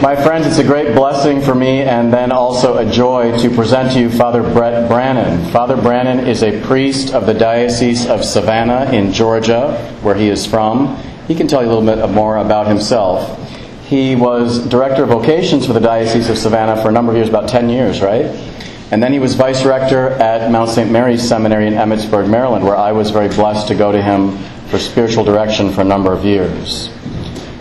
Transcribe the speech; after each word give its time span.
My 0.00 0.14
friends, 0.14 0.46
it's 0.46 0.58
a 0.58 0.64
great 0.64 0.94
blessing 0.94 1.42
for 1.42 1.56
me 1.56 1.82
and 1.82 2.12
then 2.12 2.30
also 2.30 2.78
a 2.78 2.88
joy 2.88 3.36
to 3.38 3.50
present 3.50 3.94
to 3.94 3.98
you 3.98 4.08
Father 4.08 4.42
Brett 4.42 4.88
Brannen. 4.88 5.50
Father 5.50 5.76
Brannen 5.76 6.20
is 6.20 6.44
a 6.44 6.62
priest 6.62 7.12
of 7.12 7.26
the 7.26 7.34
Diocese 7.34 8.06
of 8.06 8.24
Savannah 8.24 8.92
in 8.92 9.12
Georgia, 9.12 9.76
where 10.02 10.14
he 10.14 10.28
is 10.28 10.46
from. 10.46 10.96
He 11.26 11.34
can 11.34 11.48
tell 11.48 11.62
you 11.62 11.68
a 11.68 11.72
little 11.74 11.84
bit 11.84 12.14
more 12.14 12.36
about 12.36 12.68
himself. 12.68 13.36
He 13.86 14.14
was 14.14 14.64
director 14.68 15.02
of 15.02 15.08
vocations 15.08 15.66
for 15.66 15.72
the 15.72 15.80
Diocese 15.80 16.30
of 16.30 16.38
Savannah 16.38 16.80
for 16.80 16.90
a 16.90 16.92
number 16.92 17.10
of 17.10 17.16
years, 17.16 17.28
about 17.28 17.48
10 17.48 17.68
years, 17.68 18.00
right? 18.00 18.26
And 18.92 19.02
then 19.02 19.12
he 19.12 19.18
was 19.18 19.34
vice 19.34 19.64
rector 19.64 20.10
at 20.10 20.48
Mount 20.52 20.70
St. 20.70 20.92
Mary's 20.92 21.28
Seminary 21.28 21.66
in 21.66 21.74
Emmitsburg, 21.74 22.30
Maryland, 22.30 22.64
where 22.64 22.76
I 22.76 22.92
was 22.92 23.10
very 23.10 23.28
blessed 23.28 23.66
to 23.66 23.74
go 23.74 23.90
to 23.90 24.00
him 24.00 24.38
for 24.68 24.78
spiritual 24.78 25.24
direction 25.24 25.72
for 25.72 25.80
a 25.80 25.84
number 25.84 26.12
of 26.12 26.24
years. 26.24 26.88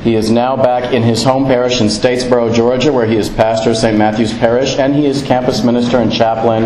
He 0.03 0.15
is 0.15 0.29
now 0.29 0.55
back 0.55 0.93
in 0.93 1.03
his 1.03 1.23
home 1.23 1.45
parish 1.45 1.81
in 1.81 1.87
Statesboro, 1.87 2.53
Georgia, 2.53 2.93
where 2.93 3.05
he 3.05 3.15
is 3.15 3.29
pastor 3.29 3.71
of 3.71 3.77
St. 3.77 3.97
Matthew's 3.97 4.33
Parish, 4.33 4.77
and 4.77 4.95
he 4.95 5.05
is 5.05 5.23
campus 5.23 5.63
minister 5.63 5.97
and 5.97 6.11
chaplain 6.11 6.65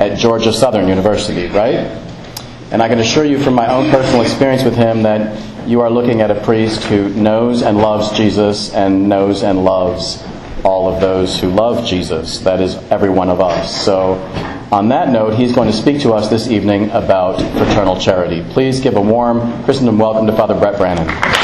at 0.00 0.18
Georgia 0.18 0.52
Southern 0.52 0.88
University, 0.88 1.46
right? 1.48 1.86
And 2.72 2.82
I 2.82 2.88
can 2.88 2.98
assure 2.98 3.24
you 3.24 3.38
from 3.38 3.54
my 3.54 3.70
own 3.72 3.90
personal 3.90 4.22
experience 4.22 4.64
with 4.64 4.74
him 4.74 5.02
that 5.04 5.38
you 5.68 5.80
are 5.80 5.90
looking 5.90 6.20
at 6.20 6.30
a 6.30 6.40
priest 6.40 6.82
who 6.84 7.08
knows 7.10 7.62
and 7.62 7.78
loves 7.78 8.16
Jesus 8.16 8.74
and 8.74 9.08
knows 9.08 9.42
and 9.42 9.64
loves 9.64 10.22
all 10.64 10.92
of 10.92 11.00
those 11.00 11.38
who 11.38 11.48
love 11.50 11.86
Jesus. 11.86 12.38
That 12.40 12.60
is 12.60 12.74
every 12.90 13.10
one 13.10 13.28
of 13.28 13.40
us. 13.40 13.84
So, 13.84 14.14
on 14.72 14.88
that 14.88 15.10
note, 15.10 15.34
he's 15.34 15.52
going 15.52 15.70
to 15.70 15.76
speak 15.76 16.00
to 16.00 16.14
us 16.14 16.30
this 16.30 16.48
evening 16.48 16.90
about 16.90 17.38
fraternal 17.58 18.00
charity. 18.00 18.42
Please 18.50 18.80
give 18.80 18.96
a 18.96 19.02
warm 19.02 19.62
Christendom 19.64 19.98
welcome 19.98 20.26
to 20.26 20.32
Father 20.32 20.58
Brett 20.58 20.78
Brannen. 20.78 21.41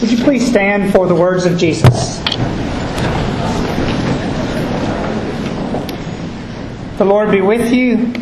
Would 0.00 0.10
you 0.10 0.22
please 0.22 0.46
stand 0.46 0.92
for 0.92 1.06
the 1.06 1.14
words 1.14 1.46
of 1.46 1.56
Jesus? 1.56 2.18
The 6.98 7.04
Lord 7.04 7.30
be 7.30 7.40
with 7.40 7.72
you. 7.72 8.12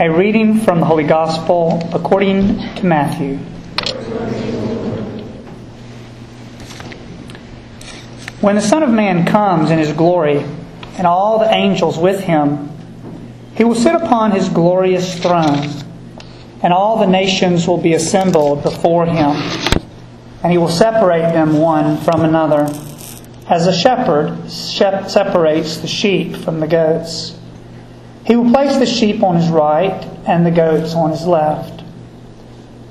A 0.00 0.08
reading 0.08 0.60
from 0.60 0.80
the 0.80 0.86
Holy 0.86 1.04
Gospel 1.04 1.86
according 1.92 2.56
to 2.76 2.86
Matthew. 2.86 3.36
When 8.40 8.54
the 8.54 8.62
Son 8.62 8.82
of 8.82 8.88
Man 8.88 9.26
comes 9.26 9.70
in 9.70 9.78
his 9.78 9.92
glory, 9.92 10.42
and 10.96 11.06
all 11.06 11.38
the 11.38 11.52
angels 11.52 11.98
with 11.98 12.20
him, 12.20 12.70
he 13.56 13.64
will 13.64 13.74
sit 13.74 13.94
upon 13.94 14.30
his 14.30 14.48
glorious 14.48 15.18
throne, 15.18 15.68
and 16.62 16.72
all 16.72 16.98
the 16.98 17.06
nations 17.06 17.68
will 17.68 17.76
be 17.76 17.92
assembled 17.92 18.62
before 18.62 19.04
him, 19.04 19.36
and 20.42 20.52
he 20.52 20.58
will 20.58 20.68
separate 20.68 21.32
them 21.32 21.58
one 21.58 21.96
from 21.98 22.22
another, 22.22 22.68
as 23.48 23.66
a 23.66 23.76
shepherd 23.76 24.50
separates 24.50 25.78
the 25.78 25.86
sheep 25.86 26.36
from 26.36 26.60
the 26.60 26.66
goats. 26.66 27.38
He 28.24 28.34
will 28.34 28.50
place 28.50 28.76
the 28.76 28.86
sheep 28.86 29.22
on 29.22 29.36
his 29.36 29.48
right 29.48 30.04
and 30.26 30.44
the 30.44 30.50
goats 30.50 30.94
on 30.94 31.10
his 31.10 31.26
left. 31.26 31.84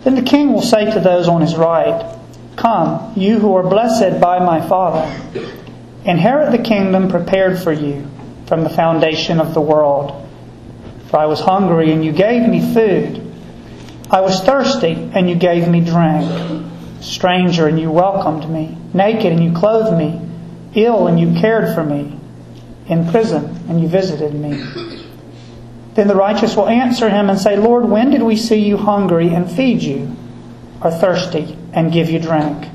Then 0.04 0.16
the 0.16 0.22
king 0.22 0.54
will 0.54 0.62
say 0.62 0.90
to 0.92 1.00
those 1.00 1.28
on 1.28 1.42
his 1.42 1.56
right, 1.56 2.18
Come, 2.56 3.14
you 3.18 3.40
who 3.40 3.54
are 3.56 3.64
blessed 3.64 4.22
by 4.22 4.40
my 4.40 4.66
Father, 4.66 5.12
inherit 6.06 6.52
the 6.52 6.64
kingdom 6.64 7.10
prepared 7.10 7.60
for 7.60 7.74
you 7.74 8.08
from 8.48 8.64
the 8.64 8.70
foundation 8.70 9.42
of 9.42 9.54
the 9.54 9.62
world. 9.62 10.26
For 11.10 11.18
I 11.18 11.26
was 11.26 11.42
hungry, 11.42 11.92
and 11.92 12.06
you 12.06 12.12
gave 12.12 12.48
me 12.48 12.74
food. 12.74 13.22
I 14.10 14.22
was 14.22 14.40
thirsty, 14.42 14.94
and 15.14 15.30
you 15.30 15.36
gave 15.36 15.68
me 15.68 15.82
drink. 15.82 16.72
Stranger, 17.02 17.68
and 17.68 17.80
you 17.80 17.92
welcomed 17.92 18.50
me. 18.50 18.78
Naked, 18.94 19.32
and 19.32 19.44
you 19.44 19.54
clothed 19.54 19.98
me. 19.98 20.22
Ill, 20.76 21.08
and 21.08 21.20
you 21.20 21.40
cared 21.40 21.74
for 21.76 21.84
me. 21.84 22.20
In 22.88 23.10
prison, 23.10 23.46
and 23.68 23.82
you 23.82 23.88
visited 23.88 24.34
me. 24.34 24.64
Then 25.96 26.08
the 26.08 26.16
righteous 26.16 26.56
will 26.56 26.68
answer 26.68 27.10
him 27.10 27.30
and 27.30 27.40
say, 27.40 27.56
Lord, 27.56 27.86
when 27.86 28.12
did 28.12 28.22
we 28.22 28.36
see 28.36 28.60
you 28.60 28.78
hungry 28.78 29.30
and 29.30 29.50
feed 29.50 29.82
you, 29.82 30.16
or 30.82 30.92
thirsty 30.92 31.58
and 31.74 31.92
give 31.92 32.10
you 32.10 32.20
drink? 32.20 32.68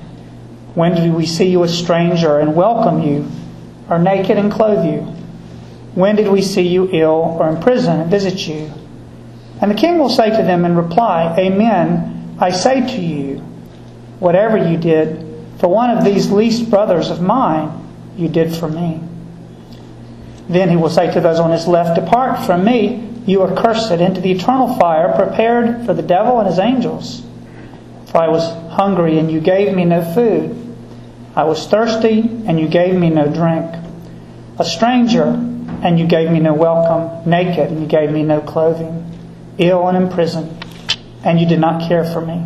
When 0.75 0.95
did 0.95 1.13
we 1.13 1.27
see 1.27 1.49
you 1.49 1.63
a 1.63 1.69
stranger 1.69 2.39
and 2.39 2.57
welcome 2.57 3.03
you, 3.03 3.31
or 3.89 3.99
naked 3.99 4.39
and 4.39 4.51
clothe 4.51 4.87
you? 4.87 5.01
When 5.95 6.17
did 6.17 6.29
we 6.29 6.41
see 6.41 6.67
you 6.67 6.89
ill 6.93 7.37
or 7.39 7.49
in 7.49 7.61
prison 7.61 8.01
and 8.01 8.11
visit 8.11 8.47
you? 8.47 8.73
And 9.61 9.71
the 9.71 9.75
king 9.75 9.99
will 9.99 10.09
say 10.09 10.31
to 10.31 10.43
them 10.43 10.65
in 10.65 10.77
reply, 10.77 11.35
Amen, 11.39 12.37
I 12.41 12.51
say 12.51 12.81
to 12.81 13.03
you, 13.03 13.45
whatever 14.21 14.57
you 14.57 14.77
did 14.77 15.27
for 15.59 15.69
one 15.69 15.91
of 15.91 16.05
these 16.05 16.31
least 16.31 16.71
brothers 16.71 17.11
of 17.11 17.21
mine, 17.21 17.87
you 18.17 18.29
did 18.29 18.55
for 18.55 18.69
me. 18.69 19.01
Then 20.49 20.71
he 20.71 20.77
will 20.77 20.91
say 20.91 21.13
to 21.13 21.21
those 21.21 21.39
on 21.39 21.51
his 21.51 21.67
left, 21.67 22.01
Depart 22.01 22.47
from 22.47 22.65
me, 22.65 23.09
you 23.27 23.43
are 23.43 23.55
cursed, 23.55 23.91
into 23.91 24.21
the 24.21 24.33
eternal 24.33 24.77
fire 24.79 25.13
prepared 25.15 25.85
for 25.85 25.95
the 25.95 26.03
devil 26.03 26.39
and 26.39 26.49
his 26.49 26.59
angels. 26.59 27.23
For 28.07 28.19
I 28.19 28.29
was 28.29 28.43
hungry, 28.73 29.19
and 29.19 29.31
you 29.31 29.41
gave 29.41 29.77
me 29.77 29.85
no 29.85 30.03
food. 30.15 30.57
I 31.37 31.45
was 31.45 31.67
thirsty, 31.67 32.21
and 32.47 32.59
you 32.59 32.69
gave 32.69 32.99
me 32.99 33.11
no 33.11 33.29
drink. 33.29 33.71
A 34.59 34.65
stranger, 34.65 35.25
and 35.25 35.99
you 35.99 36.07
gave 36.07 36.31
me 36.31 36.41
no 36.41 36.55
welcome. 36.55 37.29
Naked, 37.31 37.71
and 37.71 37.81
you 37.81 37.87
gave 37.87 38.11
me 38.11 38.23
no 38.23 38.41
clothing. 38.41 39.07
Ill 39.59 39.87
and 39.89 39.97
in 39.97 40.09
prison, 40.11 40.59
and 41.23 41.39
you 41.39 41.47
did 41.47 41.61
not 41.61 41.87
care 41.87 42.05
for 42.05 42.21
me. 42.21 42.45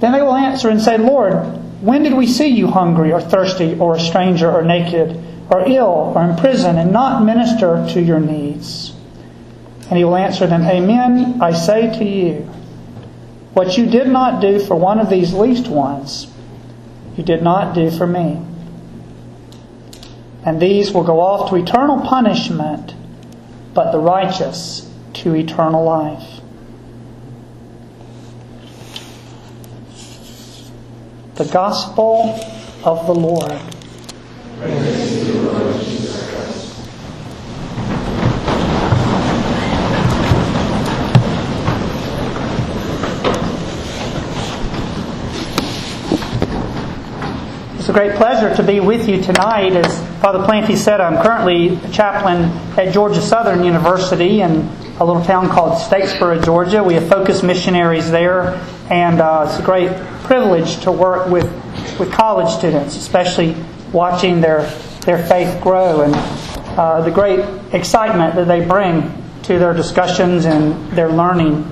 Then 0.00 0.12
they 0.12 0.22
will 0.22 0.34
answer 0.34 0.68
and 0.68 0.80
say, 0.80 0.96
Lord, 0.96 1.34
when 1.80 2.02
did 2.02 2.14
we 2.14 2.26
see 2.26 2.48
you 2.48 2.68
hungry, 2.68 3.12
or 3.12 3.20
thirsty, 3.20 3.78
or 3.78 3.96
a 3.96 4.00
stranger, 4.00 4.50
or 4.50 4.62
naked, 4.62 5.16
or 5.50 5.68
ill, 5.68 6.12
or 6.14 6.24
in 6.24 6.36
prison, 6.36 6.76
and 6.76 6.92
not 6.92 7.24
minister 7.24 7.86
to 7.94 8.00
your 8.00 8.20
needs? 8.20 8.92
And 9.88 9.96
he 9.96 10.04
will 10.04 10.16
answer 10.16 10.46
them, 10.46 10.62
Amen, 10.62 11.40
I 11.40 11.52
say 11.52 11.98
to 11.98 12.04
you, 12.04 12.48
what 13.54 13.76
you 13.76 13.86
did 13.86 14.08
not 14.08 14.40
do 14.40 14.60
for 14.60 14.76
one 14.76 15.00
of 15.00 15.10
these 15.10 15.32
least 15.32 15.68
ones, 15.68 16.28
you 17.16 17.24
did 17.24 17.42
not 17.42 17.74
do 17.74 17.90
for 17.90 18.06
me. 18.06 18.40
And 20.44 20.60
these 20.60 20.92
will 20.92 21.02
go 21.02 21.20
off 21.20 21.50
to 21.50 21.56
eternal 21.56 22.00
punishment, 22.00 22.94
but 23.74 23.90
the 23.90 23.98
righteous 23.98 24.88
to 25.14 25.34
eternal 25.34 25.84
life. 25.84 26.37
The 31.38 31.44
Gospel 31.44 32.36
of 32.82 33.06
the 33.06 33.14
Lord. 33.14 33.52
It's 47.78 47.88
a 47.88 47.92
great 47.92 48.16
pleasure 48.16 48.52
to 48.56 48.62
be 48.64 48.80
with 48.80 49.08
you 49.08 49.22
tonight. 49.22 49.74
As 49.74 50.00
Father 50.20 50.44
Planty 50.44 50.74
said, 50.74 51.00
I'm 51.00 51.22
currently 51.22 51.76
a 51.76 51.90
chaplain 51.92 52.46
at 52.76 52.92
Georgia 52.92 53.22
Southern 53.22 53.62
University 53.62 54.40
in 54.40 54.68
a 54.98 55.04
little 55.04 55.22
town 55.22 55.48
called 55.48 55.78
Statesboro, 55.78 56.44
Georgia. 56.44 56.82
We 56.82 56.94
have 56.94 57.08
focused 57.08 57.44
missionaries 57.44 58.10
there, 58.10 58.60
and 58.90 59.20
uh, 59.20 59.46
it's 59.48 59.60
a 59.60 59.62
great 59.62 59.92
privilege 60.28 60.78
to 60.80 60.92
work 60.92 61.26
with, 61.30 61.50
with 61.98 62.12
college 62.12 62.52
students, 62.54 62.94
especially 62.96 63.56
watching 63.94 64.42
their, 64.42 64.60
their 65.06 65.26
faith 65.26 65.58
grow 65.62 66.02
and 66.02 66.14
uh, 66.78 67.00
the 67.00 67.10
great 67.10 67.40
excitement 67.72 68.34
that 68.34 68.46
they 68.46 68.62
bring 68.62 69.10
to 69.44 69.58
their 69.58 69.72
discussions 69.72 70.44
and 70.44 70.90
their 70.90 71.08
learning. 71.08 71.64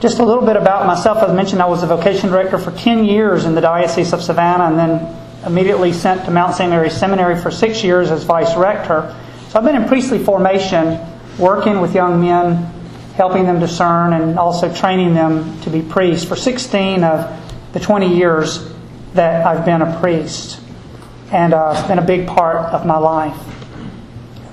Just 0.00 0.18
a 0.18 0.24
little 0.24 0.44
bit 0.44 0.56
about 0.56 0.84
myself. 0.84 1.22
As 1.22 1.32
mentioned, 1.32 1.62
I 1.62 1.66
was 1.66 1.84
a 1.84 1.86
vocation 1.86 2.28
director 2.28 2.58
for 2.58 2.72
10 2.72 3.04
years 3.04 3.44
in 3.44 3.54
the 3.54 3.60
Diocese 3.60 4.12
of 4.12 4.20
Savannah 4.20 4.64
and 4.64 4.76
then 4.76 5.46
immediately 5.46 5.92
sent 5.92 6.24
to 6.24 6.32
Mount 6.32 6.56
St. 6.56 6.68
Mary's 6.68 6.96
Seminary 6.96 7.40
for 7.40 7.52
six 7.52 7.84
years 7.84 8.10
as 8.10 8.24
vice 8.24 8.56
rector. 8.56 9.14
So 9.50 9.60
I've 9.60 9.64
been 9.64 9.80
in 9.80 9.86
priestly 9.86 10.18
formation, 10.18 10.98
working 11.38 11.80
with 11.80 11.94
young 11.94 12.20
men, 12.20 12.73
helping 13.14 13.44
them 13.44 13.60
discern, 13.60 14.12
and 14.12 14.38
also 14.38 14.72
training 14.74 15.14
them 15.14 15.60
to 15.60 15.70
be 15.70 15.80
priests 15.80 16.26
for 16.26 16.34
16 16.34 17.04
of 17.04 17.72
the 17.72 17.80
20 17.80 18.16
years 18.16 18.72
that 19.14 19.46
I've 19.46 19.64
been 19.64 19.82
a 19.82 20.00
priest. 20.00 20.60
And 21.30 21.54
uh, 21.54 21.74
it's 21.76 21.86
been 21.86 21.98
a 21.98 22.04
big 22.04 22.26
part 22.26 22.56
of 22.72 22.84
my 22.84 22.98
life. 22.98 23.36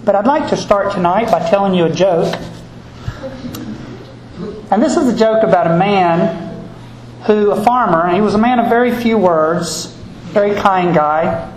But 0.06 0.16
I'd 0.16 0.28
like 0.28 0.50
to 0.50 0.58
start 0.58 0.94
tonight 0.94 1.32
by 1.32 1.48
telling 1.50 1.74
you 1.74 1.86
a 1.86 1.92
joke. 1.92 2.36
And 4.72 4.82
this 4.82 4.96
is 4.96 5.14
a 5.14 5.18
joke 5.18 5.44
about 5.44 5.68
a 5.68 5.78
man 5.78 6.66
who, 7.24 7.52
a 7.52 7.64
farmer, 7.64 8.06
and 8.06 8.16
he 8.16 8.22
was 8.22 8.36
a 8.36 8.40
man 8.40 8.60
of 8.60 8.68
very 8.68 8.96
few 8.96 9.18
words, 9.18 9.88
very 10.34 10.56
kind 10.56 10.94
guy, 10.96 11.52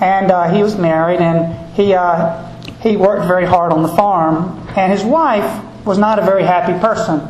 and 0.00 0.30
uh, 0.30 0.52
he 0.52 0.62
was 0.62 0.76
married, 0.76 1.20
and 1.20 1.74
he, 1.74 1.94
uh, 1.94 2.50
he 2.80 2.96
worked 2.96 3.26
very 3.26 3.46
hard 3.46 3.72
on 3.72 3.82
the 3.82 3.88
farm, 3.88 4.68
and 4.76 4.92
his 4.92 5.04
wife 5.04 5.65
was 5.86 5.98
not 5.98 6.18
a 6.18 6.22
very 6.22 6.42
happy 6.42 6.78
person. 6.80 7.20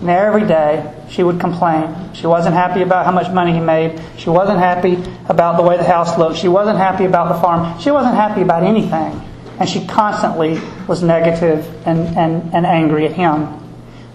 And 0.00 0.10
every 0.10 0.46
day 0.46 0.92
she 1.08 1.22
would 1.22 1.40
complain. 1.40 2.14
She 2.14 2.26
wasn't 2.26 2.54
happy 2.54 2.82
about 2.82 3.04
how 3.04 3.12
much 3.12 3.32
money 3.32 3.52
he 3.52 3.60
made. 3.60 4.00
She 4.18 4.30
wasn't 4.30 4.58
happy 4.58 5.02
about 5.28 5.56
the 5.56 5.62
way 5.62 5.76
the 5.76 5.84
house 5.84 6.18
looked. 6.18 6.38
She 6.38 6.48
wasn't 6.48 6.78
happy 6.78 7.04
about 7.04 7.28
the 7.28 7.40
farm. 7.40 7.78
She 7.80 7.90
wasn't 7.90 8.14
happy 8.14 8.42
about 8.42 8.62
anything. 8.62 9.28
And 9.58 9.68
she 9.68 9.86
constantly 9.86 10.60
was 10.88 11.02
negative 11.02 11.66
and, 11.86 12.16
and, 12.16 12.54
and 12.54 12.66
angry 12.66 13.06
at 13.06 13.12
him. 13.12 13.56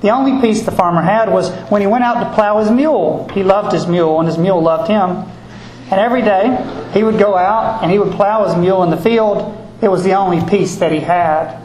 The 0.02 0.10
only 0.10 0.42
peace 0.42 0.64
the 0.64 0.72
farmer 0.72 1.02
had 1.02 1.32
was 1.32 1.52
when 1.70 1.82
he 1.82 1.88
went 1.88 2.04
out 2.04 2.24
to 2.24 2.36
plow 2.36 2.60
his 2.60 2.72
mule. 2.72 3.30
He 3.34 3.44
loved 3.44 3.72
his 3.72 3.88
mule, 3.88 4.20
and 4.20 4.28
his 4.28 4.38
mule 4.38 4.62
loved 4.62 4.90
him. 4.90 5.32
And 5.92 6.00
every 6.00 6.24
day 6.24 6.90
he 6.94 7.04
would 7.04 7.20
go 7.20 7.36
out 7.36 7.84
and 7.84 7.92
he 7.92 8.00
would 8.00 8.14
plow 8.14 8.46
his 8.46 8.58
mule 8.58 8.84
in 8.84 8.90
the 8.90 8.98
field. 8.98 9.56
It 9.82 9.88
was 9.88 10.04
the 10.04 10.14
only 10.14 10.44
peace 10.50 10.78
that 10.78 10.92
he 10.92 11.00
had. 11.00 11.62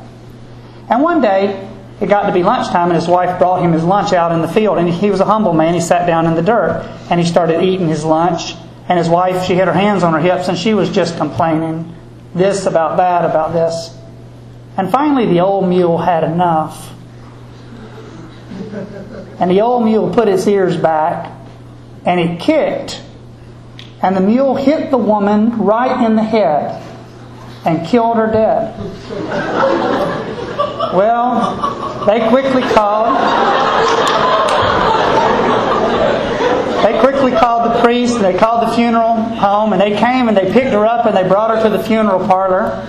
And 0.90 1.02
one 1.02 1.22
day 1.22 1.69
it 2.00 2.08
got 2.08 2.26
to 2.26 2.32
be 2.32 2.42
lunchtime, 2.42 2.88
and 2.88 2.94
his 2.94 3.08
wife 3.08 3.38
brought 3.38 3.62
him 3.62 3.72
his 3.72 3.84
lunch 3.84 4.14
out 4.14 4.32
in 4.32 4.40
the 4.40 4.48
field. 4.48 4.78
And 4.78 4.88
he 4.88 5.10
was 5.10 5.20
a 5.20 5.26
humble 5.26 5.52
man. 5.52 5.74
He 5.74 5.80
sat 5.80 6.06
down 6.06 6.26
in 6.26 6.34
the 6.34 6.42
dirt 6.42 6.82
and 7.10 7.20
he 7.20 7.26
started 7.26 7.62
eating 7.62 7.88
his 7.88 8.04
lunch. 8.04 8.54
And 8.88 8.98
his 8.98 9.08
wife, 9.08 9.44
she 9.44 9.54
had 9.54 9.68
her 9.68 9.74
hands 9.74 10.02
on 10.02 10.14
her 10.14 10.20
hips 10.20 10.48
and 10.48 10.58
she 10.58 10.74
was 10.74 10.90
just 10.90 11.16
complaining 11.16 11.94
this 12.34 12.66
about 12.66 12.96
that, 12.96 13.24
about 13.24 13.52
this. 13.52 13.96
And 14.76 14.90
finally, 14.90 15.26
the 15.26 15.40
old 15.40 15.68
mule 15.68 15.98
had 15.98 16.24
enough. 16.24 16.92
And 19.38 19.50
the 19.50 19.60
old 19.60 19.84
mule 19.84 20.12
put 20.12 20.26
his 20.26 20.46
ears 20.48 20.76
back 20.76 21.30
and 22.06 22.18
he 22.18 22.36
kicked. 22.38 23.02
And 24.02 24.16
the 24.16 24.20
mule 24.22 24.54
hit 24.54 24.90
the 24.90 24.98
woman 24.98 25.58
right 25.58 26.04
in 26.06 26.16
the 26.16 26.22
head 26.22 26.82
and 27.66 27.86
killed 27.86 28.16
her 28.16 28.30
dead. 28.32 28.74
Well, 30.94 31.89
they 32.06 32.28
quickly 32.28 32.62
called. 32.62 33.16
They 36.84 36.98
quickly 36.98 37.32
called 37.32 37.70
the 37.70 37.82
priest 37.82 38.16
and 38.16 38.24
they 38.24 38.36
called 38.36 38.66
the 38.66 38.74
funeral 38.74 39.14
home 39.14 39.72
and 39.72 39.80
they 39.80 39.96
came 39.96 40.28
and 40.28 40.36
they 40.36 40.50
picked 40.50 40.72
her 40.72 40.86
up 40.86 41.04
and 41.04 41.14
they 41.14 41.28
brought 41.28 41.54
her 41.54 41.62
to 41.68 41.76
the 41.76 41.82
funeral 41.82 42.26
parlor. 42.26 42.86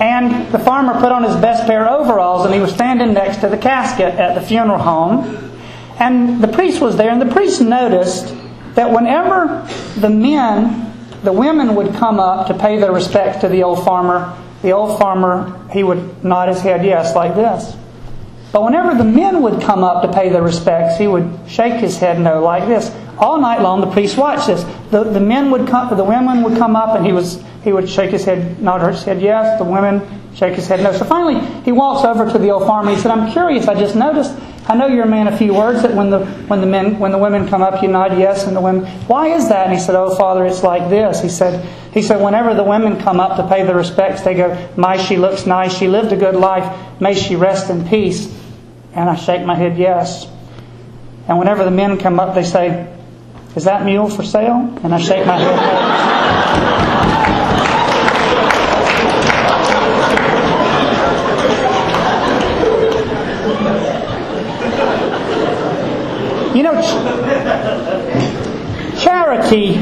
And 0.00 0.50
the 0.52 0.58
farmer 0.58 0.98
put 1.00 1.12
on 1.12 1.24
his 1.24 1.36
best 1.36 1.66
pair 1.66 1.86
of 1.86 2.00
overalls 2.00 2.46
and 2.46 2.54
he 2.54 2.60
was 2.60 2.72
standing 2.72 3.12
next 3.12 3.38
to 3.38 3.48
the 3.48 3.58
casket 3.58 4.14
at 4.14 4.34
the 4.34 4.40
funeral 4.40 4.78
home. 4.78 5.52
And 5.98 6.40
the 6.40 6.48
priest 6.48 6.80
was 6.80 6.96
there 6.96 7.10
and 7.10 7.20
the 7.20 7.32
priest 7.32 7.60
noticed 7.60 8.34
that 8.74 8.92
whenever 8.92 9.68
the 9.96 10.08
men, 10.08 10.94
the 11.22 11.32
women 11.32 11.74
would 11.74 11.94
come 11.94 12.18
up 12.20 12.46
to 12.46 12.54
pay 12.54 12.78
their 12.78 12.92
respects 12.92 13.40
to 13.40 13.48
the 13.48 13.62
old 13.62 13.84
farmer, 13.84 14.34
the 14.62 14.72
old 14.72 14.98
farmer, 14.98 15.68
he 15.72 15.82
would 15.82 16.24
nod 16.24 16.48
his 16.48 16.60
head 16.60 16.84
yes, 16.84 17.14
like 17.14 17.34
this. 17.34 17.76
But 18.52 18.64
whenever 18.64 18.94
the 18.94 19.04
men 19.04 19.42
would 19.42 19.62
come 19.62 19.84
up 19.84 20.02
to 20.02 20.12
pay 20.12 20.28
their 20.28 20.42
respects, 20.42 20.98
he 20.98 21.06
would 21.06 21.38
shake 21.46 21.80
his 21.80 21.98
head 21.98 22.20
no, 22.20 22.42
like 22.42 22.66
this. 22.66 22.94
All 23.18 23.40
night 23.40 23.60
long, 23.60 23.80
the 23.80 23.90
priest 23.90 24.16
watched 24.16 24.48
this. 24.48 24.64
The, 24.90 25.04
the 25.04 25.20
men 25.20 25.50
would 25.50 25.68
come, 25.68 25.94
the 25.96 26.04
women 26.04 26.42
would 26.42 26.58
come 26.58 26.74
up, 26.74 26.96
and 26.96 27.06
he 27.06 27.12
was 27.12 27.42
he 27.62 27.72
would 27.72 27.88
shake 27.88 28.10
his 28.10 28.24
head, 28.24 28.60
nod 28.60 28.80
his 28.90 29.04
head 29.04 29.20
yes. 29.20 29.58
The 29.58 29.64
women 29.64 30.00
shake 30.34 30.54
his 30.54 30.66
head 30.66 30.82
no. 30.82 30.92
So 30.92 31.04
finally, 31.04 31.40
he 31.64 31.72
walks 31.72 32.04
over 32.04 32.30
to 32.30 32.38
the 32.38 32.50
old 32.50 32.66
farmer. 32.66 32.90
He 32.90 32.96
said, 32.96 33.10
"I'm 33.10 33.30
curious. 33.32 33.68
I 33.68 33.74
just 33.74 33.96
noticed. 33.96 34.34
I 34.68 34.76
know 34.76 34.86
you're 34.86 35.04
a 35.04 35.08
man 35.08 35.26
of 35.26 35.36
few 35.36 35.54
words. 35.54 35.82
That 35.82 35.94
when 35.94 36.10
the 36.10 36.24
when 36.48 36.60
the 36.60 36.66
men 36.66 36.98
when 36.98 37.12
the 37.12 37.18
women 37.18 37.48
come 37.48 37.62
up, 37.62 37.82
you 37.82 37.88
nod 37.88 38.18
yes, 38.18 38.46
and 38.46 38.56
the 38.56 38.60
women. 38.60 38.86
Why 39.06 39.28
is 39.28 39.48
that?" 39.48 39.66
And 39.66 39.74
he 39.74 39.80
said, 39.80 39.94
"Oh, 39.94 40.14
Father, 40.14 40.44
it's 40.44 40.62
like 40.62 40.88
this." 40.90 41.20
He 41.20 41.28
said, 41.28 41.64
"He 41.92 42.02
said 42.02 42.22
whenever 42.22 42.54
the 42.54 42.64
women 42.64 43.00
come 43.00 43.20
up 43.20 43.36
to 43.36 43.48
pay 43.48 43.64
their 43.64 43.76
respects, 43.76 44.22
they 44.22 44.34
go, 44.34 44.56
"My, 44.76 44.96
she 44.96 45.16
looks 45.16 45.46
nice. 45.46 45.76
She 45.76 45.88
lived 45.88 46.12
a 46.12 46.16
good 46.16 46.36
life. 46.36 46.66
May 47.00 47.14
she 47.14 47.36
rest 47.36 47.70
in 47.70 47.86
peace." 47.88 48.32
And 48.92 49.08
I 49.08 49.14
shake 49.14 49.44
my 49.44 49.54
head 49.54 49.78
yes. 49.78 50.26
And 51.28 51.38
whenever 51.38 51.64
the 51.64 51.70
men 51.70 51.96
come 51.96 52.18
up, 52.18 52.34
they 52.34 52.42
say, 52.42 52.92
Is 53.54 53.64
that 53.64 53.84
mule 53.84 54.08
for 54.08 54.24
sale? 54.24 54.76
And 54.82 54.92
I 54.92 54.98
shake 54.98 55.24
my 55.26 55.38
head. 55.38 56.19
You 66.54 66.62
know, 66.62 66.74
ch- 66.80 67.00
charity. 69.02 69.74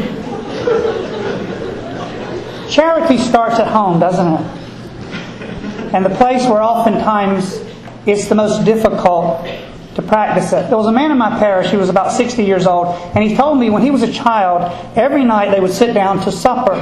Charity 2.71 3.19
starts 3.19 3.59
at 3.59 3.67
home, 3.69 3.99
doesn't 3.99 4.27
it? 4.35 5.95
And 5.95 6.05
the 6.05 6.11
place 6.11 6.45
where 6.45 6.63
oftentimes 6.63 7.65
it's 8.07 8.29
the 8.29 8.35
most 8.35 8.65
difficult 8.65 9.47
to 9.95 10.03
practice 10.03 10.53
it. 10.53 10.69
There 10.69 10.77
was 10.77 10.87
a 10.87 10.93
man 10.93 11.11
in 11.11 11.19
my 11.19 11.39
parish, 11.39 11.71
he 11.71 11.77
was 11.77 11.89
about 11.89 12.13
60 12.13 12.45
years 12.45 12.67
old, 12.67 12.95
and 13.15 13.25
he 13.25 13.35
told 13.35 13.59
me 13.59 13.71
when 13.71 13.83
he 13.83 13.91
was 13.91 14.03
a 14.03 14.13
child, 14.13 14.71
every 14.97 15.25
night 15.25 15.51
they 15.51 15.61
would 15.61 15.73
sit 15.73 15.93
down 15.95 16.23
to 16.25 16.31
supper. 16.31 16.75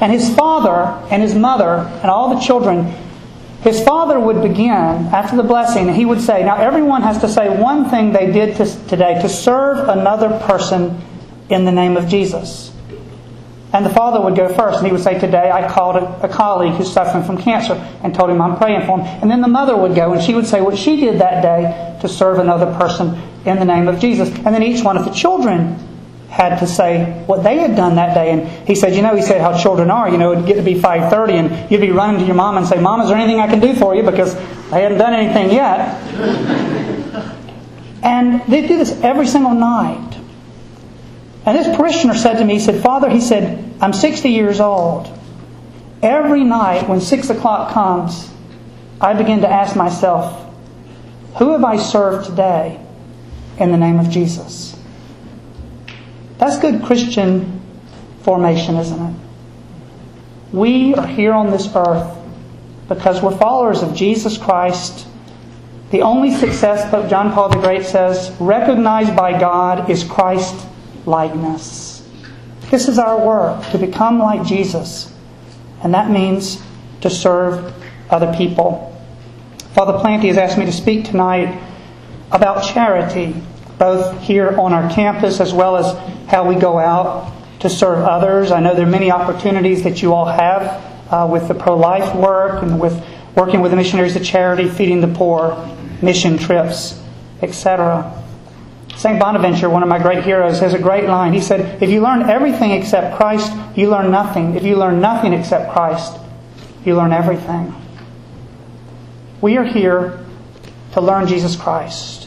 And 0.00 0.10
his 0.10 0.34
father 0.34 0.98
and 1.10 1.22
his 1.22 1.34
mother 1.34 1.86
and 2.02 2.10
all 2.10 2.34
the 2.34 2.40
children, 2.40 2.92
his 3.62 3.82
father 3.84 4.18
would 4.18 4.40
begin 4.40 4.70
after 4.70 5.36
the 5.36 5.42
blessing, 5.42 5.88
and 5.88 5.96
he 5.96 6.06
would 6.06 6.20
say, 6.20 6.42
Now 6.44 6.56
everyone 6.56 7.02
has 7.02 7.18
to 7.18 7.28
say 7.28 7.60
one 7.60 7.90
thing 7.90 8.12
they 8.12 8.32
did 8.32 8.56
to, 8.56 8.88
today 8.88 9.20
to 9.20 9.28
serve 9.28 9.88
another 9.88 10.38
person 10.46 10.98
in 11.50 11.66
the 11.66 11.72
name 11.72 11.96
of 11.96 12.08
Jesus. 12.08 12.72
And 13.72 13.84
the 13.84 13.90
father 13.90 14.20
would 14.20 14.34
go 14.34 14.52
first, 14.54 14.78
and 14.78 14.86
he 14.86 14.92
would 14.92 15.02
say, 15.02 15.18
Today 15.18 15.50
I 15.50 15.70
called 15.70 15.96
a, 15.96 16.22
a, 16.22 16.28
colleague 16.28 16.72
who's 16.72 16.90
suffering 16.90 17.22
from 17.22 17.36
cancer 17.36 17.74
and 18.02 18.14
told 18.14 18.30
him 18.30 18.40
I'm 18.40 18.56
praying 18.56 18.86
for 18.86 18.98
him. 18.98 19.06
And 19.20 19.30
then 19.30 19.42
the 19.42 19.48
mother 19.48 19.76
would 19.76 19.94
go, 19.94 20.14
and 20.14 20.22
she 20.22 20.34
would 20.34 20.46
say 20.46 20.62
what 20.62 20.78
she 20.78 20.96
did 20.96 21.20
that 21.20 21.42
day 21.42 21.98
to 22.00 22.08
serve 22.08 22.38
another 22.38 22.66
person 22.78 23.20
in 23.44 23.58
the 23.58 23.64
name 23.66 23.88
of 23.88 24.00
Jesus. 24.00 24.30
And 24.30 24.54
then 24.54 24.62
each 24.62 24.82
one 24.82 24.96
of 24.96 25.04
the 25.04 25.12
children 25.12 25.78
had 26.30 26.60
to 26.60 26.66
say 26.66 27.24
what 27.26 27.42
they 27.42 27.58
had 27.58 27.76
done 27.76 27.96
that 27.96 28.14
day. 28.14 28.30
And 28.30 28.48
he 28.66 28.74
said, 28.74 28.94
You 28.94 29.02
know, 29.02 29.14
he 29.14 29.22
said 29.22 29.40
how 29.40 29.58
children 29.60 29.90
are. 29.90 30.08
You 30.08 30.16
know, 30.16 30.32
it'd 30.32 30.46
get 30.46 30.54
to 30.54 30.62
be 30.62 30.76
5.30, 30.76 31.30
and 31.32 31.70
you'd 31.70 31.80
be 31.80 31.90
running 31.90 32.20
to 32.20 32.26
your 32.26 32.36
mom 32.36 32.56
and 32.56 32.66
say, 32.66 32.80
Mom, 32.80 33.00
is 33.00 33.08
there 33.08 33.18
anything 33.18 33.40
I 33.40 33.48
can 33.48 33.60
do 33.60 33.74
for 33.74 33.94
you? 33.94 34.02
Because 34.02 34.34
I 34.72 34.78
hadn't 34.78 34.98
done 34.98 35.12
anything 35.12 35.50
yet. 35.52 35.96
And 38.02 38.40
they 38.42 38.66
do 38.66 38.78
this 38.78 38.92
every 39.02 39.26
single 39.26 39.54
night. 39.54 40.16
And 41.44 41.58
this 41.58 41.74
parishioner 41.76 42.14
said 42.14 42.38
to 42.38 42.44
me, 42.44 42.54
he 42.54 42.60
said, 42.60 42.82
Father, 42.82 43.10
he 43.10 43.20
said, 43.20 43.74
I'm 43.80 43.92
60 43.92 44.28
years 44.28 44.60
old. 44.60 45.10
Every 46.02 46.44
night 46.44 46.88
when 46.88 47.00
6 47.00 47.30
o'clock 47.30 47.72
comes, 47.72 48.30
I 49.00 49.14
begin 49.14 49.40
to 49.40 49.48
ask 49.48 49.76
myself, 49.76 50.46
who 51.36 51.52
have 51.52 51.64
I 51.64 51.76
served 51.76 52.26
today 52.26 52.80
in 53.58 53.72
the 53.72 53.78
name 53.78 53.98
of 53.98 54.10
Jesus? 54.10 54.69
That's 56.40 56.58
good 56.58 56.82
Christian 56.82 57.60
formation, 58.22 58.76
isn't 58.76 58.98
it? 58.98 59.14
We 60.52 60.94
are 60.94 61.06
here 61.06 61.34
on 61.34 61.50
this 61.50 61.68
earth 61.76 62.16
because 62.88 63.22
we're 63.22 63.36
followers 63.36 63.82
of 63.82 63.94
Jesus 63.94 64.38
Christ. 64.38 65.06
The 65.90 66.00
only 66.00 66.34
success, 66.34 66.90
Pope 66.90 67.10
John 67.10 67.30
Paul 67.32 67.50
the 67.50 67.58
Great 67.58 67.84
says, 67.84 68.34
recognized 68.40 69.14
by 69.14 69.38
God 69.38 69.90
is 69.90 70.02
Christ 70.02 70.66
likeness. 71.04 72.08
This 72.70 72.88
is 72.88 72.98
our 72.98 73.24
work, 73.24 73.68
to 73.72 73.78
become 73.78 74.18
like 74.18 74.46
Jesus. 74.46 75.12
And 75.82 75.92
that 75.92 76.10
means 76.10 76.62
to 77.02 77.10
serve 77.10 77.74
other 78.08 78.32
people. 78.34 78.98
Father 79.74 79.98
Planty 79.98 80.28
has 80.28 80.38
asked 80.38 80.56
me 80.56 80.64
to 80.64 80.72
speak 80.72 81.04
tonight 81.04 81.60
about 82.32 82.64
charity, 82.64 83.34
both 83.80 84.20
here 84.20 84.60
on 84.60 84.74
our 84.74 84.90
campus 84.90 85.40
as 85.40 85.54
well 85.54 85.76
as 85.76 85.96
how 86.28 86.46
we 86.46 86.54
go 86.54 86.78
out 86.78 87.32
to 87.60 87.70
serve 87.70 88.04
others. 88.04 88.52
I 88.52 88.60
know 88.60 88.74
there 88.74 88.86
are 88.86 88.90
many 88.90 89.10
opportunities 89.10 89.82
that 89.84 90.02
you 90.02 90.12
all 90.12 90.26
have 90.26 90.84
uh, 91.10 91.26
with 91.26 91.48
the 91.48 91.54
pro 91.54 91.76
life 91.76 92.14
work 92.14 92.62
and 92.62 92.78
with 92.78 93.02
working 93.34 93.62
with 93.62 93.70
the 93.70 93.78
missionaries 93.78 94.16
of 94.16 94.22
charity, 94.22 94.68
feeding 94.68 95.00
the 95.00 95.08
poor, 95.08 95.56
mission 96.02 96.36
trips, 96.36 97.02
etc. 97.40 98.22
St. 98.96 99.18
Bonaventure, 99.18 99.70
one 99.70 99.82
of 99.82 99.88
my 99.88 99.98
great 99.98 100.24
heroes, 100.24 100.60
has 100.60 100.74
a 100.74 100.78
great 100.78 101.04
line. 101.04 101.32
He 101.32 101.40
said, 101.40 101.82
If 101.82 101.88
you 101.88 102.02
learn 102.02 102.28
everything 102.28 102.72
except 102.72 103.16
Christ, 103.16 103.50
you 103.74 103.88
learn 103.88 104.10
nothing. 104.10 104.56
If 104.56 104.62
you 104.62 104.76
learn 104.76 105.00
nothing 105.00 105.32
except 105.32 105.72
Christ, 105.72 106.18
you 106.84 106.96
learn 106.96 107.12
everything. 107.12 107.74
We 109.40 109.56
are 109.56 109.64
here 109.64 110.22
to 110.92 111.00
learn 111.00 111.26
Jesus 111.26 111.56
Christ. 111.56 112.19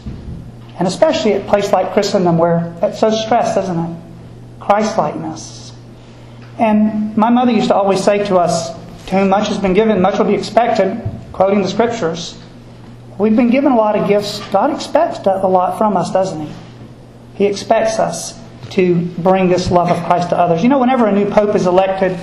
And 0.80 0.88
especially 0.88 1.34
at 1.34 1.42
a 1.42 1.50
place 1.50 1.72
like 1.72 1.94
Christendom 1.94 2.38
where 2.38 2.76
it's 2.82 3.00
so 3.00 3.12
stressed, 3.12 3.58
isn't 3.58 3.78
it? 3.78 3.98
Christlikeness. 4.60 5.74
And 6.58 7.16
my 7.18 7.30
mother 7.30 7.52
used 7.52 7.68
to 7.68 7.76
always 7.76 8.04
say 8.04 8.26
to 8.26 8.38
us, 8.38 8.74
To 9.08 9.20
whom 9.20 9.30
much 9.30 9.48
has 9.50 9.58
been 9.58 9.74
given, 9.74 10.02
much 10.02 10.18
will 10.18 10.26
be 10.26 10.36
expected, 10.36 11.02
quoting 11.32 11.62
the 11.62 11.68
scriptures. 11.68 12.40
We've 13.20 13.36
been 13.36 13.52
given 13.52 13.72
a 13.72 13.76
lot 13.76 13.96
of 13.96 14.08
gifts. 14.08 14.40
God 14.52 14.74
expects 14.74 15.20
a 15.26 15.48
lot 15.48 15.78
from 15.78 15.96
us, 15.96 16.12
doesn't 16.12 16.42
He? 16.42 16.54
He 17.36 17.46
expects 17.46 18.00
us 18.00 18.40
to 18.72 19.06
bring 19.20 19.50
this 19.50 19.70
love 19.70 19.90
of 19.90 20.04
Christ 20.06 20.30
to 20.30 20.38
others. 20.38 20.64
You 20.64 20.70
know, 20.70 20.80
whenever 20.80 21.08
a 21.08 21.12
new 21.12 21.30
pope 21.30 21.56
is 21.56 21.68
elected, 21.68 22.18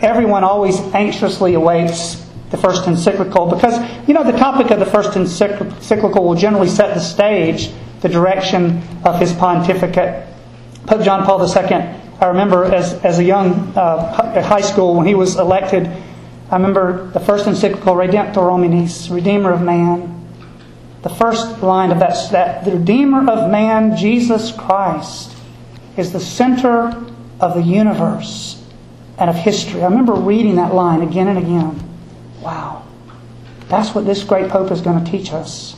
everyone 0.00 0.44
always 0.44 0.78
anxiously 0.94 1.54
awaits 1.54 2.26
the 2.50 2.56
first 2.56 2.86
encyclical 2.86 3.46
because, 3.46 3.78
you 4.08 4.14
know, 4.14 4.24
the 4.24 4.36
topic 4.36 4.70
of 4.70 4.80
the 4.80 4.86
first 4.86 5.16
encyclical 5.16 6.24
will 6.24 6.34
generally 6.34 6.68
set 6.68 6.94
the 6.94 7.00
stage, 7.00 7.70
the 8.00 8.08
direction 8.08 8.82
of 9.04 9.18
his 9.18 9.32
pontificate. 9.32 10.26
Pope 10.86 11.02
John 11.02 11.24
Paul 11.24 11.40
II, 11.42 11.74
I 12.20 12.26
remember 12.26 12.64
as, 12.64 12.94
as 13.04 13.18
a 13.18 13.24
young 13.24 13.72
uh, 13.76 14.42
high 14.42 14.60
school 14.60 14.94
when 14.94 15.06
he 15.06 15.14
was 15.14 15.36
elected, 15.36 15.86
I 16.50 16.56
remember 16.56 17.08
the 17.10 17.20
first 17.20 17.46
encyclical, 17.46 17.94
Redemptor 17.94 18.34
Hominis, 18.34 19.14
Redeemer 19.14 19.52
of 19.52 19.62
Man. 19.62 20.16
The 21.02 21.08
first 21.08 21.62
line 21.62 21.92
of 21.92 22.00
that, 22.00 22.30
that 22.32 22.64
the 22.64 22.72
Redeemer 22.72 23.30
of 23.30 23.50
man, 23.50 23.96
Jesus 23.96 24.52
Christ, 24.52 25.34
is 25.96 26.12
the 26.12 26.20
center 26.20 26.92
of 27.40 27.54
the 27.54 27.62
universe 27.62 28.62
and 29.16 29.30
of 29.30 29.36
history. 29.36 29.82
I 29.82 29.86
remember 29.86 30.12
reading 30.12 30.56
that 30.56 30.74
line 30.74 31.02
again 31.02 31.28
and 31.28 31.38
again. 31.38 31.82
Wow. 32.42 32.84
That's 33.68 33.94
what 33.94 34.04
this 34.04 34.24
great 34.24 34.50
Pope 34.50 34.70
is 34.72 34.80
going 34.80 35.02
to 35.02 35.10
teach 35.10 35.32
us. 35.32 35.76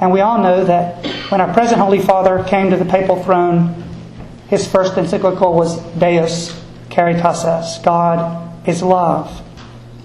And 0.00 0.12
we 0.12 0.20
all 0.20 0.38
know 0.38 0.64
that 0.64 1.04
when 1.30 1.40
our 1.40 1.52
present 1.54 1.80
Holy 1.80 2.00
Father 2.00 2.42
came 2.42 2.70
to 2.70 2.76
the 2.76 2.84
papal 2.84 3.22
throne, 3.22 3.84
his 4.48 4.66
first 4.66 4.98
encyclical 4.98 5.54
was 5.54 5.80
Deus 5.94 6.60
Caritas 6.90 7.44
Est. 7.44 7.84
God 7.84 8.68
is 8.68 8.82
love. 8.82 9.40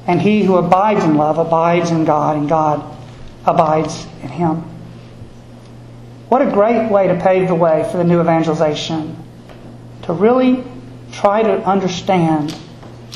And 0.05 0.21
he 0.21 0.43
who 0.43 0.55
abides 0.57 1.03
in 1.03 1.15
love 1.15 1.39
abides 1.39 1.89
in 1.89 2.05
God, 2.05 2.37
and 2.37 2.47
God 2.47 2.95
abides 3.43 4.05
in 4.21 4.29
him. 4.29 4.57
What 6.29 6.43
a 6.43 6.51
great 6.51 6.91
way 6.91 7.07
to 7.07 7.19
pave 7.19 7.47
the 7.47 7.55
way 7.55 7.87
for 7.89 7.97
the 7.97 8.03
new 8.03 8.21
evangelization. 8.21 9.17
To 10.03 10.13
really 10.13 10.63
try 11.11 11.41
to 11.41 11.63
understand 11.63 12.55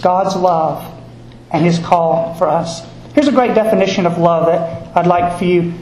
God's 0.02 0.36
love 0.36 1.00
and 1.52 1.64
his 1.64 1.78
call 1.78 2.34
for 2.36 2.50
us. 2.50 2.82
Here's 3.14 3.28
a 3.28 3.32
great 3.32 3.54
definition 3.54 4.08
of 4.08 4.18
love 4.18 4.48
that 4.48 4.98
I'd 4.98 5.06
like 5.06 5.38
for 5.38 5.46
you 5.46 5.76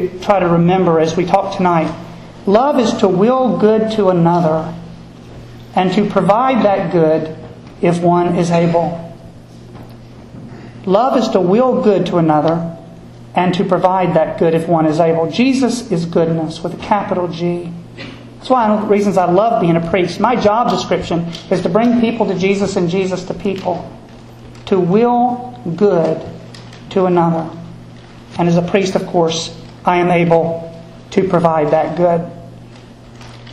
to 0.00 0.18
try 0.20 0.40
to 0.40 0.48
remember 0.48 0.98
as 0.98 1.16
we 1.16 1.24
talk 1.24 1.56
tonight. 1.56 1.92
Love 2.46 2.78
is 2.78 2.92
to 2.94 3.08
will 3.08 3.58
good 3.58 3.92
to 3.92 4.08
another 4.08 4.74
and 5.74 5.92
to 5.92 6.08
provide 6.08 6.64
that 6.64 6.92
good 6.92 7.36
if 7.80 8.00
one 8.02 8.36
is 8.36 8.50
able. 8.50 9.00
Love 10.86 11.16
is 11.16 11.28
to 11.28 11.40
will 11.40 11.82
good 11.82 12.06
to 12.06 12.18
another 12.18 12.76
and 13.34 13.54
to 13.54 13.64
provide 13.64 14.14
that 14.14 14.38
good 14.38 14.54
if 14.54 14.68
one 14.68 14.86
is 14.86 15.00
able. 15.00 15.30
Jesus 15.30 15.90
is 15.90 16.04
goodness 16.04 16.62
with 16.62 16.74
a 16.74 16.84
capital 16.84 17.28
G. 17.28 17.72
That's 18.36 18.50
one 18.50 18.70
of 18.70 18.82
the 18.82 18.86
reasons 18.88 19.16
I 19.16 19.30
love 19.30 19.60
being 19.60 19.76
a 19.76 19.90
priest. 19.90 20.20
My 20.20 20.36
job 20.36 20.70
description 20.70 21.20
is 21.50 21.62
to 21.62 21.68
bring 21.68 22.00
people 22.00 22.26
to 22.26 22.38
Jesus 22.38 22.76
and 22.76 22.90
Jesus 22.90 23.24
to 23.24 23.34
people. 23.34 23.90
To 24.66 24.78
will 24.78 25.58
good 25.76 26.22
to 26.90 27.06
another. 27.06 27.50
And 28.38 28.48
as 28.48 28.56
a 28.56 28.62
priest, 28.62 28.94
of 28.94 29.06
course, 29.06 29.56
I 29.84 29.96
am 29.96 30.10
able 30.10 30.70
to 31.10 31.28
provide 31.28 31.70
that 31.70 31.96
good. 31.96 32.30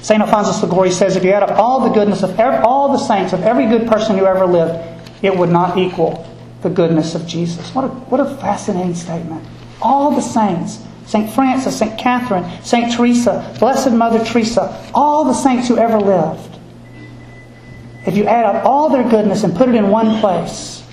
St. 0.02 0.20
Alphonsus 0.22 0.62
Liguori 0.64 0.92
says 0.92 1.16
if 1.16 1.24
you 1.24 1.32
add 1.32 1.44
up 1.44 1.60
all 1.60 1.82
the 1.82 1.94
goodness 1.94 2.24
of 2.24 2.40
all 2.40 2.92
the 2.92 2.98
saints, 2.98 3.34
of 3.34 3.44
every 3.44 3.68
good 3.68 3.88
person 3.88 4.18
who 4.18 4.26
ever 4.26 4.46
lived, 4.46 5.02
it 5.22 5.36
would 5.36 5.50
not 5.50 5.78
equal 5.78 6.28
the 6.62 6.70
goodness 6.70 7.14
of 7.14 7.28
Jesus. 7.28 7.74
What 7.76 7.86
a, 7.86 7.88
what 7.88 8.20
a 8.20 8.36
fascinating 8.38 8.96
statement. 8.96 9.46
All 9.82 10.12
the 10.12 10.22
saints, 10.22 10.84
St. 11.06 11.32
Francis, 11.32 11.78
St. 11.78 12.00
Catherine, 12.00 12.46
St. 12.64 12.92
Teresa, 12.96 13.56
Blessed 13.60 13.92
Mother 13.92 14.24
Teresa, 14.24 14.90
all 14.94 15.26
the 15.26 15.34
saints 15.34 15.68
who 15.68 15.78
ever 15.78 16.00
lived. 16.00 16.58
If 18.06 18.18
you 18.18 18.26
add 18.26 18.46
up 18.46 18.66
all 18.66 18.90
their 18.90 19.08
goodness 19.08 19.44
and 19.44 19.56
put 19.56 19.70
it 19.70 19.76
in 19.76 19.90
one 19.90 20.20
place, 20.20 20.84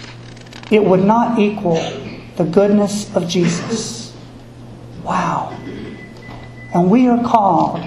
it 0.70 0.84
would 0.84 1.04
not 1.04 1.38
equal 1.38 1.76
the 2.36 2.44
goodness 2.44 3.14
of 3.16 3.26
Jesus. 3.26 3.97
Wow. 5.08 5.58
And 6.74 6.90
we 6.90 7.08
are 7.08 7.24
called 7.24 7.82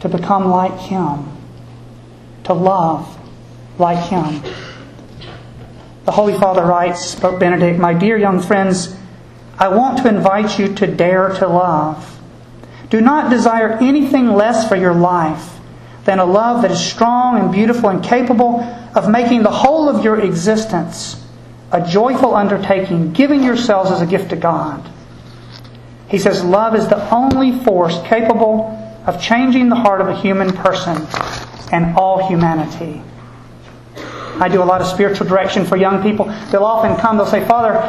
to 0.00 0.08
become 0.10 0.48
like 0.48 0.78
Him, 0.78 1.26
to 2.44 2.52
love 2.52 3.18
like 3.78 4.06
Him. 4.10 4.42
The 6.04 6.12
Holy 6.12 6.34
Father 6.34 6.62
writes, 6.62 7.14
Pope 7.14 7.40
Benedict, 7.40 7.78
My 7.78 7.94
dear 7.94 8.18
young 8.18 8.42
friends, 8.42 8.94
I 9.58 9.68
want 9.68 9.98
to 10.02 10.08
invite 10.08 10.58
you 10.58 10.74
to 10.74 10.86
dare 10.86 11.30
to 11.30 11.48
love. 11.48 12.20
Do 12.90 13.00
not 13.00 13.30
desire 13.30 13.78
anything 13.80 14.26
less 14.26 14.68
for 14.68 14.76
your 14.76 14.92
life 14.92 15.58
than 16.04 16.18
a 16.18 16.24
love 16.26 16.60
that 16.62 16.70
is 16.70 16.84
strong 16.84 17.38
and 17.38 17.50
beautiful 17.50 17.88
and 17.88 18.04
capable 18.04 18.60
of 18.94 19.08
making 19.08 19.42
the 19.42 19.50
whole 19.50 19.88
of 19.88 20.04
your 20.04 20.20
existence 20.20 21.18
a 21.70 21.80
joyful 21.80 22.34
undertaking, 22.34 23.14
giving 23.14 23.42
yourselves 23.42 23.90
as 23.90 24.02
a 24.02 24.06
gift 24.06 24.28
to 24.28 24.36
God. 24.36 24.91
He 26.12 26.18
says, 26.18 26.44
Love 26.44 26.76
is 26.76 26.86
the 26.88 27.10
only 27.10 27.58
force 27.64 27.98
capable 28.04 28.78
of 29.06 29.20
changing 29.20 29.70
the 29.70 29.76
heart 29.76 30.02
of 30.02 30.08
a 30.08 30.14
human 30.14 30.52
person 30.52 31.08
and 31.72 31.96
all 31.96 32.28
humanity. 32.28 33.02
I 34.38 34.50
do 34.50 34.62
a 34.62 34.64
lot 34.64 34.82
of 34.82 34.88
spiritual 34.88 35.26
direction 35.26 35.64
for 35.64 35.76
young 35.76 36.02
people. 36.02 36.26
They'll 36.50 36.64
often 36.64 37.00
come, 37.00 37.16
they'll 37.16 37.26
say, 37.26 37.44
Father, 37.46 37.80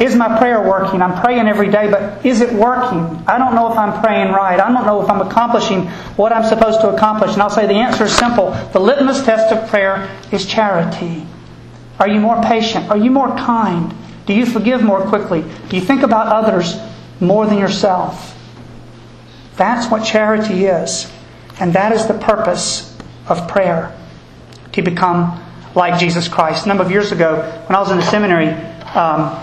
is 0.00 0.16
my 0.16 0.38
prayer 0.38 0.66
working? 0.66 1.02
I'm 1.02 1.20
praying 1.20 1.48
every 1.48 1.70
day, 1.70 1.90
but 1.90 2.24
is 2.24 2.40
it 2.40 2.50
working? 2.54 3.22
I 3.26 3.36
don't 3.36 3.54
know 3.54 3.70
if 3.70 3.76
I'm 3.76 4.00
praying 4.02 4.32
right. 4.32 4.58
I 4.58 4.72
don't 4.72 4.86
know 4.86 5.02
if 5.02 5.10
I'm 5.10 5.20
accomplishing 5.20 5.86
what 6.16 6.32
I'm 6.32 6.44
supposed 6.44 6.80
to 6.80 6.88
accomplish. 6.88 7.34
And 7.34 7.42
I'll 7.42 7.50
say 7.50 7.66
the 7.66 7.74
answer 7.74 8.04
is 8.04 8.16
simple. 8.16 8.52
The 8.72 8.80
litmus 8.80 9.22
test 9.24 9.52
of 9.52 9.68
prayer 9.68 10.10
is 10.32 10.46
charity. 10.46 11.26
Are 11.98 12.08
you 12.08 12.20
more 12.20 12.42
patient? 12.42 12.90
Are 12.90 12.96
you 12.96 13.10
more 13.10 13.36
kind? 13.36 13.94
Do 14.24 14.32
you 14.32 14.46
forgive 14.46 14.82
more 14.82 15.02
quickly? 15.02 15.44
Do 15.68 15.76
you 15.76 15.82
think 15.82 16.02
about 16.02 16.28
others 16.28 16.78
more 17.20 17.46
than 17.46 17.58
yourself? 17.58 18.34
That's 19.56 19.90
what 19.90 20.04
charity 20.04 20.66
is. 20.66 21.10
And 21.58 21.72
that 21.74 21.92
is 21.92 22.06
the 22.06 22.14
purpose 22.14 22.96
of 23.28 23.48
prayer 23.48 23.96
to 24.72 24.82
become 24.82 25.42
like 25.74 25.98
Jesus 25.98 26.28
Christ. 26.28 26.64
A 26.64 26.68
number 26.68 26.82
of 26.82 26.90
years 26.90 27.12
ago, 27.12 27.40
when 27.66 27.76
I 27.76 27.80
was 27.80 27.90
in 27.90 27.98
the 27.98 28.04
seminary, 28.04 28.48
um, 28.48 29.42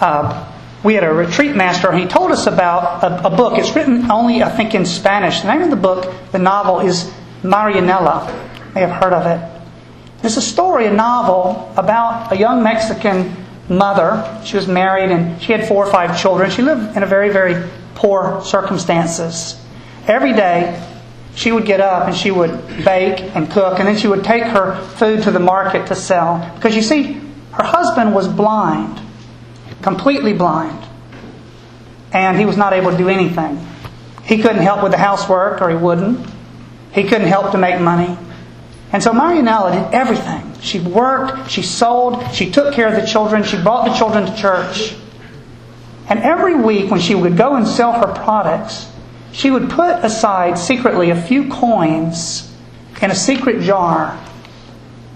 uh, 0.00 0.52
we 0.84 0.94
had 0.94 1.04
a 1.04 1.12
retreat 1.12 1.56
master, 1.56 1.90
and 1.90 1.98
he 1.98 2.06
told 2.06 2.30
us 2.30 2.46
about 2.46 3.02
a, 3.02 3.26
a, 3.26 3.36
book. 3.36 3.58
It's 3.58 3.74
written 3.74 4.10
only, 4.10 4.42
I 4.42 4.50
think, 4.50 4.74
in 4.74 4.86
Spanish. 4.86 5.40
The 5.40 5.52
name 5.52 5.62
of 5.62 5.70
the 5.70 5.76
book, 5.76 6.14
the 6.32 6.38
novel, 6.38 6.80
is 6.80 7.10
Marianela. 7.42 8.28
You 8.68 8.74
may 8.74 8.80
have 8.82 9.02
heard 9.02 9.12
of 9.12 9.26
it. 9.26 9.56
It's 10.22 10.36
a 10.36 10.42
story, 10.42 10.86
a 10.86 10.92
novel 10.92 11.72
about 11.76 12.32
a 12.32 12.36
young 12.36 12.62
Mexican 12.62 13.45
mother. 13.68 14.40
She 14.44 14.56
was 14.56 14.66
married 14.66 15.10
and 15.10 15.40
she 15.40 15.52
had 15.52 15.66
four 15.66 15.86
or 15.86 15.90
five 15.90 16.20
children. 16.20 16.50
She 16.50 16.62
lived 16.62 16.96
in 16.96 17.02
a 17.02 17.06
very, 17.06 17.30
very 17.30 17.68
poor 17.94 18.42
circumstances. 18.44 19.60
Every 20.06 20.32
day, 20.32 20.82
she 21.34 21.52
would 21.52 21.66
get 21.66 21.80
up 21.80 22.08
and 22.08 22.16
she 22.16 22.30
would 22.30 22.50
bake 22.84 23.20
and 23.34 23.50
cook, 23.50 23.78
and 23.78 23.86
then 23.86 23.98
she 23.98 24.08
would 24.08 24.24
take 24.24 24.44
her 24.44 24.80
food 24.96 25.22
to 25.24 25.30
the 25.30 25.38
market 25.38 25.86
to 25.88 25.94
sell. 25.94 26.50
Because 26.54 26.74
you 26.74 26.82
see, 26.82 27.20
her 27.52 27.62
husband 27.64 28.14
was 28.14 28.26
blind, 28.26 29.00
completely 29.82 30.32
blind, 30.32 30.86
and 32.12 32.38
he 32.38 32.46
was 32.46 32.56
not 32.56 32.72
able 32.72 32.90
to 32.90 32.96
do 32.96 33.08
anything. 33.08 33.66
He 34.24 34.40
couldn't 34.40 34.62
help 34.62 34.82
with 34.82 34.92
the 34.92 34.98
housework, 34.98 35.60
or 35.60 35.68
he 35.68 35.76
wouldn't. 35.76 36.26
He 36.92 37.04
couldn't 37.04 37.28
help 37.28 37.52
to 37.52 37.58
make 37.58 37.80
money. 37.80 38.16
And 38.92 39.02
so 39.02 39.12
Marianela 39.12 39.72
did 39.72 39.94
everything. 39.94 40.55
She 40.60 40.80
worked, 40.80 41.50
she 41.50 41.62
sold, 41.62 42.34
she 42.34 42.50
took 42.50 42.74
care 42.74 42.88
of 42.88 43.00
the 43.00 43.06
children, 43.06 43.42
she 43.42 43.60
brought 43.60 43.86
the 43.86 43.94
children 43.94 44.26
to 44.26 44.36
church. 44.36 44.94
And 46.08 46.20
every 46.20 46.54
week 46.54 46.90
when 46.90 47.00
she 47.00 47.14
would 47.14 47.36
go 47.36 47.56
and 47.56 47.66
sell 47.66 47.92
her 47.92 48.12
products, 48.14 48.90
she 49.32 49.50
would 49.50 49.68
put 49.68 50.04
aside 50.04 50.58
secretly 50.58 51.10
a 51.10 51.20
few 51.20 51.50
coins 51.50 52.52
in 53.02 53.10
a 53.10 53.14
secret 53.14 53.62
jar 53.62 54.18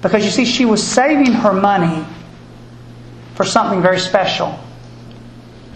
because 0.02 0.24
you 0.24 0.30
see, 0.30 0.44
she 0.44 0.64
was 0.64 0.86
saving 0.86 1.32
her 1.32 1.52
money 1.52 2.04
for 3.34 3.44
something 3.44 3.82
very 3.82 3.98
special. 3.98 4.58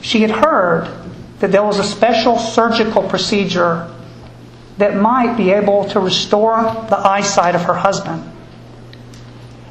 She 0.01 0.23
had 0.23 0.31
heard 0.31 0.89
that 1.41 1.53
there 1.53 1.63
was 1.63 1.79
a 1.79 1.85
special 1.85 2.39
surgical 2.39 3.03
procedure 3.09 3.91
that 4.79 4.97
might 4.97 5.37
be 5.37 5.51
able 5.51 5.85
to 5.91 6.01
restore 6.01 6.63
the 6.89 6.97
eyesight 6.97 7.55
of 7.55 7.63
her 7.63 7.75
husband. 7.75 8.31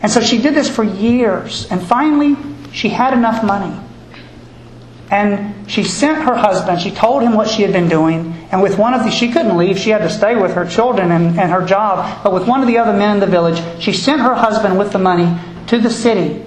And 0.04 0.12
so 0.12 0.20
she 0.20 0.38
did 0.38 0.54
this 0.54 0.70
for 0.70 0.84
years, 0.84 1.66
and 1.72 1.82
finally 1.82 2.36
she 2.74 2.90
had 2.90 3.14
enough 3.14 3.44
money. 3.44 3.74
And 5.10 5.70
she 5.72 5.84
sent 5.84 6.24
her 6.24 6.36
husband, 6.36 6.82
she 6.82 6.92
told 6.92 7.24
him 7.24 7.34
what 7.34 7.48
she 7.48 7.62
had 7.62 7.72
been 7.72 7.88
doing, 7.88 8.34
and 8.52 8.62
with 8.62 8.78
one 8.78 8.94
of 8.94 9.04
the, 9.04 9.12
she 9.12 9.32
couldn't 9.32 9.58
leave, 9.58 9.80
she 9.80 9.92
had 9.92 10.00
to 10.00 10.10
stay 10.10 10.36
with 10.36 10.54
her 10.54 10.66
children 10.66 11.12
and, 11.12 11.40
and 11.40 11.52
her 11.52 11.66
job, 11.66 12.22
but 12.24 12.34
with 12.34 12.48
one 12.48 12.62
of 12.62 12.68
the 12.68 12.78
other 12.78 12.94
men 12.94 13.16
in 13.16 13.20
the 13.20 13.28
village, 13.28 13.62
she 13.82 13.94
sent 13.94 14.22
her 14.22 14.36
husband 14.36 14.78
with 14.78 14.92
the 14.92 15.00
money 15.00 15.40
to 15.68 15.80
the 15.80 15.90
city. 15.90 16.46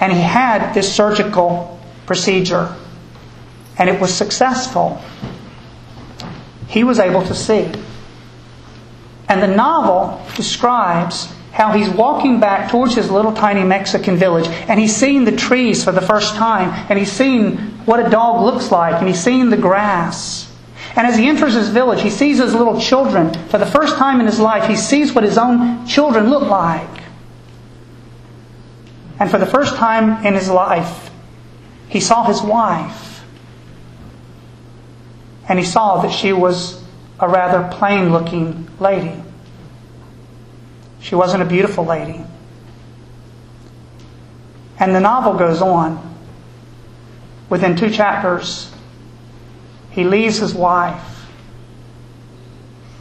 And 0.00 0.12
he 0.12 0.20
had 0.20 0.72
this 0.72 0.92
surgical 0.92 1.78
procedure. 2.06 2.74
And 3.78 3.88
it 3.88 4.00
was 4.00 4.12
successful. 4.12 5.00
He 6.68 6.82
was 6.82 6.98
able 6.98 7.22
to 7.26 7.34
see. 7.34 7.70
And 9.28 9.42
the 9.42 9.46
novel 9.46 10.24
describes 10.34 11.32
how 11.54 11.70
he's 11.70 11.88
walking 11.88 12.40
back 12.40 12.68
towards 12.68 12.96
his 12.96 13.12
little 13.12 13.32
tiny 13.32 13.62
Mexican 13.62 14.16
village 14.16 14.48
and 14.48 14.80
he's 14.80 14.94
seeing 14.94 15.24
the 15.24 15.36
trees 15.36 15.84
for 15.84 15.92
the 15.92 16.00
first 16.00 16.34
time 16.34 16.68
and 16.90 16.98
he's 16.98 17.12
seeing 17.12 17.56
what 17.86 18.04
a 18.04 18.10
dog 18.10 18.44
looks 18.44 18.72
like 18.72 18.94
and 18.94 19.06
he's 19.06 19.22
seeing 19.22 19.50
the 19.50 19.56
grass. 19.56 20.52
And 20.96 21.06
as 21.06 21.16
he 21.16 21.28
enters 21.28 21.54
his 21.54 21.68
village, 21.68 22.02
he 22.02 22.10
sees 22.10 22.38
his 22.38 22.54
little 22.54 22.80
children. 22.80 23.32
For 23.48 23.58
the 23.58 23.66
first 23.66 23.96
time 23.96 24.18
in 24.18 24.26
his 24.26 24.40
life, 24.40 24.68
he 24.68 24.74
sees 24.74 25.12
what 25.12 25.22
his 25.22 25.38
own 25.38 25.86
children 25.86 26.28
look 26.28 26.42
like. 26.42 27.02
And 29.20 29.30
for 29.30 29.38
the 29.38 29.46
first 29.46 29.76
time 29.76 30.26
in 30.26 30.34
his 30.34 30.48
life, 30.48 31.10
he 31.88 32.00
saw 32.00 32.24
his 32.24 32.42
wife. 32.42 33.24
And 35.48 35.56
he 35.56 35.64
saw 35.64 36.02
that 36.02 36.10
she 36.10 36.32
was 36.32 36.82
a 37.20 37.28
rather 37.28 37.68
plain 37.76 38.12
looking 38.12 38.68
lady. 38.80 39.23
She 41.04 41.14
wasn't 41.14 41.42
a 41.42 41.46
beautiful 41.46 41.84
lady. 41.84 42.24
And 44.78 44.94
the 44.94 45.00
novel 45.00 45.34
goes 45.34 45.60
on. 45.60 46.00
Within 47.50 47.76
two 47.76 47.90
chapters, 47.90 48.72
he 49.90 50.02
leaves 50.02 50.38
his 50.38 50.54
wife 50.54 51.26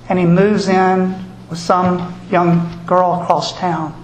and 0.09 0.19
he 0.19 0.25
moves 0.25 0.67
in 0.67 1.15
with 1.49 1.59
some 1.59 2.19
young 2.29 2.85
girl 2.85 3.21
across 3.21 3.57
town. 3.57 3.95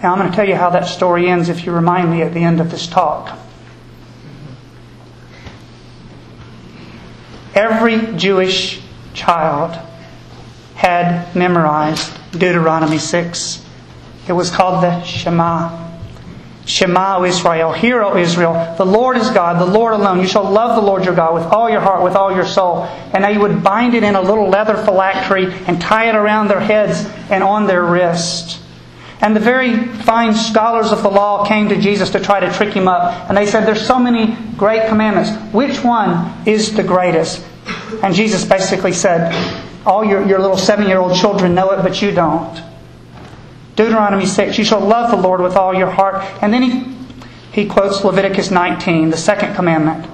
Now, 0.00 0.12
I'm 0.12 0.18
going 0.18 0.30
to 0.30 0.36
tell 0.36 0.48
you 0.48 0.54
how 0.54 0.70
that 0.70 0.86
story 0.86 1.28
ends 1.28 1.48
if 1.48 1.66
you 1.66 1.72
remind 1.72 2.12
me 2.12 2.22
at 2.22 2.32
the 2.32 2.44
end 2.44 2.60
of 2.60 2.70
this 2.70 2.86
talk. 2.86 3.36
Every 7.56 8.16
Jewish 8.16 8.80
child 9.12 9.76
had 10.76 11.34
memorized 11.34 12.12
Deuteronomy 12.32 12.98
6. 12.98 13.64
It 14.28 14.32
was 14.32 14.50
called 14.50 14.84
the 14.84 15.02
Shema. 15.02 15.84
Shema, 16.66 17.18
O 17.18 17.24
Israel, 17.24 17.72
hear, 17.72 18.02
O 18.02 18.16
Israel, 18.16 18.74
the 18.76 18.84
Lord 18.84 19.16
is 19.16 19.30
God, 19.30 19.60
the 19.60 19.72
Lord 19.72 19.94
alone. 19.94 20.20
You 20.20 20.26
shall 20.26 20.50
love 20.50 20.74
the 20.76 20.82
Lord 20.82 21.04
your 21.04 21.14
God 21.14 21.32
with 21.34 21.44
all 21.44 21.70
your 21.70 21.80
heart, 21.80 22.02
with 22.02 22.16
all 22.16 22.34
your 22.34 22.44
soul. 22.44 22.82
And 23.14 23.24
you 23.32 23.40
would 23.40 23.62
bind 23.62 23.94
it 23.94 24.02
in 24.02 24.16
a 24.16 24.20
little 24.20 24.48
leather 24.48 24.76
phylactery 24.76 25.46
and 25.66 25.80
tie 25.80 26.08
it 26.08 26.16
around 26.16 26.48
their 26.48 26.60
heads 26.60 27.08
and 27.30 27.42
on 27.42 27.66
their 27.66 27.84
wrist. 27.84 28.60
And 29.20 29.34
the 29.34 29.40
very 29.40 29.86
fine 29.86 30.34
scholars 30.34 30.92
of 30.92 31.02
the 31.02 31.08
law 31.08 31.46
came 31.46 31.68
to 31.70 31.80
Jesus 31.80 32.10
to 32.10 32.20
try 32.20 32.40
to 32.40 32.52
trick 32.52 32.74
him 32.74 32.86
up. 32.88 33.28
And 33.28 33.36
they 33.36 33.46
said, 33.46 33.64
There's 33.64 33.86
so 33.86 33.98
many 33.98 34.36
great 34.56 34.88
commandments. 34.88 35.30
Which 35.54 35.82
one 35.82 36.46
is 36.46 36.74
the 36.74 36.82
greatest? 36.82 37.44
And 38.02 38.14
Jesus 38.14 38.44
basically 38.44 38.92
said, 38.92 39.32
All 39.86 40.04
your, 40.04 40.26
your 40.26 40.40
little 40.40 40.58
seven 40.58 40.88
year 40.88 40.98
old 40.98 41.16
children 41.16 41.54
know 41.54 41.70
it, 41.70 41.82
but 41.82 42.02
you 42.02 42.10
don't. 42.10 42.60
Deuteronomy 43.76 44.26
6, 44.26 44.58
you 44.58 44.64
shall 44.64 44.80
love 44.80 45.10
the 45.10 45.16
Lord 45.16 45.40
with 45.40 45.54
all 45.54 45.74
your 45.74 45.90
heart. 45.90 46.24
And 46.42 46.52
then 46.52 46.62
he, 46.62 46.96
he 47.52 47.68
quotes 47.68 48.02
Leviticus 48.02 48.50
19, 48.50 49.10
the 49.10 49.16
second 49.16 49.54
commandment, 49.54 50.10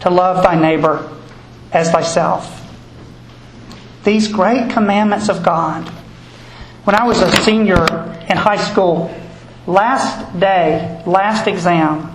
to 0.00 0.10
love 0.10 0.42
thy 0.42 0.58
neighbor 0.58 1.08
as 1.72 1.90
thyself. 1.90 2.56
These 4.02 4.28
great 4.28 4.70
commandments 4.70 5.28
of 5.28 5.42
God. 5.42 5.88
When 6.84 6.96
I 6.96 7.04
was 7.04 7.20
a 7.20 7.30
senior 7.42 7.84
in 8.28 8.36
high 8.36 8.56
school, 8.56 9.14
last 9.66 10.40
day, 10.40 11.02
last 11.06 11.46
exam, 11.46 12.10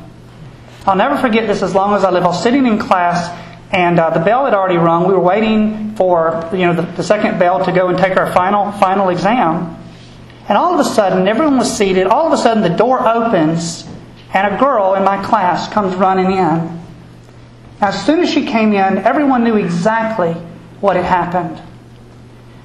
I'll 0.88 0.96
never 0.96 1.18
forget 1.18 1.48
this 1.48 1.62
as 1.62 1.74
long 1.74 1.96
as 1.96 2.04
I 2.04 2.10
live. 2.10 2.24
I 2.24 2.28
was 2.28 2.42
sitting 2.42 2.66
in 2.66 2.80
class 2.80 3.30
and 3.72 4.00
uh, 4.00 4.12
the 4.12 4.20
bell 4.20 4.46
had 4.46 4.54
already 4.54 4.78
rung. 4.78 5.08
We 5.08 5.14
were 5.14 5.20
waiting 5.20 5.96
for 5.96 6.50
you 6.54 6.66
know 6.66 6.74
the, 6.74 6.84
the 6.84 7.04
second 7.04 7.40
bell 7.40 7.64
to 7.66 7.72
go 7.72 7.88
and 7.90 7.98
take 7.98 8.18
our 8.18 8.32
final 8.32 8.72
final 8.74 9.10
exam. 9.10 9.78
And 10.48 10.58
all 10.58 10.74
of 10.74 10.80
a 10.80 10.90
sudden, 10.90 11.28
everyone 11.28 11.58
was 11.58 11.76
seated. 11.76 12.06
All 12.06 12.28
of 12.28 12.34
a 12.34 12.38
sudden, 12.38 12.62
the 12.62 12.70
door 12.70 13.08
opens, 13.08 13.88
and 14.34 14.54
a 14.54 14.60
girl 14.60 14.94
in 14.94 15.04
my 15.04 15.24
class 15.24 15.68
comes 15.68 15.96
running 15.96 16.32
in. 16.32 16.82
As 17.82 18.06
soon 18.06 18.20
as 18.20 18.30
she 18.30 18.46
came 18.46 18.74
in, 18.74 19.00
everyone 19.00 19.44
knew 19.44 19.56
exactly 19.56 20.34
what 20.82 20.96
had 20.96 21.06
happened. 21.06 21.62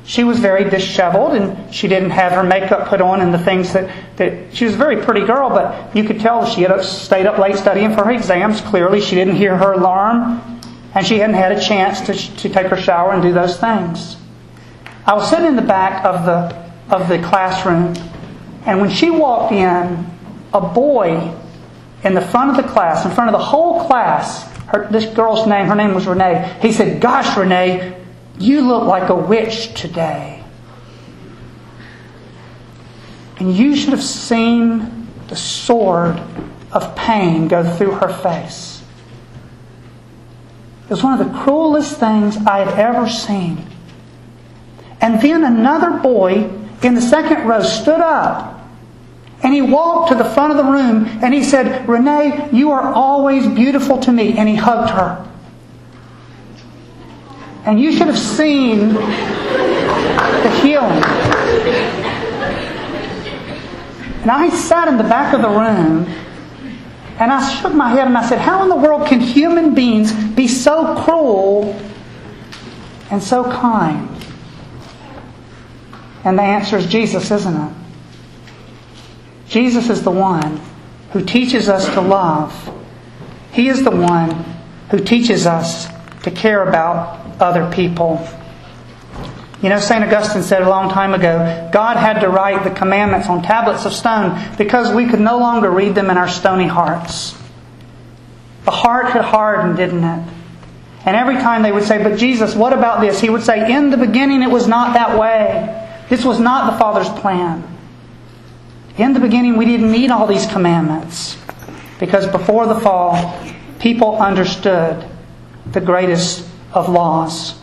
She 0.05 0.25
was 0.25 0.39
very 0.39 0.69
disheveled 0.69 1.35
and 1.35 1.73
she 1.75 1.87
didn't 1.87 2.11
have 2.11 2.33
her 2.33 2.43
makeup 2.43 2.89
put 2.89 3.01
on 3.01 3.21
and 3.21 3.33
the 3.33 3.39
things 3.39 3.73
that, 3.75 3.91
that 4.17 4.55
she 4.55 4.65
was 4.65 4.75
a 4.75 4.79
very 4.79 5.03
pretty 5.05 5.25
girl, 5.25 5.51
but 5.51 5.95
you 5.95 6.05
could 6.05 6.21
tell 6.21 6.47
she 6.47 6.63
had 6.63 6.83
stayed 6.83 7.27
up 7.27 7.39
late 7.39 7.57
studying 7.57 7.95
for 7.95 8.05
her 8.05 8.11
exams. 8.11 8.61
Clearly, 8.61 9.01
she 9.01 9.15
didn't 9.15 9.37
hear 9.37 9.57
her 9.57 9.73
alarm 9.73 10.60
and 10.95 11.07
she 11.07 11.19
hadn't 11.19 11.37
had 11.37 11.53
a 11.53 11.61
chance 11.61 12.01
to, 12.03 12.15
to 12.37 12.49
take 12.49 12.67
her 12.67 12.77
shower 12.77 13.13
and 13.13 13.23
do 13.23 13.33
those 13.33 13.59
things. 13.59 14.17
I 15.07 15.15
was 15.15 15.29
sitting 15.31 15.47
in 15.47 15.57
the 15.57 15.63
back 15.63 16.05
of 16.05 16.27
the 16.27 16.61
of 16.91 17.09
the 17.09 17.19
classroom. 17.19 17.95
And 18.67 18.81
when 18.81 18.91
she 18.91 19.11
walked 19.11 19.53
in, 19.53 20.07
a 20.53 20.61
boy 20.61 21.35
in 22.03 22.15
the 22.15 22.21
front 22.21 22.51
of 22.51 22.57
the 22.57 22.71
class, 22.71 23.05
in 23.05 23.13
front 23.13 23.31
of 23.31 23.33
the 23.33 23.45
whole 23.45 23.87
class, 23.87 24.45
her, 24.67 24.89
this 24.91 25.07
girl's 25.07 25.47
name, 25.47 25.67
her 25.67 25.75
name 25.75 25.95
was 25.95 26.07
Renee. 26.07 26.59
He 26.61 26.73
said, 26.73 27.01
Gosh, 27.01 27.37
Renee, 27.37 27.97
you 28.39 28.63
look 28.63 28.85
like 28.85 29.09
a 29.09 29.15
witch 29.15 29.75
today. 29.75 30.45
And 33.39 33.57
you 33.57 33.75
should 33.77 33.91
have 33.91 34.03
seen 34.03 35.09
the 35.29 35.37
sword 35.37 36.21
of 36.73 36.95
pain 36.97 37.49
go 37.49 37.65
through 37.65 37.93
her 37.93 38.13
face. 38.13 38.80
It 40.91 40.95
was 40.95 41.05
one 41.05 41.21
of 41.21 41.25
the 41.25 41.39
cruelest 41.39 41.99
things 41.99 42.37
I 42.39 42.65
had 42.65 42.77
ever 42.77 43.09
seen. 43.09 43.65
And 45.01 45.23
then 45.23 45.45
another 45.45 45.99
boy 45.99 46.51
in 46.83 46.97
the 46.97 47.01
second 47.01 47.47
row 47.47 47.63
stood 47.63 48.01
up 48.01 48.61
and 49.45 49.55
he 49.55 49.63
walked 49.63 50.09
to 50.09 50.17
the 50.17 50.25
front 50.25 50.51
of 50.51 50.57
the 50.57 50.65
room 50.65 51.07
and 51.23 51.33
he 51.33 51.45
said, 51.45 51.89
Renee, 51.89 52.49
you 52.53 52.73
are 52.73 52.93
always 52.93 53.47
beautiful 53.47 53.99
to 53.99 54.11
me. 54.11 54.37
And 54.37 54.49
he 54.49 54.57
hugged 54.57 54.91
her. 54.91 55.25
And 57.67 57.81
you 57.81 57.93
should 57.93 58.09
have 58.09 58.19
seen 58.19 58.89
the 58.89 60.61
healing. 60.61 61.05
And 64.23 64.31
I 64.33 64.49
sat 64.49 64.89
in 64.89 64.97
the 64.97 65.05
back 65.05 65.35
of 65.35 65.41
the 65.41 65.49
room 65.49 66.13
and 67.21 67.31
I 67.31 67.55
shook 67.61 67.75
my 67.75 67.91
head 67.91 68.07
and 68.07 68.17
I 68.17 68.27
said, 68.27 68.39
How 68.39 68.63
in 68.63 68.71
the 68.71 68.77
world 68.77 69.07
can 69.07 69.21
human 69.21 69.75
beings 69.75 70.11
be 70.13 70.49
so 70.49 71.05
cruel 71.05 71.79
and 73.11 73.23
so 73.23 73.45
kind? 73.45 74.09
And 76.25 76.39
the 76.39 76.43
answer 76.43 76.79
is 76.79 76.87
Jesus, 76.87 77.31
isn't 77.31 77.57
it? 77.57 77.75
Jesus 79.49 79.91
is 79.91 80.03
the 80.03 80.11
one 80.11 80.61
who 81.13 81.23
teaches 81.23 81.69
us 81.69 81.85
to 81.93 82.01
love. 82.01 82.53
He 83.53 83.69
is 83.69 83.85
the 83.85 83.91
one 83.91 84.45
who 84.91 84.99
teaches 84.99 85.47
us 85.47 85.89
to 86.23 86.31
care 86.31 86.67
about 86.67 87.21
other 87.39 87.71
people. 87.71 88.27
You 89.63 89.69
know, 89.69 89.79
St. 89.79 90.03
Augustine 90.03 90.43
said 90.43 90.63
a 90.63 90.69
long 90.69 90.91
time 90.91 91.13
ago 91.13 91.69
God 91.73 91.97
had 91.97 92.21
to 92.21 92.29
write 92.29 92.65
the 92.65 92.71
commandments 92.71 93.29
on 93.29 93.43
tablets 93.43 93.85
of 93.85 93.93
stone 93.93 94.41
because 94.57 94.95
we 94.95 95.07
could 95.07 95.21
no 95.21 95.39
longer 95.39 95.71
read 95.71 95.95
them 95.95 96.11
in 96.11 96.17
our 96.17 96.29
stony 96.29 96.67
hearts. 96.67 97.37
The 98.65 98.71
heart 98.71 99.11
had 99.11 99.25
hardened, 99.25 99.77
didn't 99.77 100.05
it? 100.05 100.33
And 101.05 101.17
every 101.17 101.37
time 101.37 101.63
they 101.63 101.73
would 101.73 101.85
say, 101.85 102.03
But 102.03 102.19
Jesus, 102.19 102.55
what 102.55 102.73
about 102.73 103.01
this? 103.01 103.21
He 103.21 103.31
would 103.31 103.43
say, 103.43 103.75
In 103.75 103.91
the 103.91 103.97
beginning 103.97 104.43
it 104.43 104.51
was 104.51 104.67
not 104.67 104.95
that 104.95 105.19
way. 105.19 105.77
This 106.09 106.25
was 106.25 106.41
not 106.41 106.73
the 106.73 106.79
Father's 106.79 107.09
plan. 107.21 107.65
In 108.99 109.13
the 109.13 109.21
beginning, 109.21 109.57
we 109.57 109.65
didn't 109.65 109.93
need 109.93 110.11
all 110.11 110.27
these 110.27 110.47
commandments 110.47 111.39
because 111.99 112.27
before 112.27 112.67
the 112.67 112.79
fall, 112.81 113.41
people 113.79 114.17
understood 114.17 115.09
the 115.71 115.81
greatest 115.81 116.47
of 116.73 116.89
laws. 116.89 117.60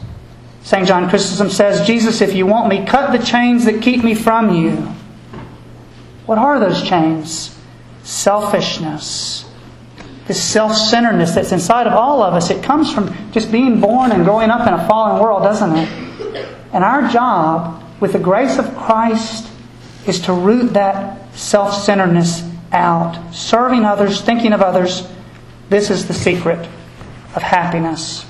St. 0.68 0.86
John 0.86 1.10
Chrysostom 1.10 1.50
says, 1.50 1.88
Jesus, 1.88 2.20
if 2.20 2.34
you 2.34 2.46
want 2.46 2.68
me, 2.68 2.86
cut 2.86 3.18
the 3.18 3.26
chains 3.26 3.64
that 3.64 3.82
keep 3.82 4.04
me 4.04 4.14
from 4.14 4.54
you. 4.54 4.72
What 6.26 6.38
are 6.38 6.60
those 6.60 6.84
chains? 6.84 7.58
Selfishness. 8.04 9.50
This 10.28 10.44
self 10.44 10.76
centeredness 10.76 11.36
that's 11.36 11.54
inside 11.54 11.88
of 11.88 11.94
all 11.94 12.22
of 12.22 12.34
us. 12.34 12.50
It 12.50 12.62
comes 12.66 12.94
from 12.94 13.16
just 13.32 13.50
being 13.50 13.80
born 13.80 14.12
and 14.12 14.26
growing 14.26 14.50
up 14.50 14.68
in 14.68 14.74
a 14.74 14.86
fallen 14.90 15.22
world, 15.22 15.44
doesn't 15.44 15.74
it? 15.74 16.50
And 16.74 16.84
our 16.84 17.08
job 17.08 17.82
with 18.02 18.12
the 18.12 18.20
grace 18.20 18.58
of 18.58 18.76
Christ 18.76 19.50
is 20.06 20.20
to 20.24 20.34
root 20.34 20.74
that 20.74 21.34
self 21.34 21.74
centeredness 21.74 22.44
out. 22.74 23.34
Serving 23.34 23.86
others, 23.86 24.20
thinking 24.20 24.52
of 24.52 24.62
others, 24.62 25.08
this 25.70 25.90
is 25.90 26.10
the 26.10 26.14
secret 26.14 26.60
of 27.36 27.42
happiness. 27.42 28.24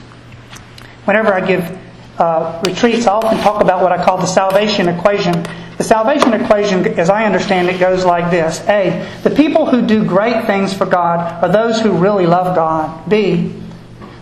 Whenever 1.05 1.33
I 1.33 1.43
give 1.43 1.79
uh, 2.17 2.61
retreats, 2.65 3.05
I 3.05 3.13
often 3.13 3.37
talk 3.39 3.61
about 3.61 3.81
what 3.81 3.91
I 3.91 4.03
call 4.03 4.17
the 4.17 4.25
salvation 4.25 4.87
equation. 4.87 5.45
The 5.77 5.83
salvation 5.83 6.33
equation, 6.33 6.85
as 6.99 7.09
I 7.09 7.25
understand 7.25 7.69
it, 7.69 7.79
goes 7.79 8.03
like 8.03 8.31
this 8.31 8.61
A. 8.67 9.07
The 9.23 9.29
people 9.29 9.67
who 9.67 9.85
do 9.85 10.03
great 10.03 10.45
things 10.45 10.73
for 10.73 10.87
God 10.87 11.43
are 11.43 11.51
those 11.51 11.79
who 11.79 11.91
really 11.91 12.25
love 12.25 12.55
God. 12.55 13.07
B. 13.07 13.53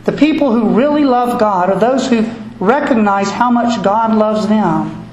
The 0.04 0.12
people 0.12 0.52
who 0.52 0.76
really 0.78 1.06
love 1.06 1.40
God 1.40 1.70
are 1.70 1.80
those 1.80 2.10
who 2.10 2.30
recognize 2.60 3.32
how 3.32 3.50
much 3.50 3.82
God 3.82 4.16
loves 4.16 4.48
them. 4.48 5.08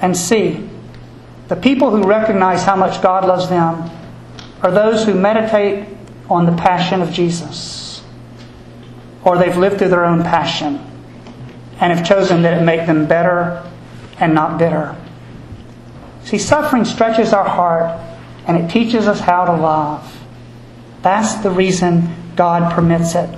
And 0.00 0.14
C, 0.14 0.68
the 1.48 1.56
people 1.56 1.90
who 1.90 2.04
recognize 2.04 2.62
how 2.64 2.76
much 2.76 3.00
God 3.00 3.26
loves 3.26 3.48
them 3.48 3.90
are 4.62 4.70
those 4.70 5.04
who 5.04 5.14
meditate 5.14 5.88
on 6.28 6.44
the 6.44 6.52
passion 6.52 7.00
of 7.00 7.12
Jesus. 7.12 8.02
Or 9.24 9.38
they've 9.38 9.56
lived 9.56 9.78
through 9.78 9.88
their 9.88 10.04
own 10.04 10.22
passion 10.22 10.95
and 11.80 11.92
have 11.92 12.06
chosen 12.06 12.42
that 12.42 12.60
it 12.60 12.64
make 12.64 12.86
them 12.86 13.06
better 13.06 13.62
and 14.18 14.34
not 14.34 14.58
bitter. 14.58 14.96
See, 16.24 16.38
suffering 16.38 16.84
stretches 16.84 17.32
our 17.32 17.48
heart 17.48 18.00
and 18.46 18.56
it 18.56 18.70
teaches 18.70 19.06
us 19.06 19.20
how 19.20 19.44
to 19.44 19.52
love. 19.52 20.12
That's 21.02 21.34
the 21.36 21.50
reason 21.50 22.14
God 22.34 22.72
permits 22.72 23.14
it. 23.14 23.30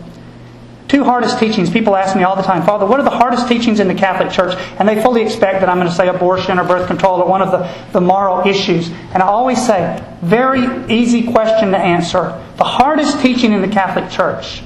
Two 0.88 1.04
hardest 1.04 1.38
teachings. 1.38 1.68
People 1.68 1.94
ask 1.94 2.16
me 2.16 2.22
all 2.22 2.34
the 2.34 2.42
time, 2.42 2.64
Father, 2.64 2.86
what 2.86 2.98
are 2.98 3.02
the 3.02 3.10
hardest 3.10 3.46
teachings 3.46 3.78
in 3.78 3.88
the 3.88 3.94
Catholic 3.94 4.32
Church? 4.32 4.54
And 4.78 4.88
they 4.88 5.02
fully 5.02 5.20
expect 5.20 5.60
that 5.60 5.68
I'm 5.68 5.76
going 5.76 5.88
to 5.88 5.94
say 5.94 6.08
abortion 6.08 6.58
or 6.58 6.64
birth 6.64 6.86
control 6.86 7.20
or 7.20 7.28
one 7.28 7.42
of 7.42 7.50
the, 7.50 7.70
the 7.92 8.00
moral 8.00 8.48
issues. 8.48 8.88
And 9.12 9.22
I 9.22 9.26
always 9.26 9.64
say, 9.64 10.02
very 10.22 10.90
easy 10.90 11.30
question 11.30 11.72
to 11.72 11.76
answer. 11.76 12.42
The 12.56 12.64
hardest 12.64 13.20
teaching 13.20 13.52
in 13.52 13.60
the 13.60 13.68
Catholic 13.68 14.10
Church 14.10 14.62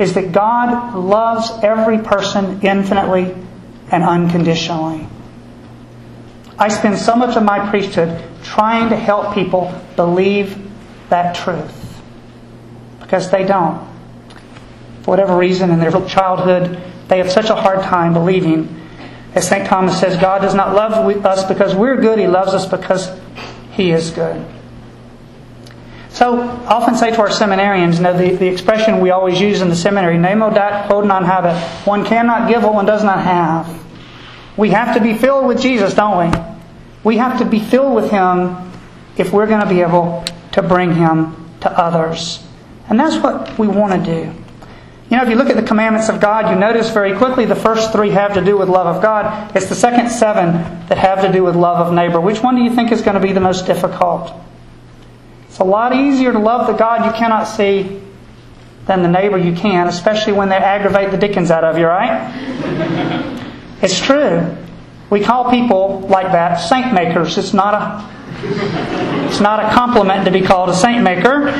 is 0.00 0.14
that 0.14 0.32
God 0.32 0.94
loves 0.96 1.50
every 1.62 1.98
person 1.98 2.60
infinitely 2.62 3.34
and 3.92 4.02
unconditionally. 4.02 5.06
I 6.58 6.68
spend 6.68 6.98
so 6.98 7.14
much 7.14 7.36
of 7.36 7.42
my 7.42 7.70
priesthood 7.70 8.22
trying 8.42 8.90
to 8.90 8.96
help 8.96 9.34
people 9.34 9.72
believe 9.96 10.70
that 11.10 11.36
truth 11.36 12.02
because 13.00 13.30
they 13.30 13.44
don't 13.44 13.90
for 15.02 15.10
whatever 15.10 15.36
reason 15.36 15.70
in 15.70 15.80
their 15.80 15.90
childhood, 16.06 16.80
they 17.08 17.18
have 17.18 17.30
such 17.30 17.50
a 17.50 17.54
hard 17.54 17.82
time 17.82 18.12
believing. 18.12 18.76
As 19.34 19.48
St. 19.48 19.66
Thomas 19.66 19.98
says, 19.98 20.16
God 20.20 20.42
does 20.42 20.54
not 20.54 20.74
love 20.74 21.24
us 21.24 21.44
because 21.48 21.74
we're 21.74 22.00
good, 22.00 22.18
He 22.18 22.26
loves 22.26 22.52
us 22.52 22.66
because 22.66 23.10
He 23.72 23.90
is 23.92 24.10
good. 24.10 24.44
So 26.12 26.40
I 26.40 26.66
often 26.66 26.96
say 26.96 27.10
to 27.12 27.20
our 27.20 27.28
seminarians, 27.28 27.96
you 27.96 28.02
know, 28.02 28.16
the, 28.16 28.34
the 28.34 28.48
expression 28.48 29.00
we 29.00 29.10
always 29.10 29.40
use 29.40 29.60
in 29.60 29.68
the 29.68 29.76
seminary, 29.76 30.18
nemo 30.18 30.50
dat 30.50 30.88
quod 30.88 31.06
non 31.06 31.24
habet, 31.24 31.86
one 31.86 32.04
cannot 32.04 32.48
give 32.48 32.62
what 32.62 32.74
one 32.74 32.86
does 32.86 33.04
not 33.04 33.22
have. 33.22 33.80
We 34.56 34.70
have 34.70 34.94
to 34.96 35.00
be 35.00 35.14
filled 35.14 35.46
with 35.46 35.60
Jesus, 35.60 35.94
don't 35.94 36.32
we? 36.32 36.38
We 37.04 37.16
have 37.18 37.38
to 37.38 37.44
be 37.44 37.60
filled 37.60 37.94
with 37.94 38.10
Him 38.10 38.56
if 39.16 39.32
we're 39.32 39.46
going 39.46 39.60
to 39.60 39.68
be 39.68 39.80
able 39.80 40.24
to 40.52 40.62
bring 40.62 40.94
Him 40.94 41.48
to 41.60 41.70
others. 41.70 42.44
And 42.88 42.98
that's 42.98 43.22
what 43.22 43.58
we 43.58 43.68
want 43.68 44.04
to 44.04 44.14
do. 44.22 44.34
You 45.10 45.16
know, 45.16 45.22
if 45.22 45.28
you 45.28 45.36
look 45.36 45.48
at 45.48 45.56
the 45.56 45.62
commandments 45.62 46.08
of 46.08 46.20
God, 46.20 46.50
you 46.52 46.58
notice 46.58 46.90
very 46.90 47.16
quickly 47.16 47.44
the 47.44 47.56
first 47.56 47.92
three 47.92 48.10
have 48.10 48.34
to 48.34 48.44
do 48.44 48.58
with 48.58 48.68
love 48.68 48.96
of 48.96 49.02
God. 49.02 49.56
It's 49.56 49.68
the 49.68 49.74
second 49.74 50.10
seven 50.10 50.52
that 50.88 50.98
have 50.98 51.22
to 51.22 51.32
do 51.32 51.42
with 51.42 51.56
love 51.56 51.86
of 51.86 51.92
neighbor. 51.92 52.20
Which 52.20 52.42
one 52.42 52.56
do 52.56 52.62
you 52.62 52.74
think 52.74 52.92
is 52.92 53.00
going 53.00 53.14
to 53.14 53.20
be 53.20 53.32
the 53.32 53.40
most 53.40 53.66
difficult? 53.66 54.32
It's 55.50 55.58
a 55.58 55.64
lot 55.64 55.92
easier 55.92 56.32
to 56.32 56.38
love 56.38 56.68
the 56.68 56.74
God 56.74 57.04
you 57.04 57.12
cannot 57.12 57.42
see 57.42 58.00
than 58.86 59.02
the 59.02 59.08
neighbor 59.08 59.36
you 59.36 59.52
can, 59.52 59.88
especially 59.88 60.32
when 60.32 60.48
they 60.48 60.54
aggravate 60.54 61.10
the 61.10 61.16
dickens 61.16 61.50
out 61.50 61.64
of 61.64 61.76
you, 61.76 61.86
right? 61.86 62.30
it's 63.82 64.00
true. 64.00 64.56
We 65.10 65.20
call 65.20 65.50
people 65.50 66.06
like 66.08 66.30
that 66.30 66.58
saint 66.58 66.92
makers. 66.94 67.36
It's 67.36 67.52
not 67.52 67.74
a 67.74 68.20
it's 69.26 69.40
not 69.40 69.58
a 69.58 69.74
compliment 69.74 70.24
to 70.24 70.30
be 70.30 70.40
called 70.40 70.70
a 70.70 70.74
saint 70.74 71.02
maker. 71.02 71.50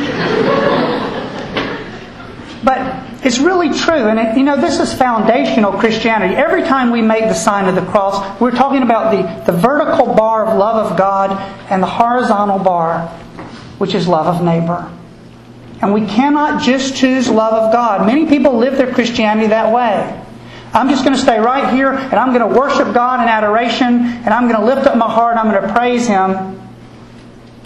But 2.63 3.25
it's 3.25 3.41
really 3.41 3.77
true, 3.77 4.07
and 4.09 4.21
it, 4.21 4.37
you 4.37 4.45
know, 4.45 4.61
this 4.61 4.79
is 4.79 4.95
foundational 4.95 5.73
Christianity. 5.73 6.35
Every 6.37 6.63
time 6.63 6.91
we 6.91 7.03
make 7.03 7.25
the 7.25 7.35
sign 7.35 7.67
of 7.67 7.75
the 7.75 7.85
cross, 7.91 8.41
we're 8.41 8.53
talking 8.53 8.83
about 8.83 9.11
the, 9.11 9.53
the 9.53 9.59
vertical 9.59 10.15
bar 10.15 10.47
of 10.47 10.57
love 10.57 10.93
of 10.93 10.97
God 10.97 11.33
and 11.71 11.83
the 11.83 11.89
horizontal 11.89 12.61
bar, 12.61 13.09
which 13.81 13.95
is 13.95 14.07
love 14.07 14.27
of 14.27 14.45
neighbor. 14.45 14.93
And 15.81 15.95
we 15.95 16.05
cannot 16.05 16.61
just 16.61 16.95
choose 16.95 17.31
love 17.31 17.55
of 17.55 17.73
God. 17.73 18.07
Many 18.07 18.27
people 18.27 18.59
live 18.59 18.77
their 18.77 18.93
Christianity 18.93 19.47
that 19.47 19.73
way. 19.73 20.23
I'm 20.75 20.91
just 20.91 21.03
going 21.03 21.17
to 21.17 21.23
stay 21.23 21.41
right 21.41 21.73
here 21.73 21.91
and 21.91 22.15
I'm 22.15 22.35
going 22.35 22.47
to 22.47 22.59
worship 22.59 22.93
God 22.93 23.23
in 23.23 23.29
adoration 23.29 24.05
and 24.05 24.29
I'm 24.29 24.49
going 24.49 24.61
to 24.61 24.67
lift 24.67 24.87
up 24.87 24.99
my 24.99 25.11
heart 25.11 25.39
and 25.39 25.41
I'm 25.41 25.51
going 25.51 25.67
to 25.67 25.73
praise 25.75 26.07
Him. 26.07 26.61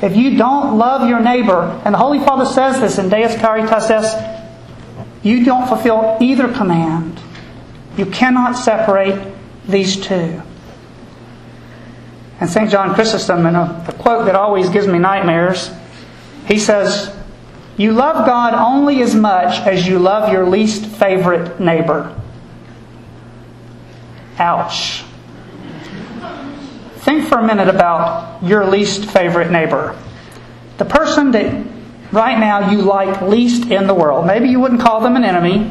If 0.00 0.16
you 0.16 0.38
don't 0.38 0.79
love 0.79 1.09
your 1.09 1.18
neighbor, 1.18 1.81
and 1.85 1.92
the 1.92 1.98
Holy 1.98 2.20
Father 2.20 2.46
says 2.46 2.81
this 2.81 2.98
in 2.98 3.09
Deus 3.09 3.35
Caritas 3.35 3.90
Est, 3.90 4.16
you 5.24 5.44
don't 5.44 5.66
fulfill 5.66 6.16
either 6.20 6.46
command. 6.53 7.20
You 7.96 8.07
cannot 8.07 8.53
separate 8.53 9.35
these 9.66 10.00
two. 10.00 10.40
And 12.38 12.48
St. 12.48 12.70
John 12.70 12.94
Chrysostom, 12.94 13.46
in 13.46 13.57
a, 13.57 13.85
a 13.88 13.92
quote 13.94 14.27
that 14.27 14.37
always 14.37 14.68
gives 14.68 14.87
me 14.87 15.00
nightmares, 15.00 15.70
he 16.47 16.59
says, 16.59 17.15
You 17.77 17.93
love 17.93 18.27
God 18.27 18.55
only 18.55 19.03
as 19.03 19.15
much 19.15 19.59
as 19.67 19.87
you 19.87 19.99
love 19.99 20.33
your 20.33 20.47
least 20.47 20.87
favorite 20.87 21.61
neighbor. 21.61 22.21
Ouch. 24.39 25.05
Think 26.99 27.29
for 27.29 27.39
a 27.39 27.47
minute 27.47 27.69
about 27.69 28.43
your 28.43 28.67
least 28.67 29.11
favorite 29.11 29.51
neighbor. 29.51 29.99
The 30.79 30.85
person 30.85 31.31
that 31.33 31.67
right 32.13 32.39
now 32.39 32.71
you 32.71 32.83
like 32.83 33.23
least 33.23 33.71
in 33.71 33.87
the 33.87 33.95
world. 33.95 34.27
Maybe 34.27 34.49
you 34.49 34.61
wouldn't 34.61 34.81
call 34.81 35.01
them 35.01 35.17
an 35.17 35.25
enemy. 35.25 35.71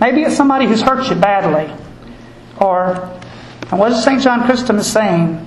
Maybe 0.00 0.22
it's 0.22 0.36
somebody 0.36 0.66
who's 0.66 0.82
hurt 0.82 1.08
you 1.10 1.16
badly. 1.16 1.72
Or, 2.58 3.20
and 3.70 3.78
what 3.78 3.92
St. 4.02 4.22
John 4.22 4.46
Chrysostom 4.46 4.78
is 4.78 4.90
saying 4.90 5.44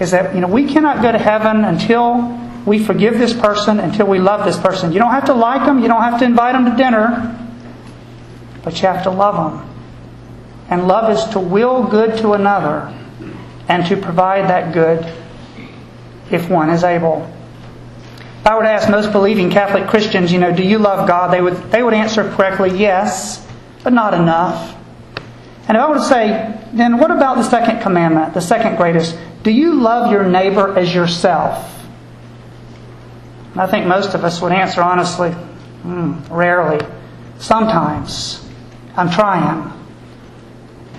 is 0.00 0.10
that, 0.10 0.34
you 0.34 0.40
know, 0.40 0.48
we 0.48 0.66
cannot 0.66 1.02
go 1.02 1.12
to 1.12 1.18
heaven 1.18 1.64
until 1.64 2.38
we 2.66 2.82
forgive 2.84 3.18
this 3.18 3.34
person, 3.34 3.80
until 3.80 4.06
we 4.06 4.18
love 4.18 4.44
this 4.44 4.58
person. 4.58 4.92
You 4.92 4.98
don't 4.98 5.10
have 5.10 5.26
to 5.26 5.34
like 5.34 5.64
them, 5.64 5.80
you 5.80 5.88
don't 5.88 6.02
have 6.02 6.18
to 6.20 6.24
invite 6.24 6.54
them 6.54 6.64
to 6.64 6.76
dinner, 6.76 7.38
but 8.62 8.80
you 8.80 8.88
have 8.88 9.02
to 9.04 9.10
love 9.10 9.52
them. 9.52 9.68
And 10.70 10.86
love 10.86 11.10
is 11.10 11.24
to 11.32 11.40
will 11.40 11.84
good 11.84 12.18
to 12.18 12.32
another 12.32 12.94
and 13.68 13.86
to 13.86 13.96
provide 13.96 14.50
that 14.50 14.72
good 14.72 15.06
if 16.30 16.48
one 16.50 16.70
is 16.70 16.84
able. 16.84 17.30
If 18.40 18.46
I 18.46 18.56
were 18.56 18.62
to 18.62 18.70
ask 18.70 18.88
most 18.90 19.12
believing 19.12 19.50
Catholic 19.50 19.88
Christians, 19.88 20.32
you 20.32 20.38
know, 20.38 20.54
do 20.54 20.62
you 20.62 20.78
love 20.78 21.08
God? 21.08 21.32
They 21.32 21.40
would, 21.40 21.70
they 21.70 21.82
would 21.82 21.94
answer 21.94 22.30
correctly, 22.30 22.78
yes, 22.78 23.46
but 23.82 23.92
not 23.92 24.14
enough. 24.14 24.74
And 25.68 25.76
if 25.76 25.82
I 25.82 25.88
were 25.88 25.96
to 25.96 26.04
say, 26.04 26.58
then 26.72 26.98
what 26.98 27.10
about 27.10 27.36
the 27.36 27.42
second 27.42 27.80
commandment, 27.80 28.34
the 28.34 28.40
second 28.40 28.76
greatest? 28.76 29.18
Do 29.42 29.50
you 29.50 29.74
love 29.74 30.12
your 30.12 30.24
neighbor 30.24 30.78
as 30.78 30.94
yourself? 30.94 31.77
I 33.58 33.66
think 33.66 33.86
most 33.86 34.14
of 34.14 34.24
us 34.24 34.40
would 34.40 34.52
answer 34.52 34.82
honestly, 34.82 35.34
mm, 35.82 36.28
rarely. 36.30 36.84
Sometimes. 37.38 38.44
I'm 38.96 39.10
trying. 39.10 39.72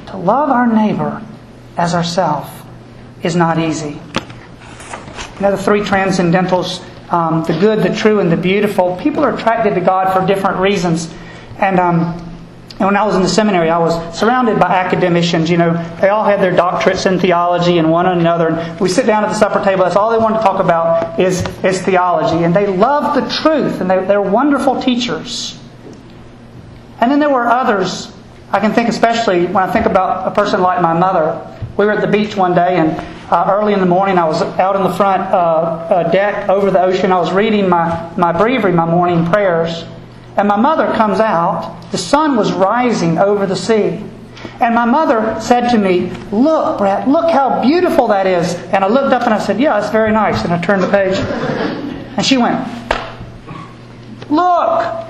To 0.07 0.17
love 0.17 0.49
our 0.49 0.67
neighbor 0.67 1.21
as 1.77 1.93
ourself 1.93 2.65
is 3.23 3.35
not 3.35 3.59
easy. 3.59 3.99
You 5.35 5.41
know, 5.41 5.51
the 5.51 5.57
three 5.57 5.81
transcendentals 5.81 6.83
um, 7.09 7.43
the 7.43 7.53
good, 7.53 7.79
the 7.79 7.95
true, 7.95 8.19
and 8.19 8.31
the 8.31 8.37
beautiful. 8.37 8.95
People 8.97 9.23
are 9.23 9.35
attracted 9.35 9.75
to 9.75 9.81
God 9.81 10.13
for 10.13 10.25
different 10.25 10.57
reasons. 10.57 11.11
And, 11.57 11.79
um, 11.79 12.28
and 12.79 12.85
when 12.85 12.95
I 12.95 13.03
was 13.03 13.13
in 13.13 13.21
the 13.21 13.27
seminary, 13.27 13.69
I 13.69 13.77
was 13.77 14.17
surrounded 14.17 14.57
by 14.57 14.67
academicians. 14.67 15.49
You 15.49 15.57
know, 15.57 15.73
they 15.99 16.07
all 16.07 16.23
had 16.23 16.39
their 16.39 16.53
doctorates 16.53 17.05
in 17.05 17.19
theology 17.19 17.77
and 17.77 17.91
one 17.91 18.05
another. 18.05 18.51
And 18.51 18.79
we 18.79 18.87
sit 18.87 19.05
down 19.05 19.25
at 19.25 19.27
the 19.27 19.35
supper 19.35 19.61
table. 19.65 19.83
That's 19.83 19.97
all 19.97 20.11
they 20.11 20.17
want 20.17 20.35
to 20.35 20.41
talk 20.41 20.63
about 20.63 21.19
is, 21.19 21.43
is 21.61 21.81
theology. 21.81 22.45
And 22.45 22.55
they 22.55 22.67
love 22.67 23.15
the 23.15 23.29
truth, 23.29 23.81
and 23.81 23.89
they, 23.91 24.05
they're 24.05 24.21
wonderful 24.21 24.81
teachers. 24.81 25.59
And 27.01 27.11
then 27.11 27.19
there 27.19 27.29
were 27.29 27.47
others. 27.47 28.13
I 28.49 28.61
can 28.61 28.71
think 28.71 28.87
especially 28.87 29.45
when 29.47 29.57
I 29.57 29.69
think 29.73 29.85
about 29.85 30.25
a 30.25 30.31
person 30.31 30.61
like 30.61 30.81
my 30.81 30.97
mother. 30.97 31.57
We 31.75 31.85
were 31.85 31.91
at 31.91 31.99
the 31.99 32.07
beach 32.07 32.37
one 32.37 32.55
day, 32.55 32.77
and 32.77 32.91
uh, 33.29 33.45
early 33.49 33.73
in 33.73 33.81
the 33.81 33.85
morning, 33.87 34.17
I 34.17 34.25
was 34.25 34.41
out 34.41 34.77
in 34.77 34.83
the 34.83 34.93
front 34.93 35.23
uh, 35.23 35.35
uh, 35.35 36.11
deck 36.11 36.47
over 36.47 36.71
the 36.71 36.81
ocean. 36.81 37.11
I 37.11 37.19
was 37.19 37.33
reading 37.33 37.67
my, 37.67 38.09
my 38.15 38.31
breviary, 38.31 38.71
my 38.71 38.85
morning 38.85 39.25
prayers. 39.25 39.83
And 40.39 40.47
my 40.47 40.55
mother 40.55 40.93
comes 40.93 41.19
out. 41.19 41.91
The 41.91 41.97
sun 41.97 42.37
was 42.37 42.53
rising 42.53 43.17
over 43.17 43.45
the 43.45 43.57
sea. 43.57 44.01
And 44.61 44.73
my 44.73 44.85
mother 44.85 45.37
said 45.41 45.67
to 45.71 45.77
me, 45.77 46.11
Look, 46.31 46.77
Brett, 46.77 47.09
look 47.09 47.29
how 47.29 47.61
beautiful 47.61 48.07
that 48.07 48.25
is. 48.25 48.55
And 48.71 48.85
I 48.85 48.87
looked 48.87 49.13
up 49.13 49.23
and 49.23 49.33
I 49.33 49.39
said, 49.39 49.59
Yeah, 49.59 49.77
it's 49.79 49.89
very 49.89 50.13
nice. 50.13 50.45
And 50.45 50.53
I 50.53 50.61
turned 50.61 50.81
the 50.81 50.87
page. 50.87 51.17
And 52.15 52.25
she 52.25 52.37
went, 52.37 52.57
Look! 54.29 55.07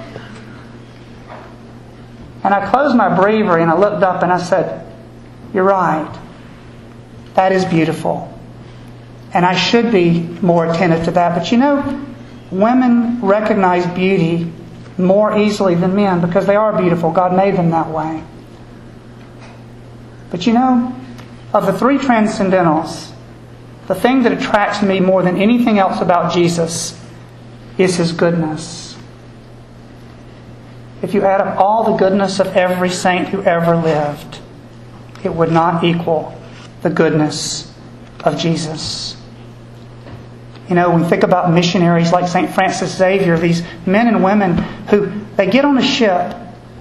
And 2.43 2.51
I 2.51 2.67
closed 2.71 2.97
my 2.97 3.15
breviary 3.15 3.61
and 3.61 3.69
I 3.69 3.77
looked 3.77 4.01
up 4.01 4.23
and 4.23 4.33
I 4.33 4.39
said, 4.39 4.91
You're 5.53 5.63
right. 5.63 6.11
That 7.35 7.51
is 7.51 7.65
beautiful. 7.65 8.35
And 9.31 9.45
I 9.45 9.55
should 9.55 9.91
be 9.91 10.21
more 10.41 10.65
attentive 10.65 11.05
to 11.05 11.11
that. 11.11 11.37
But 11.37 11.51
you 11.51 11.59
know, 11.59 12.03
women 12.49 13.21
recognize 13.21 13.85
beauty 13.93 14.51
more 14.99 15.37
easily 15.37 15.75
than 15.75 15.95
men 15.95 16.21
because 16.21 16.45
they 16.45 16.55
are 16.55 16.79
beautiful. 16.79 17.11
God 17.11 17.35
made 17.35 17.55
them 17.55 17.71
that 17.71 17.89
way. 17.89 18.23
But 20.29 20.45
you 20.45 20.53
know, 20.53 20.95
of 21.53 21.65
the 21.65 21.73
three 21.73 21.97
transcendentals, 21.97 23.11
the 23.87 23.95
thing 23.95 24.23
that 24.23 24.31
attracts 24.31 24.83
me 24.83 24.99
more 24.99 25.23
than 25.23 25.37
anything 25.37 25.79
else 25.79 26.01
about 26.01 26.33
Jesus 26.33 26.99
is 27.77 27.95
his 27.95 28.11
goodness. 28.11 28.97
If 31.01 31.13
you 31.13 31.23
add 31.23 31.41
up 31.41 31.57
all 31.57 31.91
the 31.91 31.97
goodness 31.97 32.39
of 32.39 32.47
every 32.47 32.89
saint 32.89 33.29
who 33.29 33.41
ever 33.43 33.75
lived, 33.75 34.39
it 35.23 35.33
would 35.33 35.51
not 35.51 35.83
equal 35.83 36.39
the 36.81 36.89
goodness 36.89 37.73
of 38.23 38.37
Jesus. 38.37 39.18
You 40.69 40.75
know, 40.75 40.95
we 40.95 41.03
think 41.03 41.23
about 41.23 41.51
missionaries 41.51 42.11
like 42.11 42.27
St. 42.27 42.51
Francis 42.51 42.95
Xavier, 42.95 43.37
these 43.37 43.63
men 43.87 44.07
and 44.07 44.23
women 44.23 44.57
who 44.89 45.11
they 45.35 45.49
get 45.49 45.65
on 45.65 45.77
a 45.79 45.83
ship 45.83 46.35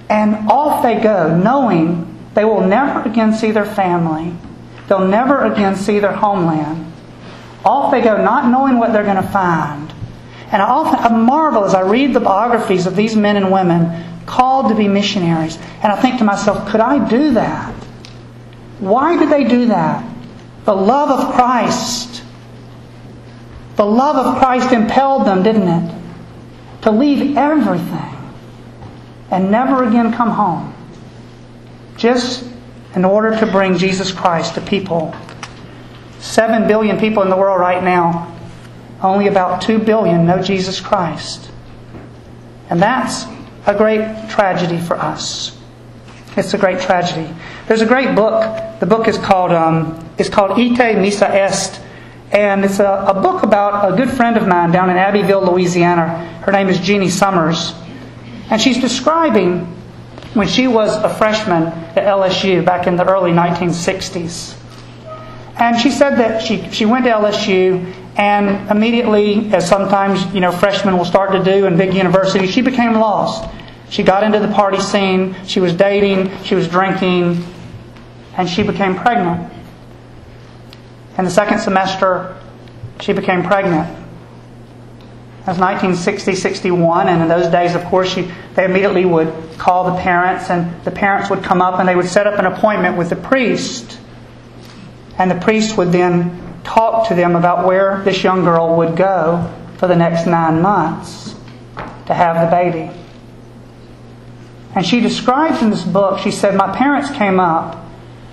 and 0.09 0.49
off 0.49 0.83
they 0.83 1.01
go, 1.01 1.35
knowing 1.35 2.05
they 2.35 2.45
will 2.45 2.61
never 2.61 3.09
again 3.09 3.33
see 3.33 3.51
their 3.51 3.65
family. 3.65 4.35
They'll 4.87 5.07
never 5.07 5.43
again 5.43 5.75
see 5.75 5.99
their 5.99 6.13
homeland. 6.13 6.91
Off 7.65 7.91
they 7.91 8.01
go, 8.01 8.17
not 8.23 8.49
knowing 8.49 8.77
what 8.77 8.93
they're 8.93 9.03
going 9.03 9.15
to 9.15 9.31
find. 9.31 9.91
And 10.51 10.61
I 10.61 10.67
often 10.67 10.99
I 10.99 11.15
marvel 11.15 11.65
as 11.65 11.73
I 11.73 11.81
read 11.81 12.13
the 12.13 12.19
biographies 12.19 12.85
of 12.85 12.95
these 12.95 13.15
men 13.15 13.37
and 13.37 13.51
women 13.51 14.03
called 14.25 14.69
to 14.69 14.75
be 14.75 14.87
missionaries. 14.87 15.57
And 15.83 15.91
I 15.91 16.01
think 16.01 16.19
to 16.19 16.23
myself, 16.23 16.69
could 16.69 16.81
I 16.81 17.07
do 17.07 17.33
that? 17.33 17.73
Why 18.79 19.17
did 19.17 19.29
they 19.29 19.43
do 19.43 19.67
that? 19.67 20.07
The 20.65 20.75
love 20.75 21.09
of 21.09 21.33
Christ. 21.33 22.23
The 23.79 23.85
love 23.85 24.17
of 24.17 24.39
Christ 24.39 24.73
impelled 24.73 25.25
them, 25.25 25.41
didn't 25.41 25.69
it? 25.69 25.95
To 26.81 26.91
leave 26.91 27.37
everything 27.37 28.33
and 29.31 29.49
never 29.49 29.87
again 29.87 30.11
come 30.11 30.31
home. 30.31 30.75
Just 31.95 32.45
in 32.93 33.05
order 33.05 33.39
to 33.39 33.45
bring 33.45 33.77
Jesus 33.77 34.11
Christ 34.11 34.55
to 34.55 34.61
people. 34.61 35.15
Seven 36.19 36.67
billion 36.67 36.99
people 36.99 37.23
in 37.23 37.29
the 37.29 37.37
world 37.37 37.61
right 37.61 37.81
now. 37.81 38.35
Only 39.01 39.27
about 39.27 39.61
two 39.61 39.79
billion 39.79 40.25
know 40.25 40.41
Jesus 40.41 40.81
Christ. 40.81 41.49
And 42.69 42.81
that's 42.81 43.23
a 43.65 43.73
great 43.73 44.29
tragedy 44.29 44.77
for 44.77 44.97
us. 44.97 45.57
It's 46.35 46.53
a 46.53 46.57
great 46.57 46.81
tragedy. 46.81 47.33
There's 47.69 47.79
a 47.79 47.85
great 47.85 48.13
book. 48.13 48.81
The 48.81 48.85
book 48.85 49.07
is 49.07 49.17
called 49.17 49.53
um, 49.53 50.05
it's 50.17 50.27
called 50.27 50.59
Ite 50.59 50.97
Missa 50.97 51.33
Est, 51.33 51.79
and 52.31 52.63
it's 52.63 52.79
a, 52.79 53.05
a 53.07 53.13
book 53.13 53.43
about 53.43 53.91
a 53.91 53.95
good 53.95 54.09
friend 54.09 54.37
of 54.37 54.47
mine 54.47 54.71
down 54.71 54.89
in 54.89 54.97
Abbeville, 54.97 55.51
Louisiana. 55.51 56.25
Her 56.41 56.51
name 56.51 56.69
is 56.69 56.79
Jeannie 56.79 57.09
Summers, 57.09 57.73
and 58.49 58.61
she's 58.61 58.79
describing 58.79 59.65
when 60.33 60.47
she 60.47 60.67
was 60.67 60.95
a 60.97 61.09
freshman 61.09 61.63
at 61.63 62.03
LSU 62.03 62.63
back 62.63 62.87
in 62.87 62.95
the 62.95 63.05
early 63.05 63.31
1960s. 63.31 64.55
And 65.57 65.77
she 65.79 65.91
said 65.91 66.15
that 66.15 66.41
she, 66.41 66.69
she 66.71 66.85
went 66.85 67.05
to 67.05 67.11
LSU 67.11 67.93
and 68.15 68.69
immediately, 68.69 69.49
as 69.53 69.67
sometimes 69.67 70.25
you 70.33 70.41
know 70.41 70.51
freshmen 70.51 70.97
will 70.97 71.05
start 71.05 71.31
to 71.31 71.43
do 71.43 71.65
in 71.65 71.77
big 71.77 71.93
universities, 71.93 72.51
she 72.51 72.61
became 72.61 72.93
lost. 72.93 73.49
She 73.89 74.03
got 74.03 74.23
into 74.23 74.39
the 74.39 74.49
party 74.49 74.79
scene, 74.79 75.35
she 75.45 75.59
was 75.59 75.73
dating, 75.73 76.31
she 76.43 76.53
was 76.53 76.67
drinking, 76.67 77.43
and 78.37 78.47
she 78.47 78.61
became 78.61 78.95
pregnant. 78.95 79.51
In 81.19 81.25
the 81.25 81.31
second 81.31 81.59
semester, 81.59 82.33
she 83.01 83.11
became 83.11 83.43
pregnant. 83.43 83.89
That 85.45 85.51
was 85.51 85.59
1960, 85.59 86.33
61, 86.33 87.09
and 87.09 87.21
in 87.21 87.27
those 87.27 87.51
days, 87.51 87.75
of 87.75 87.83
course, 87.83 88.09
she, 88.09 88.31
they 88.55 88.63
immediately 88.63 89.03
would 89.03 89.33
call 89.57 89.93
the 89.93 90.01
parents, 90.01 90.49
and 90.49 90.81
the 90.85 90.91
parents 90.91 91.29
would 91.29 91.43
come 91.43 91.61
up 91.61 91.77
and 91.77 91.89
they 91.89 91.95
would 91.97 92.07
set 92.07 92.25
up 92.25 92.39
an 92.39 92.45
appointment 92.45 92.95
with 92.95 93.09
the 93.09 93.17
priest. 93.17 93.99
And 95.17 95.29
the 95.29 95.35
priest 95.35 95.75
would 95.75 95.91
then 95.91 96.61
talk 96.63 97.09
to 97.09 97.15
them 97.15 97.35
about 97.35 97.67
where 97.67 98.01
this 98.05 98.23
young 98.23 98.45
girl 98.45 98.77
would 98.77 98.95
go 98.95 99.53
for 99.75 99.87
the 99.87 99.97
next 99.97 100.25
nine 100.25 100.61
months 100.61 101.35
to 102.05 102.13
have 102.13 102.49
the 102.49 102.55
baby. 102.55 102.97
And 104.73 104.85
she 104.85 105.01
describes 105.01 105.61
in 105.61 105.69
this 105.69 105.83
book, 105.83 106.19
she 106.19 106.31
said, 106.31 106.55
My 106.55 106.73
parents 106.73 107.11
came 107.11 107.41
up 107.41 107.75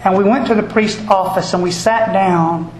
and 0.04 0.16
we 0.16 0.22
went 0.22 0.46
to 0.46 0.54
the 0.54 0.62
priest's 0.62 1.04
office 1.08 1.52
and 1.52 1.64
we 1.64 1.72
sat 1.72 2.12
down. 2.12 2.72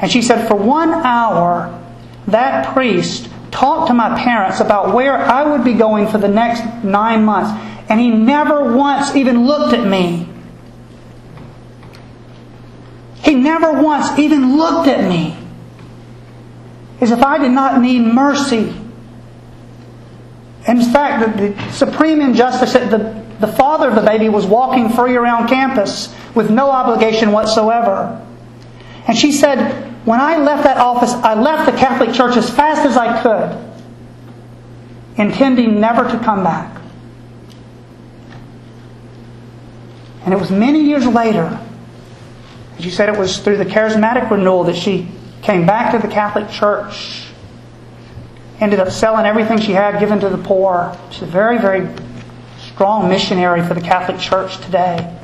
And 0.00 0.10
she 0.10 0.22
said, 0.22 0.48
For 0.48 0.56
one 0.56 0.90
hour, 0.92 1.84
that 2.28 2.72
priest 2.72 3.28
talked 3.50 3.88
to 3.88 3.94
my 3.94 4.16
parents 4.18 4.60
about 4.60 4.94
where 4.94 5.16
I 5.16 5.50
would 5.50 5.64
be 5.64 5.74
going 5.74 6.08
for 6.08 6.18
the 6.18 6.28
next 6.28 6.84
nine 6.84 7.24
months. 7.24 7.50
And 7.88 7.98
he 7.98 8.10
never 8.10 8.76
once 8.76 9.16
even 9.16 9.46
looked 9.46 9.74
at 9.74 9.86
me. 9.86 10.28
He 13.22 13.34
never 13.34 13.82
once 13.82 14.18
even 14.18 14.56
looked 14.56 14.88
at 14.88 15.08
me. 15.08 15.36
As 17.00 17.10
if 17.10 17.22
I 17.22 17.38
did 17.38 17.52
not 17.52 17.80
need 17.80 18.00
mercy. 18.00 18.74
In 20.66 20.82
fact, 20.82 21.38
the, 21.38 21.48
the 21.48 21.72
supreme 21.72 22.20
injustice 22.20 22.74
that 22.74 22.90
the, 22.90 23.24
the 23.40 23.52
father 23.52 23.88
of 23.88 23.94
the 23.94 24.02
baby 24.02 24.28
was 24.28 24.44
walking 24.44 24.90
free 24.90 25.16
around 25.16 25.48
campus 25.48 26.14
with 26.34 26.50
no 26.50 26.70
obligation 26.70 27.32
whatsoever. 27.32 28.24
And 29.06 29.16
she 29.16 29.32
said, 29.32 29.87
when 30.08 30.22
I 30.22 30.38
left 30.38 30.64
that 30.64 30.78
office, 30.78 31.12
I 31.12 31.34
left 31.34 31.70
the 31.70 31.76
Catholic 31.76 32.14
Church 32.14 32.34
as 32.38 32.48
fast 32.48 32.86
as 32.86 32.96
I 32.96 33.20
could, 33.20 35.20
intending 35.20 35.80
never 35.80 36.02
to 36.02 36.18
come 36.24 36.42
back. 36.42 36.80
And 40.24 40.32
it 40.32 40.40
was 40.40 40.50
many 40.50 40.80
years 40.80 41.06
later, 41.06 41.60
she 42.80 42.88
said 42.88 43.10
it 43.10 43.18
was 43.18 43.40
through 43.40 43.58
the 43.58 43.66
charismatic 43.66 44.30
renewal 44.30 44.64
that 44.64 44.76
she 44.76 45.08
came 45.42 45.66
back 45.66 45.92
to 45.92 45.98
the 45.98 46.10
Catholic 46.10 46.48
Church, 46.48 47.26
ended 48.60 48.80
up 48.80 48.88
selling 48.88 49.26
everything 49.26 49.60
she 49.60 49.72
had, 49.72 50.00
given 50.00 50.20
to 50.20 50.30
the 50.30 50.38
poor. 50.38 50.96
She's 51.10 51.20
a 51.20 51.26
very, 51.26 51.58
very 51.58 51.86
strong 52.72 53.10
missionary 53.10 53.62
for 53.62 53.74
the 53.74 53.82
Catholic 53.82 54.18
Church 54.18 54.56
today. 54.64 55.17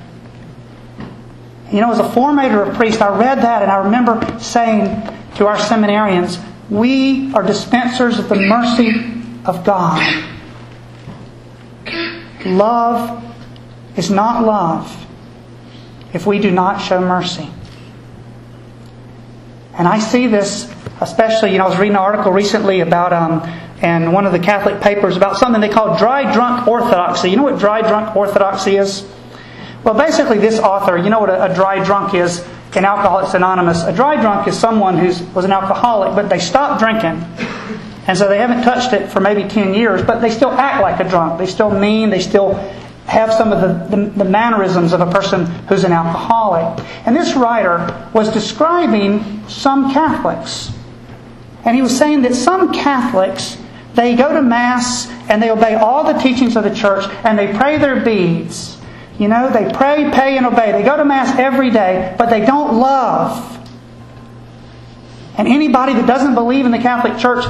You 1.71 1.81
know, 1.81 1.91
as 1.91 1.99
a 1.99 2.05
formator 2.05 2.69
of 2.69 2.75
priests, 2.75 3.01
I 3.01 3.17
read 3.17 3.39
that 3.39 3.63
and 3.63 3.71
I 3.71 3.85
remember 3.85 4.39
saying 4.39 4.87
to 5.37 5.47
our 5.47 5.57
seminarians, 5.57 6.43
we 6.71 7.33
are 7.35 7.43
dispensers 7.43 8.19
of 8.19 8.29
the 8.29 8.37
mercy 8.37 8.91
of 9.45 9.65
God. 9.65 10.25
Love 12.45 13.23
is 13.97 14.11
not 14.11 14.45
love 14.45 15.07
if 16.13 16.27
we 16.27 16.39
do 16.39 16.51
not 16.51 16.81
show 16.81 17.01
mercy. 17.01 17.49
And 19.77 19.89
I 19.89 19.99
see 19.99 20.27
this, 20.27 20.73
especially, 21.01 21.53
you 21.53 21.59
know, 21.59 21.65
I 21.65 21.69
was 21.69 21.79
reading 21.79 21.97
an 21.97 22.03
article 22.03 22.31
recently 22.31 22.81
about, 22.81 23.13
um, 23.13 23.43
and 23.83 24.13
one 24.13 24.25
of 24.25 24.33
the 24.33 24.39
Catholic 24.39 24.81
papers 24.81 25.17
about 25.17 25.37
something 25.37 25.61
they 25.61 25.69
call 25.69 25.99
dry 25.99 26.33
drunk 26.33 26.69
orthodoxy. 26.69 27.31
You 27.31 27.37
know 27.37 27.43
what 27.43 27.59
dry 27.59 27.83
drunk 27.83 28.15
orthodoxy 28.15 28.77
is? 28.77 29.05
Well, 29.85 29.95
basically, 29.95 30.39
this 30.39 30.59
author, 30.59 30.97
you 30.97 31.11
know 31.11 31.21
what 31.21 31.29
a, 31.29 31.53
a 31.53 31.55
dry 31.55 31.85
drunk 31.85 32.15
is 32.15 32.43
in 32.75 32.87
Alcoholics 32.87 33.35
Anonymous? 33.35 33.83
A 33.83 33.93
dry 33.93 34.19
drunk 34.21 34.49
is 34.49 34.59
someone 34.59 34.97
who 34.97 35.09
was 35.35 35.45
an 35.45 35.53
alcoholic, 35.53 36.15
but 36.15 36.31
they 36.31 36.39
stopped 36.39 36.81
drinking. 36.81 37.23
And 38.07 38.17
so 38.17 38.29
they 38.29 38.39
haven't 38.39 38.63
touched 38.63 38.95
it 38.95 39.11
for 39.11 39.21
maybe 39.21 39.49
10 39.49 39.75
years, 39.75 40.03
but 40.03 40.21
they 40.21 40.31
still 40.31 40.51
act 40.51 40.83
like 40.83 41.01
a 41.01 41.09
drunk. 41.09 41.39
They 41.39 41.47
still 41.47 41.71
mean, 41.71 42.11
they 42.11 42.21
still 42.21 42.55
have 43.07 43.33
some 43.33 43.53
of 43.53 43.61
the, 43.61 43.97
the, 43.97 44.11
the, 44.11 44.25
mannerisms 44.25 44.95
of 44.95 45.01
a 45.03 45.11
person 45.11 45.45
who's 45.69 45.85
an 45.85 45.93
alcoholic. 45.93 46.83
And 47.07 47.15
this 47.15 47.35
writer 47.35 48.09
was 48.15 48.33
describing 48.33 49.47
some 49.49 49.93
Catholics. 49.93 50.73
And 51.65 51.77
he 51.77 51.83
was 51.83 51.97
saying 51.97 52.23
that 52.23 52.35
some 52.35 52.73
Catholics, 52.73 53.59
they 53.95 54.17
go 54.17 54.33
to 54.33 54.43
Mass 54.43 55.09
and 55.29 55.43
they 55.43 55.51
obey 55.51 55.75
all 55.75 56.05
the 56.05 56.19
teachings 56.19 56.57
of 56.57 56.65
the 56.65 56.75
church 56.75 57.05
and 57.25 57.39
they 57.39 57.53
pray 57.53 57.77
their 57.77 58.01
beads. 58.01 58.79
You 59.19 59.29
know, 59.29 59.51
they 59.51 59.73
pray, 59.73 60.11
pay, 60.11 60.37
and 60.37 60.47
obey. 60.47 60.73
They 60.73 60.83
go 60.83 60.97
to 60.97 61.05
Mass 61.05 61.39
every 61.39 61.71
day, 61.71 62.15
but 62.19 62.31
they 62.31 62.45
don't 62.45 62.75
love. 62.75 63.51
And 65.37 65.47
anybody 65.49 65.93
that 65.95 66.07
doesn't 66.07 66.35
believe 66.35 66.65
in 66.67 66.73
the 66.73 66.79
Catholic 66.79 67.19
Church, 67.19 67.45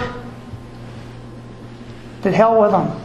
to 2.22 2.32
hell 2.32 2.60
with 2.60 2.70
them 2.70 3.00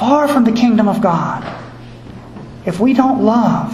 far 0.00 0.26
from 0.26 0.44
the 0.44 0.52
kingdom 0.52 0.88
of 0.88 1.02
God. 1.02 1.44
If 2.64 2.80
we 2.80 2.94
don't 2.94 3.22
love, 3.22 3.70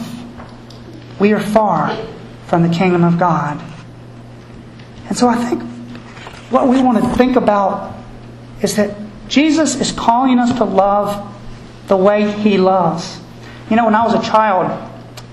we 1.21 1.33
are 1.33 1.41
far 1.41 1.97
from 2.47 2.69
the 2.69 2.69
kingdom 2.69 3.05
of 3.05 3.17
God. 3.17 3.63
And 5.09 5.17
so 5.17 5.29
I 5.29 5.37
think 5.37 5.63
what 6.51 6.67
we 6.67 6.83
want 6.83 6.99
to 7.03 7.09
think 7.11 7.37
about 7.37 7.97
is 8.61 8.75
that 8.75 8.97
Jesus 9.29 9.81
is 9.81 9.93
calling 9.93 10.41
us 10.41 10.57
to 10.59 10.65
love 10.65 11.33
the 11.87 11.97
way 11.97 12.31
He 12.31 12.59
loves. 12.59 13.21
You 13.71 13.77
know, 13.77 13.85
when 13.85 13.95
I 13.95 14.05
was 14.05 14.15
a 14.15 14.23
child, 14.29 14.71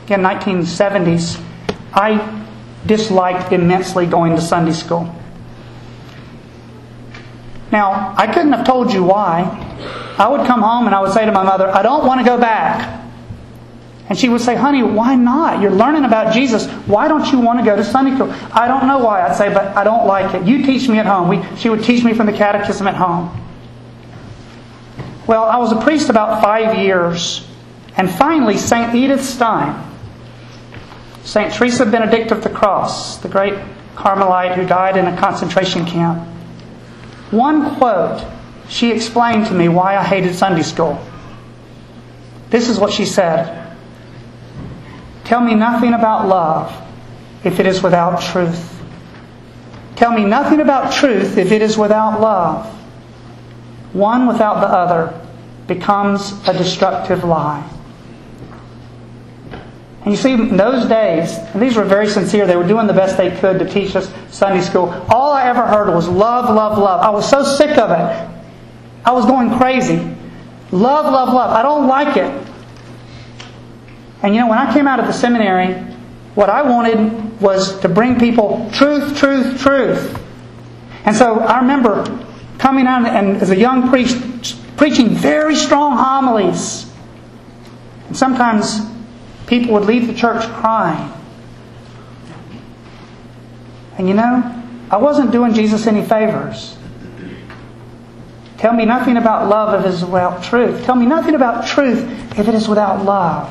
again, 0.06 0.22
1970s, 0.22 1.42
I 1.94 2.44
disliked 2.86 3.52
immensely 3.52 4.06
going 4.06 4.36
to 4.36 4.42
Sunday 4.42 4.74
school. 4.74 5.14
Now, 7.72 8.14
I 8.18 8.28
couldn't 8.28 8.54
have 8.54 8.66
told 8.66 8.94
you 8.94 9.04
why. 9.04 9.42
I 10.18 10.28
would 10.30 10.46
come 10.46 10.62
home 10.62 10.86
and 10.86 10.94
I 10.94 11.02
would 11.02 11.12
say 11.12 11.26
to 11.26 11.32
my 11.32 11.44
mother, 11.44 11.68
I 11.68 11.82
don't 11.82 12.06
want 12.06 12.20
to 12.20 12.26
go 12.26 12.38
back. 12.40 13.02
And 14.10 14.20
she 14.20 14.30
would 14.30 14.42
say, 14.42 14.54
Honey, 14.56 14.84
why 14.84 15.16
not? 15.16 15.62
You're 15.62 15.72
learning 15.72 16.06
about 16.06 16.34
Jesus. 16.34 16.68
Why 16.88 17.08
don't 17.08 17.32
you 17.32 17.40
want 17.40 17.60
to 17.60 17.66
go 17.66 17.76
to 17.76 17.84
Sunday 17.84 18.14
school? 18.16 18.30
I 18.52 18.68
don't 18.68 18.86
know 18.86 19.00
why. 19.00 19.22
I'd 19.26 19.36
say, 19.36 19.52
But 19.52 19.76
I 19.76 19.84
don't 19.84 20.06
like 20.06 20.36
it. 20.36 20.46
You 20.46 20.64
teach 20.64 20.88
me 20.88 21.00
at 21.00 21.06
home. 21.06 21.30
We, 21.30 21.42
she 21.58 21.70
would 21.70 21.84
teach 21.84 22.04
me 22.04 22.14
from 22.14 22.28
the 22.28 22.34
catechism 22.34 22.86
at 22.88 22.96
home. 22.96 23.32
Well, 25.28 25.44
I 25.44 25.58
was 25.58 25.72
a 25.72 25.82
priest 25.82 26.10
about 26.10 26.42
five 26.42 26.78
years. 26.78 27.48
And 27.96 28.10
finally, 28.10 28.58
St. 28.58 28.96
Edith 28.96 29.24
Stein, 29.24 29.82
St. 31.24 31.54
Teresa 31.54 31.86
Benedicta 31.86 32.36
of 32.36 32.44
the 32.44 32.50
Cross, 32.50 33.18
the 33.18 33.30
great 33.30 33.54
Carmelite 33.96 34.56
who 34.56 34.66
died 34.66 34.98
in 34.98 35.06
a 35.06 35.16
concentration 35.18 35.86
camp, 35.86 36.28
one 37.30 37.76
quote, 37.78 38.26
she 38.68 38.92
explained 38.92 39.48
to 39.48 39.54
me 39.54 39.70
why 39.70 39.96
I 39.96 40.04
hated 40.04 40.34
Sunday 40.34 40.64
school. 40.64 41.00
This 42.50 42.70
is 42.70 42.80
what 42.80 42.94
she 42.94 43.06
said 43.06 43.60
Tell 45.24 45.42
me 45.42 45.56
nothing 45.56 45.94
about 45.94 46.28
love 46.28 46.76
if 47.44 47.60
it 47.60 47.66
is 47.66 47.82
without 47.82 48.22
truth. 48.22 48.82
Tell 49.96 50.12
me 50.12 50.26
nothing 50.26 50.60
about 50.60 50.94
truth 50.94 51.38
if 51.38 51.52
it 51.52 51.62
is 51.62 51.78
without 51.78 52.20
love. 52.20 52.73
One 53.94 54.28
without 54.28 54.60
the 54.60 54.68
other 54.68 55.20
becomes 55.68 56.34
a 56.48 56.54
destructive 56.54 57.24
lie. 57.24 57.70
And 60.04 60.12
you 60.12 60.18
see, 60.18 60.34
in 60.34 60.58
those 60.58 60.86
days, 60.90 61.38
and 61.38 61.62
these 61.62 61.78
were 61.78 61.86
very 61.86 62.08
sincere, 62.08 62.46
they 62.46 62.58
were 62.58 62.68
doing 62.68 62.88
the 62.88 62.94
best 62.94 63.16
they 63.16 63.32
could 63.38 63.60
to 63.60 63.70
teach 63.70 63.96
us 63.96 64.12
Sunday 64.30 64.62
school. 64.62 64.90
All 65.10 65.32
I 65.32 65.48
ever 65.48 65.66
heard 65.66 65.94
was 65.94 66.10
love, 66.10 66.54
love, 66.54 66.78
love. 66.78 67.02
I 67.02 67.10
was 67.10 67.30
so 67.30 67.44
sick 67.44 67.78
of 67.78 67.90
it. 67.92 68.30
I 69.06 69.12
was 69.12 69.26
going 69.26 69.58
crazy. 69.58 69.96
Love, 70.72 71.06
love, 71.06 71.34
love. 71.34 71.52
I 71.52 71.62
don't 71.62 71.88
like 71.88 72.18
it. 72.18 72.48
And 74.24 74.34
you 74.34 74.42
know, 74.42 74.50
when 74.50 74.58
I 74.58 74.74
came 74.74 74.88
out 74.88 75.00
of 75.00 75.08
the 75.08 75.14
seminary, 75.14 75.74
what 76.36 76.50
I 76.50 76.64
wanted 76.64 77.40
was 77.40 77.80
to 77.82 77.90
bring 77.90 78.20
people 78.20 78.70
truth, 78.74 79.18
truth, 79.18 79.62
truth. 79.62 80.20
And 81.06 81.16
so 81.16 81.40
I 81.40 81.60
remember 81.60 82.23
coming 82.64 82.88
out 82.88 83.06
and 83.06 83.36
as 83.42 83.50
a 83.50 83.58
young 83.58 83.90
priest 83.90 84.58
preaching 84.78 85.10
very 85.10 85.54
strong 85.54 85.98
homilies. 85.98 86.90
And 88.08 88.16
sometimes 88.16 88.80
people 89.48 89.74
would 89.74 89.84
leave 89.84 90.08
the 90.08 90.14
church 90.14 90.46
crying. 90.46 91.12
And 93.98 94.08
you 94.08 94.14
know, 94.14 94.64
I 94.90 94.96
wasn't 94.96 95.34
doing 95.34 95.54
Jesus 95.54 95.88
any 95.88 96.06
favors. 96.06 96.78
Tell 98.60 98.72
me 98.72 98.86
nothing 98.86 99.18
about 99.18 99.50
love 99.50 99.82
if 99.82 99.86
it 99.86 99.96
is 99.96 100.06
without 100.06 100.42
truth. 100.42 100.86
Tell 100.86 100.96
me 100.96 101.06
nothing 101.06 101.36
about 101.36 101.68
truth 101.68 102.00
if 102.40 102.48
it 102.48 102.56
is 102.56 102.70
without 102.70 103.04
love. 103.04 103.50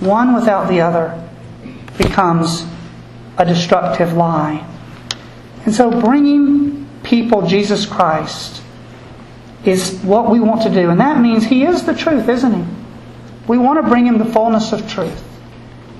One 0.00 0.34
without 0.34 0.68
the 0.68 0.80
other 0.80 1.22
becomes 1.98 2.66
a 3.38 3.44
destructive 3.44 4.14
lie. 4.14 4.66
And 5.64 5.72
so 5.72 5.88
bringing 6.00 6.83
people 7.04 7.46
Jesus 7.46 7.86
Christ 7.86 8.62
is 9.64 10.00
what 10.00 10.30
we 10.30 10.40
want 10.40 10.62
to 10.62 10.70
do. 10.70 10.90
And 10.90 11.00
that 11.00 11.20
means 11.20 11.44
He 11.44 11.64
is 11.64 11.84
the 11.84 11.94
truth, 11.94 12.28
isn't 12.28 12.52
He? 12.52 12.64
We 13.46 13.58
want 13.58 13.82
to 13.82 13.88
bring 13.88 14.06
Him 14.06 14.18
the 14.18 14.24
fullness 14.24 14.72
of 14.72 14.88
truth. 14.88 15.22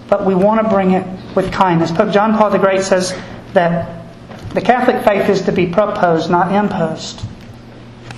But 0.09 0.27
we 0.27 0.35
want 0.35 0.63
to 0.63 0.69
bring 0.69 0.93
it 0.93 1.07
with 1.35 1.53
kindness. 1.53 1.91
Pope 1.91 2.13
John 2.13 2.37
Paul 2.37 2.51
the 2.51 2.59
Great 2.59 2.83
says 2.83 3.19
that 3.53 4.05
the 4.51 4.61
Catholic 4.61 5.05
faith 5.05 5.29
is 5.29 5.43
to 5.43 5.53
be 5.53 5.67
proposed, 5.67 6.31
not 6.31 6.53
imposed. 6.53 7.21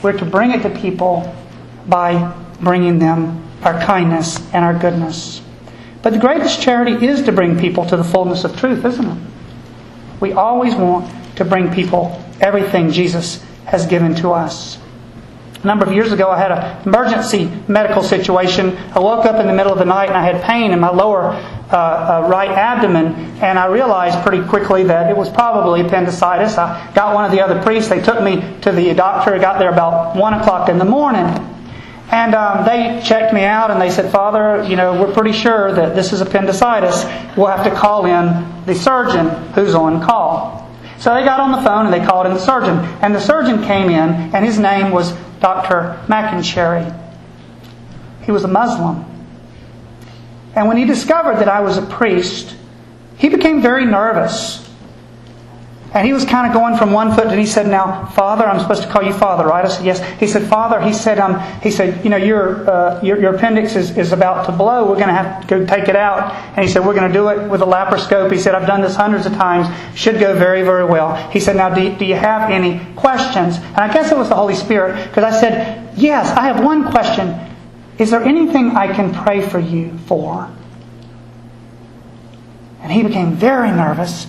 We're 0.02 0.18
to 0.18 0.24
bring 0.24 0.50
it 0.50 0.62
to 0.62 0.70
people 0.70 1.34
by 1.88 2.34
bringing 2.60 2.98
them 2.98 3.42
our 3.62 3.80
kindness 3.80 4.38
and 4.52 4.64
our 4.64 4.78
goodness. 4.78 5.40
But 6.02 6.12
the 6.12 6.18
greatest 6.18 6.60
charity 6.60 7.06
is 7.06 7.22
to 7.22 7.32
bring 7.32 7.58
people 7.58 7.86
to 7.86 7.96
the 7.96 8.04
fullness 8.04 8.44
of 8.44 8.56
truth, 8.58 8.84
isn't 8.84 9.06
it? 9.06 9.18
We 10.20 10.32
always 10.32 10.74
want 10.74 11.10
to 11.36 11.44
bring 11.44 11.72
people 11.72 12.22
everything 12.40 12.90
Jesus 12.90 13.44
has 13.64 13.86
given 13.86 14.14
to 14.16 14.30
us. 14.30 14.78
A 15.62 15.66
number 15.66 15.84
of 15.84 15.92
years 15.92 16.12
ago, 16.12 16.30
I 16.30 16.38
had 16.38 16.52
an 16.52 16.86
emergency 16.86 17.50
medical 17.66 18.02
situation. 18.02 18.76
I 18.94 19.00
woke 19.00 19.24
up 19.24 19.40
in 19.40 19.46
the 19.46 19.52
middle 19.52 19.72
of 19.72 19.78
the 19.78 19.84
night 19.84 20.08
and 20.08 20.16
I 20.16 20.24
had 20.24 20.42
pain 20.42 20.70
in 20.70 20.78
my 20.78 20.90
lower 20.90 21.30
uh, 21.72 21.76
uh, 21.76 22.28
right 22.28 22.50
abdomen, 22.50 23.14
and 23.42 23.58
I 23.58 23.66
realized 23.66 24.24
pretty 24.24 24.46
quickly 24.46 24.84
that 24.84 25.10
it 25.10 25.16
was 25.16 25.28
probably 25.28 25.80
appendicitis. 25.80 26.56
I 26.56 26.92
got 26.94 27.14
one 27.14 27.24
of 27.24 27.32
the 27.32 27.40
other 27.40 27.60
priests. 27.62 27.88
They 27.88 28.00
took 28.00 28.22
me 28.22 28.40
to 28.60 28.70
the 28.70 28.94
doctor. 28.94 29.34
I 29.34 29.38
got 29.38 29.58
there 29.58 29.72
about 29.72 30.14
1 30.14 30.34
o'clock 30.34 30.68
in 30.68 30.78
the 30.78 30.84
morning. 30.84 31.26
And 32.12 32.36
um, 32.36 32.64
they 32.64 33.02
checked 33.04 33.34
me 33.34 33.42
out 33.42 33.72
and 33.72 33.80
they 33.80 33.90
said, 33.90 34.12
Father, 34.12 34.62
you 34.68 34.76
know, 34.76 35.00
we're 35.00 35.12
pretty 35.12 35.32
sure 35.32 35.72
that 35.72 35.96
this 35.96 36.12
is 36.12 36.20
appendicitis. 36.20 37.04
We'll 37.36 37.48
have 37.48 37.64
to 37.64 37.74
call 37.74 38.06
in 38.06 38.64
the 38.64 38.74
surgeon 38.76 39.28
who's 39.54 39.74
on 39.74 40.00
call. 40.00 40.55
So 40.98 41.14
they 41.14 41.24
got 41.24 41.40
on 41.40 41.52
the 41.52 41.62
phone 41.62 41.86
and 41.86 41.94
they 41.94 42.04
called 42.04 42.26
in 42.26 42.32
the 42.32 42.40
surgeon. 42.40 42.78
And 43.02 43.14
the 43.14 43.20
surgeon 43.20 43.62
came 43.64 43.90
in 43.90 44.34
and 44.34 44.44
his 44.44 44.58
name 44.58 44.90
was 44.92 45.12
Dr. 45.40 46.00
McIncherry. 46.06 47.02
He 48.24 48.32
was 48.32 48.44
a 48.44 48.48
Muslim. 48.48 49.04
And 50.54 50.68
when 50.68 50.78
he 50.78 50.84
discovered 50.84 51.36
that 51.36 51.48
I 51.48 51.60
was 51.60 51.76
a 51.76 51.82
priest, 51.82 52.56
he 53.18 53.28
became 53.28 53.60
very 53.60 53.84
nervous. 53.84 54.65
And 55.96 56.06
he 56.06 56.12
was 56.12 56.26
kind 56.26 56.46
of 56.46 56.52
going 56.52 56.76
from 56.76 56.92
one 56.92 57.14
foot, 57.14 57.28
and 57.28 57.40
he 57.40 57.46
said, 57.46 57.66
"Now, 57.66 58.04
Father, 58.14 58.44
I'm 58.44 58.60
supposed 58.60 58.82
to 58.82 58.88
call 58.88 59.02
you 59.02 59.14
Father, 59.14 59.46
right?" 59.46 59.64
I 59.64 59.68
said, 59.68 59.86
"Yes." 59.86 60.20
He 60.20 60.26
said, 60.26 60.42
"Father," 60.42 60.78
he 60.78 60.92
said, 60.92 61.18
um, 61.18 61.40
"He 61.62 61.70
said, 61.70 62.04
you 62.04 62.10
know, 62.10 62.18
your 62.18 62.68
uh, 62.68 63.00
your, 63.02 63.18
your 63.18 63.34
appendix 63.34 63.74
is, 63.76 63.96
is 63.96 64.12
about 64.12 64.44
to 64.44 64.52
blow. 64.52 64.84
We're 64.84 64.96
going 64.96 65.08
to 65.08 65.14
have 65.14 65.40
to 65.40 65.46
go 65.46 65.64
take 65.64 65.88
it 65.88 65.96
out." 65.96 66.34
And 66.54 66.66
he 66.66 66.70
said, 66.70 66.84
"We're 66.84 66.92
going 66.92 67.10
to 67.10 67.14
do 67.14 67.28
it 67.30 67.48
with 67.48 67.62
a 67.62 67.64
laparoscope." 67.64 68.30
He 68.30 68.36
said, 68.36 68.54
"I've 68.54 68.66
done 68.66 68.82
this 68.82 68.94
hundreds 68.94 69.24
of 69.24 69.32
times. 69.36 69.74
Should 69.98 70.20
go 70.20 70.34
very, 70.34 70.60
very 70.60 70.84
well." 70.84 71.16
He 71.30 71.40
said, 71.40 71.56
"Now, 71.56 71.74
do, 71.74 71.96
do 71.96 72.04
you 72.04 72.14
have 72.14 72.50
any 72.50 72.78
questions?" 72.96 73.56
And 73.56 73.78
I 73.78 73.90
guess 73.90 74.12
it 74.12 74.18
was 74.18 74.28
the 74.28 74.36
Holy 74.36 74.54
Spirit 74.54 75.02
because 75.08 75.24
I 75.24 75.40
said, 75.40 75.96
"Yes, 75.96 76.28
I 76.36 76.42
have 76.42 76.62
one 76.62 76.90
question. 76.90 77.34
Is 77.96 78.10
there 78.10 78.22
anything 78.22 78.72
I 78.72 78.92
can 78.92 79.14
pray 79.14 79.40
for 79.48 79.58
you 79.58 79.96
for?" 80.04 80.50
And 82.82 82.92
he 82.92 83.02
became 83.02 83.32
very 83.32 83.70
nervous. 83.70 84.26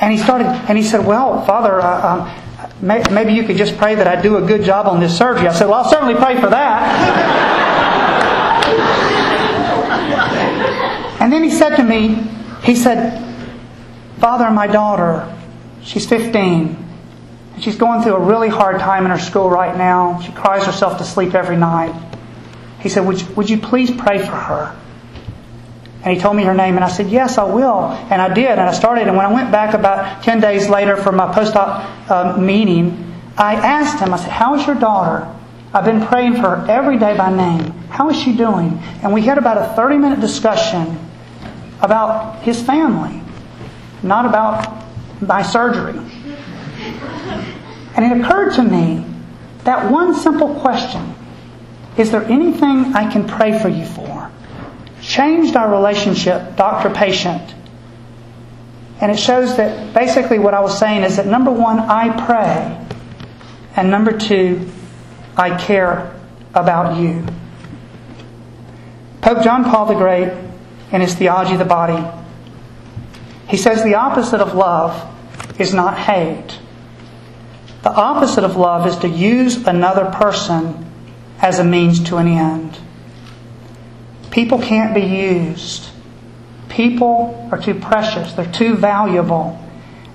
And 0.00 0.12
he 0.12 0.18
started, 0.18 0.46
and 0.46 0.78
he 0.78 0.84
said, 0.84 1.04
Well, 1.04 1.44
Father, 1.44 1.80
uh, 1.80 2.16
um, 2.16 2.30
may, 2.80 3.02
maybe 3.10 3.32
you 3.32 3.42
could 3.42 3.56
just 3.56 3.76
pray 3.76 3.96
that 3.96 4.06
I 4.06 4.20
do 4.20 4.36
a 4.36 4.42
good 4.42 4.62
job 4.62 4.86
on 4.86 5.00
this 5.00 5.16
surgery. 5.16 5.48
I 5.48 5.52
said, 5.52 5.66
Well, 5.66 5.82
I'll 5.82 5.90
certainly 5.90 6.14
pray 6.14 6.40
for 6.40 6.48
that. 6.48 6.84
and 11.20 11.32
then 11.32 11.42
he 11.42 11.50
said 11.50 11.76
to 11.76 11.82
me, 11.82 12.22
He 12.62 12.76
said, 12.76 13.24
Father, 14.20 14.50
my 14.50 14.68
daughter, 14.68 15.34
she's 15.82 16.06
15. 16.08 16.84
And 17.54 17.62
she's 17.62 17.76
going 17.76 18.02
through 18.02 18.14
a 18.14 18.24
really 18.24 18.48
hard 18.48 18.78
time 18.78 19.04
in 19.04 19.10
her 19.10 19.18
school 19.18 19.50
right 19.50 19.76
now. 19.76 20.20
She 20.20 20.30
cries 20.30 20.64
herself 20.64 20.98
to 20.98 21.04
sleep 21.04 21.34
every 21.34 21.56
night. 21.56 21.94
He 22.78 22.88
said, 22.88 23.04
Would 23.04 23.20
you, 23.20 23.34
would 23.34 23.50
you 23.50 23.58
please 23.58 23.90
pray 23.90 24.18
for 24.18 24.36
her? 24.36 24.76
And 26.08 26.16
he 26.16 26.22
told 26.22 26.36
me 26.36 26.44
her 26.44 26.54
name, 26.54 26.76
and 26.76 26.84
I 26.84 26.88
said, 26.88 27.10
Yes, 27.10 27.36
I 27.36 27.44
will. 27.44 27.80
And 28.08 28.22
I 28.22 28.32
did, 28.32 28.52
and 28.52 28.62
I 28.62 28.72
started. 28.72 29.08
And 29.08 29.14
when 29.14 29.26
I 29.26 29.30
went 29.30 29.52
back 29.52 29.74
about 29.74 30.22
10 30.22 30.40
days 30.40 30.70
later 30.70 30.96
for 30.96 31.12
my 31.12 31.30
post 31.34 31.54
op 31.54 32.10
uh, 32.10 32.38
meeting, 32.38 33.14
I 33.36 33.56
asked 33.56 34.00
him, 34.00 34.14
I 34.14 34.16
said, 34.16 34.30
How 34.30 34.54
is 34.54 34.66
your 34.66 34.76
daughter? 34.76 35.30
I've 35.74 35.84
been 35.84 36.06
praying 36.06 36.36
for 36.36 36.56
her 36.56 36.66
every 36.66 36.98
day 36.98 37.14
by 37.14 37.28
name. 37.28 37.72
How 37.90 38.08
is 38.08 38.18
she 38.18 38.34
doing? 38.34 38.82
And 39.02 39.12
we 39.12 39.20
had 39.20 39.36
about 39.36 39.58
a 39.58 39.74
30 39.76 39.98
minute 39.98 40.20
discussion 40.20 40.98
about 41.82 42.42
his 42.42 42.62
family, 42.62 43.20
not 44.02 44.24
about 44.24 44.82
my 45.20 45.42
surgery. 45.42 45.98
And 47.94 48.02
it 48.02 48.18
occurred 48.18 48.54
to 48.54 48.62
me 48.62 49.04
that 49.64 49.92
one 49.92 50.14
simple 50.14 50.54
question 50.54 51.14
Is 51.98 52.10
there 52.10 52.24
anything 52.24 52.94
I 52.94 53.12
can 53.12 53.28
pray 53.28 53.58
for 53.58 53.68
you 53.68 53.84
for? 53.84 54.30
Changed 55.08 55.56
our 55.56 55.70
relationship, 55.70 56.54
doctor 56.56 56.90
patient. 56.90 57.54
And 59.00 59.10
it 59.10 59.18
shows 59.18 59.56
that 59.56 59.94
basically 59.94 60.38
what 60.38 60.52
I 60.52 60.60
was 60.60 60.78
saying 60.78 61.02
is 61.02 61.16
that 61.16 61.26
number 61.26 61.50
one, 61.50 61.78
I 61.78 62.26
pray. 62.26 62.86
And 63.74 63.90
number 63.90 64.16
two, 64.16 64.70
I 65.34 65.58
care 65.58 66.14
about 66.54 67.00
you. 67.00 67.24
Pope 69.22 69.42
John 69.42 69.64
Paul 69.64 69.86
the 69.86 69.94
Great, 69.94 70.30
in 70.92 71.00
his 71.00 71.14
Theology 71.14 71.52
of 71.52 71.58
the 71.58 71.64
Body, 71.64 72.06
he 73.48 73.56
says 73.56 73.82
the 73.82 73.94
opposite 73.94 74.40
of 74.40 74.54
love 74.54 75.14
is 75.58 75.72
not 75.72 75.96
hate. 75.96 76.58
The 77.82 77.92
opposite 77.92 78.44
of 78.44 78.56
love 78.56 78.86
is 78.86 78.96
to 78.98 79.08
use 79.08 79.66
another 79.66 80.10
person 80.10 80.84
as 81.40 81.58
a 81.58 81.64
means 81.64 82.04
to 82.04 82.16
an 82.16 82.28
end. 82.28 82.78
People 84.30 84.60
can't 84.60 84.94
be 84.94 85.00
used. 85.00 85.90
People 86.68 87.48
are 87.50 87.60
too 87.60 87.74
precious, 87.74 88.32
they're 88.34 88.52
too 88.52 88.76
valuable. 88.76 89.58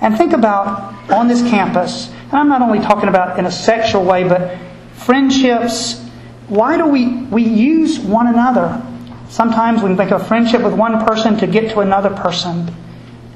And 0.01 0.17
think 0.17 0.33
about 0.33 0.93
on 1.09 1.27
this 1.27 1.41
campus, 1.41 2.09
and 2.09 2.33
I'm 2.33 2.49
not 2.49 2.61
only 2.61 2.79
talking 2.79 3.09
about 3.09 3.39
in 3.39 3.45
a 3.45 3.51
sexual 3.51 4.03
way, 4.03 4.23
but 4.27 4.57
friendships. 4.93 5.99
Why 6.47 6.77
do 6.77 6.87
we, 6.87 7.23
we 7.25 7.43
use 7.43 7.99
one 7.99 8.27
another? 8.27 8.81
Sometimes 9.29 9.81
we 9.81 9.93
make 9.93 10.11
a 10.11 10.23
friendship 10.23 10.61
with 10.61 10.73
one 10.73 11.03
person 11.05 11.37
to 11.37 11.47
get 11.47 11.71
to 11.71 11.79
another 11.79 12.11
person, 12.11 12.71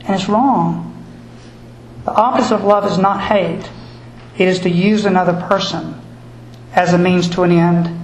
and 0.05 0.15
it's 0.15 0.29
wrong. 0.29 0.83
The 2.05 2.11
opposite 2.13 2.55
of 2.55 2.63
love 2.63 2.89
is 2.91 2.97
not 2.97 3.21
hate, 3.21 3.69
it 4.37 4.47
is 4.47 4.59
to 4.59 4.69
use 4.69 5.05
another 5.05 5.33
person 5.47 5.99
as 6.73 6.93
a 6.93 6.97
means 6.97 7.29
to 7.31 7.43
an 7.43 7.51
end. 7.51 7.96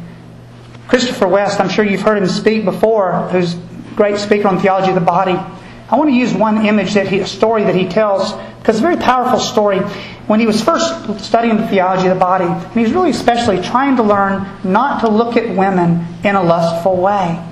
Christopher 0.94 1.28
West, 1.28 1.60
I'm 1.60 1.70
sure 1.70 1.84
you've 1.84 2.04
heard 2.04 2.20
him 2.20 2.28
speak 2.28 2.66
before, 2.66 3.28
who's 3.30 3.56
a 3.56 3.60
great 3.96 4.20
speaker 4.20 4.48
on 4.48 4.60
theology 4.60 4.90
of 4.90 4.94
the 4.94 5.02
body. 5.02 5.32
I 5.32 5.96
want 5.96 6.12
to 6.12 6.16
use 6.16 6.36
one 6.36 6.68
image 6.68 6.94
that 6.94 7.08
he, 7.08 7.18
a 7.18 7.26
story 7.26 7.64
that 7.64 7.74
he 7.74 7.88
tells, 7.88 8.32
because 8.60 8.76
it's 8.76 8.78
a 8.78 8.82
very 8.84 8.98
powerful 8.98 9.40
story. 9.40 9.80
When 10.28 10.40
he 10.40 10.46
was 10.46 10.64
first 10.64 11.20
studying 11.20 11.58
the 11.58 11.68
theology 11.68 12.10
of 12.10 12.14
the 12.14 12.20
body, 12.20 12.46
and 12.46 12.74
he 12.74 12.82
was 12.82 12.92
really 12.92 13.10
especially 13.10 13.60
trying 13.60 13.96
to 13.96 14.04
learn 14.04 14.48
not 14.64 15.02
to 15.02 15.10
look 15.10 15.36
at 15.36 15.58
women 15.58 16.06
in 16.24 16.36
a 16.36 16.44
lustful 16.44 16.98
way. 16.98 17.44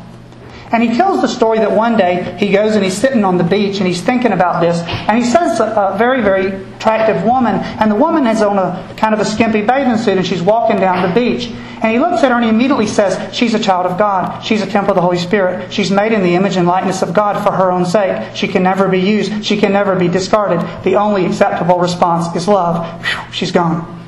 And 0.71 0.83
he 0.83 0.95
tells 0.95 1.21
the 1.21 1.27
story 1.27 1.57
that 1.57 1.71
one 1.71 1.97
day 1.97 2.37
he 2.37 2.51
goes 2.51 2.75
and 2.75 2.83
he's 2.83 2.95
sitting 2.95 3.23
on 3.23 3.39
the 3.39 3.43
beach 3.43 3.79
and 3.79 3.87
he's 3.87 4.01
thinking 4.01 4.33
about 4.33 4.61
this. 4.61 4.81
And 4.81 5.17
he 5.17 5.25
says 5.27 5.59
a, 5.59 5.65
a 5.65 5.97
very, 5.97 6.21
very 6.21 6.63
attractive 6.75 7.23
woman. 7.23 7.55
And 7.55 7.89
the 7.89 7.95
woman 7.95 8.27
is 8.27 8.43
on 8.43 8.59
a 8.59 8.93
kind 8.97 9.15
of 9.15 9.19
a 9.19 9.25
skimpy 9.25 9.63
bathing 9.63 9.97
suit 9.97 10.17
and 10.17 10.25
she's 10.27 10.43
walking 10.43 10.77
down 10.77 11.09
the 11.09 11.13
beach. 11.13 11.51
And 11.81 11.91
he 11.91 11.97
looks 11.97 12.23
at 12.23 12.29
her 12.29 12.35
and 12.35 12.43
he 12.43 12.49
immediately 12.49 12.85
says, 12.85 13.35
She's 13.35 13.55
a 13.55 13.59
child 13.59 13.87
of 13.87 13.97
God. 13.97 14.43
She's 14.43 14.61
a 14.61 14.67
temple 14.67 14.91
of 14.91 14.95
the 14.95 15.01
Holy 15.01 15.17
Spirit. 15.17 15.73
She's 15.73 15.89
made 15.89 16.11
in 16.11 16.21
the 16.21 16.35
image 16.35 16.55
and 16.55 16.67
likeness 16.67 17.01
of 17.01 17.13
God 17.13 17.43
for 17.43 17.51
her 17.51 17.71
own 17.71 17.85
sake. 17.85 18.35
She 18.35 18.47
can 18.47 18.61
never 18.61 18.87
be 18.87 18.99
used. 18.99 19.43
She 19.43 19.57
can 19.57 19.73
never 19.73 19.95
be 19.95 20.07
discarded. 20.07 20.59
The 20.83 20.95
only 20.95 21.25
acceptable 21.25 21.79
response 21.79 22.35
is 22.35 22.47
love. 22.47 23.03
Whew, 23.03 23.33
she's 23.33 23.51
gone. 23.51 23.99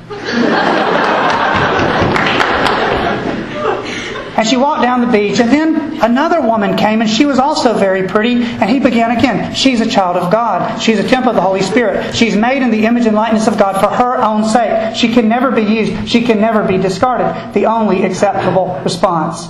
And 4.36 4.48
she 4.48 4.56
walked 4.56 4.82
down 4.82 5.00
the 5.00 5.06
beach, 5.06 5.38
and 5.38 5.50
then 5.50 5.83
another 6.02 6.40
woman 6.40 6.76
came, 6.76 7.00
and 7.00 7.08
she 7.08 7.26
was 7.26 7.38
also 7.38 7.74
very 7.74 8.08
pretty. 8.08 8.42
And 8.42 8.70
he 8.70 8.80
began 8.80 9.10
again. 9.16 9.54
She's 9.54 9.80
a 9.80 9.88
child 9.88 10.16
of 10.16 10.30
God. 10.30 10.78
She's 10.80 10.98
a 10.98 11.06
temple 11.06 11.30
of 11.30 11.36
the 11.36 11.42
Holy 11.42 11.62
Spirit. 11.62 12.14
She's 12.14 12.36
made 12.36 12.62
in 12.62 12.70
the 12.70 12.86
image 12.86 13.06
and 13.06 13.16
likeness 13.16 13.46
of 13.46 13.58
God 13.58 13.80
for 13.80 13.88
her 13.88 14.22
own 14.22 14.44
sake. 14.44 14.96
She 14.96 15.12
can 15.12 15.28
never 15.28 15.50
be 15.50 15.62
used. 15.62 16.08
She 16.08 16.22
can 16.22 16.40
never 16.40 16.64
be 16.64 16.78
discarded. 16.78 17.54
The 17.54 17.66
only 17.66 18.04
acceptable 18.04 18.80
response 18.84 19.46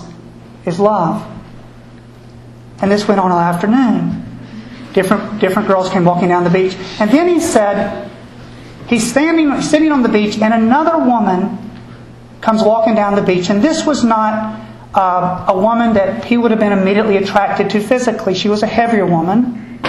is 0.67 0.81
love. 0.81 1.31
And 2.81 2.91
this 2.91 3.07
went 3.07 3.21
on 3.21 3.31
all 3.31 3.41
afternoon. 3.41 4.23
Different, 4.93 5.41
different 5.41 5.69
girls 5.69 5.89
came 5.89 6.05
walking 6.05 6.29
down 6.29 6.45
the 6.45 6.51
beach. 6.51 6.77
And 7.01 7.11
then 7.11 7.29
he 7.29 7.41
said, 7.41 8.11
he's 8.89 9.09
standing, 9.09 9.61
sitting 9.61 9.91
on 9.91 10.03
the 10.03 10.09
beach, 10.09 10.39
and 10.39 10.55
another 10.55 10.99
woman 10.99 11.59
comes 12.41 12.63
walking 12.63 12.95
down 12.95 13.17
the 13.17 13.23
beach. 13.23 13.51
And 13.51 13.63
this 13.63 13.87
was 13.87 14.05
not 14.05 14.64
uh, 14.95 15.47
a 15.49 15.59
woman 15.59 15.95
that 15.95 16.25
he 16.25 16.37
would 16.37 16.51
have 16.51 16.61
been 16.61 16.73
immediately 16.73 17.17
attracted 17.17 17.71
to 17.71 17.81
physically. 17.81 18.35
She 18.35 18.49
was 18.49 18.63
a 18.63 18.67
heavier 18.67 19.07
woman. 19.07 19.81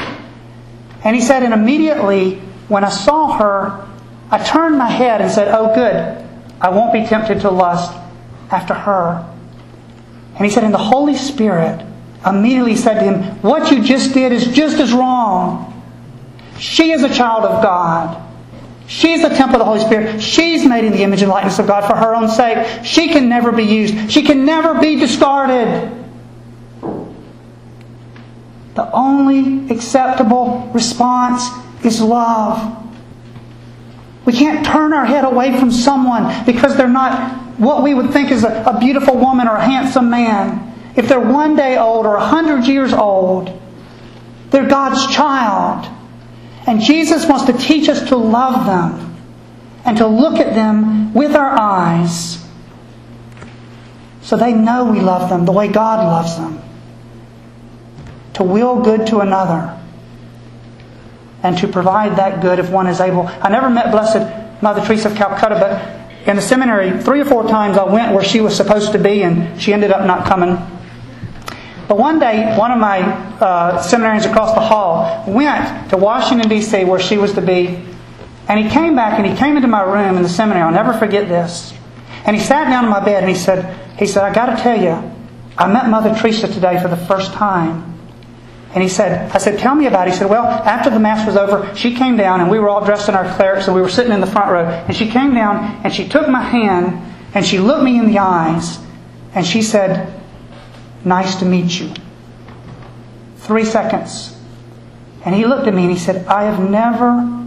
And 1.03 1.16
he 1.16 1.22
said, 1.22 1.43
and 1.43 1.53
immediately 1.53 2.38
when 2.68 2.84
I 2.84 2.89
saw 2.89 3.38
her, 3.38 3.88
I 4.32 4.43
turned 4.43 4.78
my 4.78 4.89
head 4.89 5.22
and 5.22 5.32
said, 5.32 5.47
Oh, 5.49 5.74
good. 5.76 6.24
I 6.60 6.70
won't 6.70 6.91
be 6.91 7.06
tempted 7.06 7.41
to 7.41 7.51
lust 7.51 7.95
after 8.49 8.74
her. 8.74 9.32
And 10.36 10.45
he 10.45 10.51
said, 10.51 10.64
and 10.64 10.74
the 10.74 10.80
Holy 10.80 11.16
Spirit 11.16 11.86
immediately 12.26 12.76
said 12.76 12.99
to 12.99 13.06
him, 13.06 13.24
What 13.41 13.72
you 13.72 13.84
just 13.84 14.14
did 14.14 14.32
is 14.32 14.47
just 14.47 14.78
as 14.78 14.91
wrong. 14.91 15.72
She 16.58 16.91
is 16.91 17.03
a 17.03 17.14
child 17.14 17.45
of 17.45 17.62
God. 17.62 18.22
She's 18.88 19.21
the 19.21 19.29
temple 19.29 19.55
of 19.55 19.59
the 19.59 19.65
Holy 19.65 19.79
Spirit. 19.81 20.21
She's 20.21 20.65
made 20.65 20.86
in 20.86 20.91
the 20.91 21.01
image 21.01 21.21
and 21.21 21.31
likeness 21.31 21.57
of 21.57 21.67
God 21.67 21.88
for 21.89 21.95
her 21.95 22.15
own 22.15 22.29
sake. 22.29 22.86
She 22.86 23.09
can 23.09 23.27
never 23.27 23.51
be 23.51 23.63
used. 23.63 24.11
She 24.11 24.21
can 24.21 24.45
never 24.45 24.79
be 24.79 24.95
discarded. 24.95 25.91
The 28.75 28.91
only 28.91 29.69
acceptable 29.73 30.69
response 30.73 31.43
is 31.83 32.01
love. 32.01 32.83
We 34.25 34.33
can't 34.33 34.65
turn 34.65 34.93
our 34.93 35.05
head 35.05 35.23
away 35.23 35.57
from 35.59 35.71
someone 35.71 36.45
because 36.45 36.75
they're 36.75 36.88
not 36.88 37.43
what 37.57 37.83
we 37.83 37.93
would 37.93 38.11
think 38.11 38.31
is 38.31 38.43
a, 38.43 38.63
a 38.65 38.79
beautiful 38.79 39.17
woman 39.17 39.47
or 39.47 39.55
a 39.55 39.63
handsome 39.63 40.09
man. 40.09 40.73
If 40.95 41.07
they're 41.07 41.19
one 41.19 41.55
day 41.55 41.77
old 41.77 42.05
or 42.05 42.15
a 42.15 42.25
hundred 42.25 42.65
years 42.65 42.91
old, 42.91 43.61
they're 44.49 44.67
God's 44.67 45.13
child. 45.13 45.94
And 46.68 46.82
Jesus 46.82 47.28
wants 47.28 47.45
to 47.45 47.53
teach 47.53 47.89
us 47.89 48.09
to 48.09 48.18
love 48.18 48.66
them 48.66 49.16
and 49.86 49.97
to 49.97 50.07
look 50.07 50.36
at 50.39 50.55
them 50.55 51.13
with 51.13 51.36
our 51.36 51.57
eyes 51.57 52.43
so 54.22 54.36
they 54.36 54.53
know 54.53 54.86
we 54.86 54.99
love 54.99 55.30
them 55.30 55.45
the 55.45 55.51
way 55.51 55.68
God 55.68 56.03
loves 56.03 56.36
them. 56.38 56.59
To 58.34 58.43
will 58.43 58.82
good 58.82 59.07
to 59.07 59.20
another 59.20 59.80
and 61.43 61.57
to 61.59 61.68
provide 61.68 62.16
that 62.18 62.41
good 62.41 62.57
if 62.57 62.72
one 62.72 62.88
is 62.88 62.99
able. 62.99 63.28
I 63.28 63.49
never 63.49 63.70
met 63.70 63.91
Blessed 63.91 64.63
Mother 64.63 64.84
Teresa 64.84 65.09
of 65.09 65.16
Calcutta, 65.16 65.55
but 65.59 66.28
in 66.28 66.36
the 66.36 66.41
seminary, 66.41 66.99
three 67.03 67.22
or 67.22 67.26
four 67.26 67.47
times 67.47 67.78
I 67.78 67.84
went 67.84 68.13
where 68.16 68.24
she 68.24 68.41
was 68.41 68.55
supposed 68.55 68.91
to 68.93 68.97
be 68.97 69.22
and 69.22 69.61
she 69.61 69.72
ended 69.72 69.91
up 69.91 70.07
not 70.07 70.26
coming. 70.26 70.57
But 71.88 71.97
one 71.97 72.19
day, 72.19 72.57
one 72.57 72.71
of 72.71 72.79
my 72.79 72.99
uh, 73.01 73.83
seminarians 73.83 74.29
across 74.29 74.53
the 74.53 74.61
hall 74.61 75.23
went 75.27 75.89
to 75.91 75.97
Washington, 75.97 76.49
D.C., 76.49 76.83
where 76.86 76.99
she 76.99 77.17
was 77.17 77.33
to 77.33 77.41
be, 77.41 77.79
and 78.47 78.63
he 78.63 78.69
came 78.69 78.95
back 78.95 79.19
and 79.19 79.27
he 79.27 79.36
came 79.36 79.55
into 79.55 79.67
my 79.67 79.81
room 79.81 80.17
in 80.17 80.23
the 80.23 80.29
seminary. 80.29 80.63
I'll 80.63 80.71
never 80.71 80.93
forget 80.93 81.27
this. 81.27 81.73
And 82.25 82.36
he 82.36 82.41
sat 82.41 82.65
down 82.65 82.86
on 82.86 82.91
my 82.91 83.03
bed 83.03 83.23
and 83.23 83.29
he 83.29 83.36
said, 83.36 83.79
he 83.97 84.05
said, 84.05 84.23
I 84.23 84.33
got 84.33 84.55
to 84.55 84.61
tell 84.61 84.79
you, 84.79 85.11
I 85.57 85.71
met 85.71 85.89
Mother 85.89 86.13
Teresa 86.15 86.47
today 86.47 86.81
for 86.81 86.88
the 86.88 86.97
first 86.97 87.33
time. 87.33 87.93
And 88.73 88.83
he 88.83 88.89
said, 88.89 89.31
I 89.31 89.38
said, 89.38 89.57
tell 89.57 89.73
me 89.73 89.88
about 89.88 90.07
it. 90.07 90.11
He 90.11 90.17
said, 90.17 90.29
well, 90.29 90.45
after 90.45 90.89
the 90.89 90.99
Mass 90.99 91.25
was 91.25 91.38
over, 91.38 91.73
she 91.75 91.95
came 91.95 92.17
down 92.17 92.41
and 92.41 92.51
we 92.51 92.59
were 92.59 92.67
all 92.67 92.83
dressed 92.83 93.07
in 93.07 93.15
our 93.15 93.33
clerics 93.36 93.67
and 93.67 93.75
we 93.75 93.81
were 93.81 93.89
sitting 93.89 94.11
in 94.11 94.19
the 94.19 94.27
front 94.27 94.51
row. 94.51 94.65
And 94.65 94.95
she 94.95 95.09
came 95.09 95.33
down 95.33 95.81
and 95.83 95.93
she 95.93 96.07
took 96.09 96.27
my 96.27 96.41
hand 96.41 97.13
and 97.33 97.45
she 97.45 97.57
looked 97.57 97.83
me 97.83 97.97
in 97.97 98.07
the 98.07 98.19
eyes 98.19 98.79
and 99.33 99.45
she 99.45 99.61
said, 99.61 100.14
nice 101.06 101.36
to 101.38 101.45
meet 101.45 101.80
you. 101.80 101.93
Three 103.38 103.66
seconds. 103.66 104.36
And 105.24 105.34
he 105.34 105.45
looked 105.45 105.68
at 105.68 105.74
me 105.74 105.84
and 105.84 105.91
he 105.91 105.97
said, 105.97 106.26
I 106.28 106.43
have 106.43 106.60
never 106.60 107.43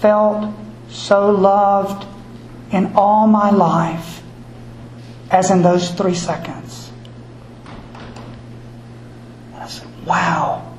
felt 0.00 0.52
so 0.88 1.30
loved 1.30 2.06
in 2.70 2.92
all 2.94 3.26
my 3.26 3.50
life 3.50 4.22
as 5.30 5.50
in 5.50 5.62
those 5.62 5.90
three 5.90 6.14
seconds. 6.14 6.90
And 9.54 9.62
I 9.62 9.68
said, 9.68 9.88
wow. 10.06 10.72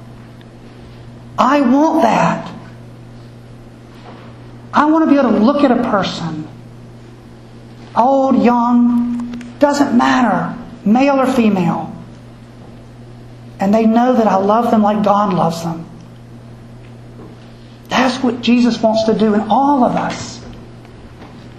I 1.38 1.61
want 1.61 2.01
that. 2.03 2.53
I 4.74 4.86
want 4.86 5.05
to 5.05 5.11
be 5.11 5.20
able 5.20 5.32
to 5.32 5.43
look 5.43 5.63
at 5.63 5.72
a 5.72 5.89
person, 5.89 6.47
old, 7.95 8.43
young, 8.43 9.55
doesn't 9.59 9.97
matter, 9.97 10.55
male 10.86 11.20
or 11.20 11.26
female, 11.26 11.96
and 13.59 13.73
they 13.73 13.85
know 13.85 14.13
that 14.13 14.27
I 14.27 14.35
love 14.35 14.71
them 14.71 14.81
like 14.83 15.03
God 15.03 15.33
loves 15.33 15.63
them. 15.63 15.87
That's 17.89 18.23
what 18.23 18.41
Jesus 18.41 18.81
wants 18.81 19.05
to 19.05 19.17
do 19.17 19.33
in 19.33 19.41
all 19.41 19.83
of 19.83 19.95
us. 19.95 20.43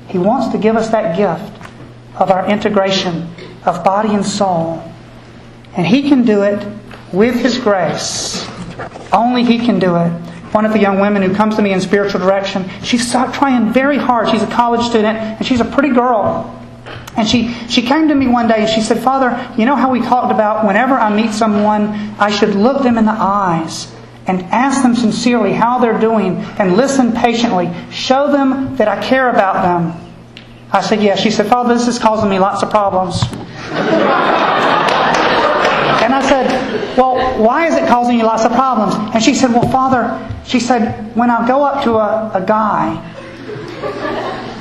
He 0.08 0.18
wants 0.18 0.48
to 0.48 0.58
give 0.58 0.76
us 0.76 0.90
that 0.90 1.16
gift 1.16 1.70
of 2.16 2.30
our 2.30 2.48
integration 2.48 3.28
of 3.64 3.84
body 3.84 4.14
and 4.14 4.24
soul. 4.24 4.82
And 5.74 5.86
He 5.86 6.08
can 6.08 6.24
do 6.24 6.42
it 6.42 6.66
with 7.12 7.36
His 7.36 7.58
grace. 7.58 8.46
Only 9.12 9.44
He 9.44 9.58
can 9.58 9.78
do 9.78 9.96
it. 9.96 10.10
One 10.52 10.64
of 10.64 10.72
the 10.72 10.78
young 10.78 10.98
women 10.98 11.22
who 11.22 11.34
comes 11.34 11.56
to 11.56 11.62
me 11.62 11.72
in 11.72 11.80
spiritual 11.80 12.20
direction, 12.20 12.68
she's 12.82 13.10
trying 13.10 13.72
very 13.72 13.98
hard. 13.98 14.30
She's 14.30 14.42
a 14.42 14.46
college 14.46 14.86
student 14.86 15.18
and 15.18 15.46
she's 15.46 15.60
a 15.60 15.64
pretty 15.64 15.90
girl. 15.90 16.57
And 17.18 17.26
she, 17.26 17.52
she 17.68 17.82
came 17.82 18.06
to 18.08 18.14
me 18.14 18.28
one 18.28 18.46
day 18.46 18.60
and 18.60 18.68
she 18.68 18.80
said, 18.80 19.00
Father, 19.00 19.52
you 19.58 19.66
know 19.66 19.74
how 19.74 19.90
we 19.90 20.00
talked 20.00 20.30
about 20.32 20.64
whenever 20.64 20.94
I 20.94 21.12
meet 21.12 21.32
someone, 21.32 21.88
I 22.16 22.30
should 22.30 22.54
look 22.54 22.84
them 22.84 22.96
in 22.96 23.06
the 23.06 23.10
eyes 23.10 23.92
and 24.28 24.42
ask 24.44 24.82
them 24.82 24.94
sincerely 24.94 25.52
how 25.52 25.80
they're 25.80 25.98
doing 25.98 26.36
and 26.60 26.76
listen 26.76 27.10
patiently. 27.12 27.74
Show 27.90 28.30
them 28.30 28.76
that 28.76 28.86
I 28.86 29.02
care 29.02 29.30
about 29.30 29.62
them. 29.64 30.00
I 30.72 30.80
said, 30.80 31.02
Yes. 31.02 31.18
She 31.18 31.32
said, 31.32 31.48
Father, 31.48 31.74
this 31.74 31.88
is 31.88 31.98
causing 31.98 32.30
me 32.30 32.38
lots 32.38 32.62
of 32.62 32.70
problems. 32.70 33.20
and 36.02 36.14
I 36.14 36.22
said, 36.28 36.96
Well, 36.96 37.42
why 37.42 37.66
is 37.66 37.74
it 37.74 37.88
causing 37.88 38.16
you 38.16 38.24
lots 38.24 38.44
of 38.44 38.52
problems? 38.52 38.94
And 39.12 39.20
she 39.24 39.34
said, 39.34 39.50
Well, 39.50 39.68
Father, 39.72 40.24
she 40.46 40.60
said, 40.60 41.16
when 41.16 41.30
I 41.30 41.48
go 41.48 41.64
up 41.64 41.82
to 41.82 41.96
a, 41.96 42.30
a 42.34 42.46
guy 42.46 42.94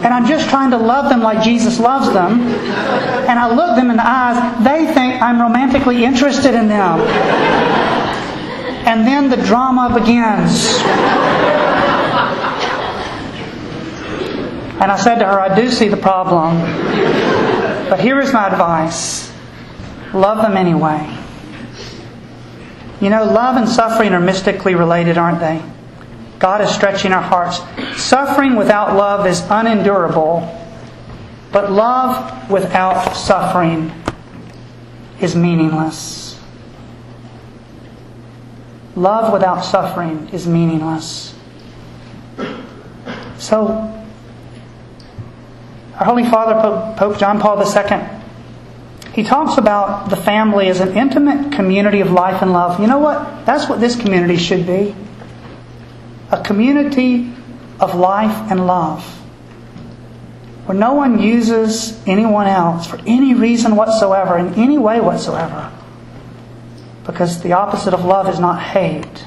and 0.04 0.14
I'm 0.14 0.28
just 0.28 0.50
trying 0.50 0.72
to 0.72 0.78
love 0.78 1.10
them 1.10 1.22
like 1.22 1.44
Jesus 1.44 1.80
loves 1.80 2.12
them, 2.14 2.42
and 2.42 3.40
I 3.40 3.54
look 3.54 3.76
them 3.76 3.90
in 3.90 3.98
the 3.98 4.08
eyes, 4.08 4.64
they 4.64 4.94
think 4.94 5.22
I'm 5.22 5.42
romantically 5.42 6.06
interested 6.06 6.54
in 6.54 6.68
them. 6.68 7.00
And 8.88 9.06
then 9.06 9.30
the 9.30 9.38
drama 9.38 9.94
begins. 9.94 10.78
And 14.80 14.92
I 14.92 14.98
said 14.98 15.20
to 15.20 15.26
her, 15.26 15.40
I 15.40 15.56
do 15.56 15.72
see 15.72 15.88
the 15.88 15.98
problem, 15.98 16.60
but 17.90 18.00
here 18.00 18.20
is 18.20 18.32
my 18.32 18.48
advice 18.48 19.28
love 20.14 20.42
them 20.42 20.56
anyway. 20.56 21.18
You 23.02 23.10
know, 23.10 23.26
love 23.26 23.58
and 23.58 23.68
suffering 23.68 24.14
are 24.14 24.20
mystically 24.20 24.76
related, 24.76 25.18
aren't 25.18 25.40
they? 25.40 25.62
God 26.40 26.62
is 26.62 26.70
stretching 26.70 27.12
our 27.14 27.22
hearts. 27.22 27.60
Suffering 28.02 28.56
without 28.56 28.96
love 28.96 29.26
is 29.26 29.42
unendurable, 29.50 30.42
but 31.52 31.72
love 31.72 32.50
without 32.50 33.16
suffering 33.16 33.92
is 35.20 35.36
meaningless. 35.36 36.40
Love 38.96 39.34
without 39.34 39.62
suffering 39.62 40.30
is 40.30 40.48
meaningless. 40.48 41.34
So, 43.38 43.68
our 46.00 46.06
Holy 46.06 46.24
Father, 46.24 46.96
Pope, 46.98 47.18
John 47.18 47.40
Paul 47.40 47.60
II, 47.62 48.04
he 49.14 49.24
talks 49.24 49.58
about 49.58 50.12
the 50.12 50.16
family 50.16 50.68
as 50.70 50.80
an 50.80 50.96
intimate 50.96 51.52
community 51.52 52.02
of 52.02 52.12
life 52.12 52.44
and 52.44 52.54
love. 52.54 52.80
You 52.80 52.86
know 52.86 53.00
what? 53.00 53.46
That's 53.48 53.68
what 53.68 53.80
this 53.80 53.96
community 53.96 54.38
should 54.38 54.68
be 54.68 54.96
a 56.32 56.44
community 56.44 57.32
of 57.80 57.96
life 57.96 58.52
and 58.52 58.68
love. 58.68 59.04
Where 60.66 60.78
no 60.78 60.94
one 60.94 61.20
uses 61.22 62.02
anyone 62.06 62.48
else 62.48 62.88
for 62.88 63.00
any 63.06 63.34
reason 63.34 63.76
whatsoever, 63.76 64.38
in 64.38 64.54
any 64.56 64.78
way 64.78 65.00
whatsoever. 65.00 65.72
Because 67.06 67.42
the 67.42 67.54
opposite 67.54 67.94
of 67.94 68.04
love 68.04 68.28
is 68.28 68.40
not 68.40 68.62
hate. 68.62 69.26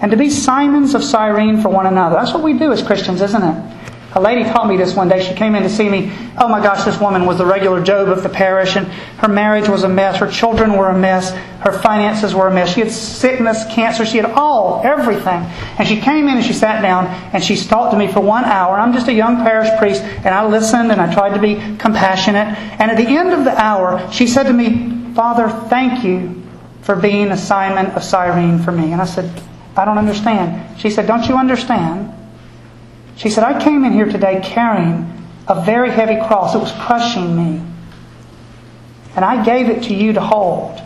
And 0.00 0.10
to 0.10 0.16
be 0.16 0.30
Simons 0.30 0.94
of 0.94 1.04
Cyrene 1.04 1.60
for 1.60 1.68
one 1.68 1.86
another. 1.86 2.16
That's 2.16 2.32
what 2.32 2.42
we 2.42 2.54
do 2.54 2.72
as 2.72 2.82
Christians, 2.82 3.20
isn't 3.20 3.42
it? 3.42 3.89
A 4.12 4.20
lady 4.20 4.42
taught 4.42 4.66
me 4.66 4.76
this 4.76 4.96
one 4.96 5.08
day. 5.08 5.24
She 5.24 5.34
came 5.34 5.54
in 5.54 5.62
to 5.62 5.68
see 5.68 5.88
me. 5.88 6.10
Oh 6.36 6.48
my 6.48 6.60
gosh, 6.60 6.84
this 6.84 7.00
woman 7.00 7.26
was 7.26 7.38
the 7.38 7.46
regular 7.46 7.80
Job 7.80 8.08
of 8.08 8.24
the 8.24 8.28
parish, 8.28 8.74
and 8.74 8.86
her 9.18 9.28
marriage 9.28 9.68
was 9.68 9.84
a 9.84 9.88
mess. 9.88 10.16
Her 10.16 10.28
children 10.28 10.72
were 10.72 10.88
a 10.88 10.98
mess. 10.98 11.30
Her 11.60 11.70
finances 11.70 12.34
were 12.34 12.48
a 12.48 12.52
mess. 12.52 12.74
She 12.74 12.80
had 12.80 12.90
sickness, 12.90 13.64
cancer. 13.72 14.04
She 14.04 14.16
had 14.16 14.26
all, 14.26 14.82
everything. 14.84 15.42
And 15.78 15.86
she 15.86 16.00
came 16.00 16.26
in 16.26 16.38
and 16.38 16.44
she 16.44 16.52
sat 16.52 16.82
down 16.82 17.06
and 17.32 17.44
she 17.44 17.56
talked 17.56 17.92
to 17.92 17.98
me 17.98 18.08
for 18.08 18.20
one 18.20 18.44
hour. 18.44 18.74
I'm 18.74 18.92
just 18.92 19.06
a 19.06 19.12
young 19.12 19.36
parish 19.36 19.68
priest, 19.78 20.02
and 20.02 20.34
I 20.34 20.44
listened 20.44 20.90
and 20.90 21.00
I 21.00 21.12
tried 21.14 21.34
to 21.34 21.40
be 21.40 21.54
compassionate. 21.76 22.48
And 22.80 22.90
at 22.90 22.96
the 22.96 23.06
end 23.06 23.32
of 23.32 23.44
the 23.44 23.56
hour, 23.56 24.10
she 24.10 24.26
said 24.26 24.44
to 24.44 24.52
me, 24.52 25.14
Father, 25.14 25.48
thank 25.68 26.02
you 26.02 26.42
for 26.82 26.96
being 26.96 27.30
a 27.30 27.36
Simon 27.36 27.86
of 27.92 28.02
Cyrene 28.02 28.58
for 28.58 28.72
me. 28.72 28.92
And 28.92 29.00
I 29.00 29.04
said, 29.04 29.30
I 29.76 29.84
don't 29.84 29.98
understand. 29.98 30.80
She 30.80 30.90
said, 30.90 31.06
Don't 31.06 31.28
you 31.28 31.36
understand? 31.36 32.12
She 33.20 33.28
said, 33.28 33.44
I 33.44 33.62
came 33.62 33.84
in 33.84 33.92
here 33.92 34.06
today 34.06 34.40
carrying 34.42 35.26
a 35.46 35.62
very 35.62 35.90
heavy 35.90 36.16
cross. 36.26 36.54
It 36.54 36.58
was 36.58 36.72
crushing 36.72 37.36
me. 37.36 37.62
And 39.14 39.22
I 39.22 39.44
gave 39.44 39.68
it 39.68 39.82
to 39.84 39.94
you 39.94 40.14
to 40.14 40.22
hold. 40.22 40.80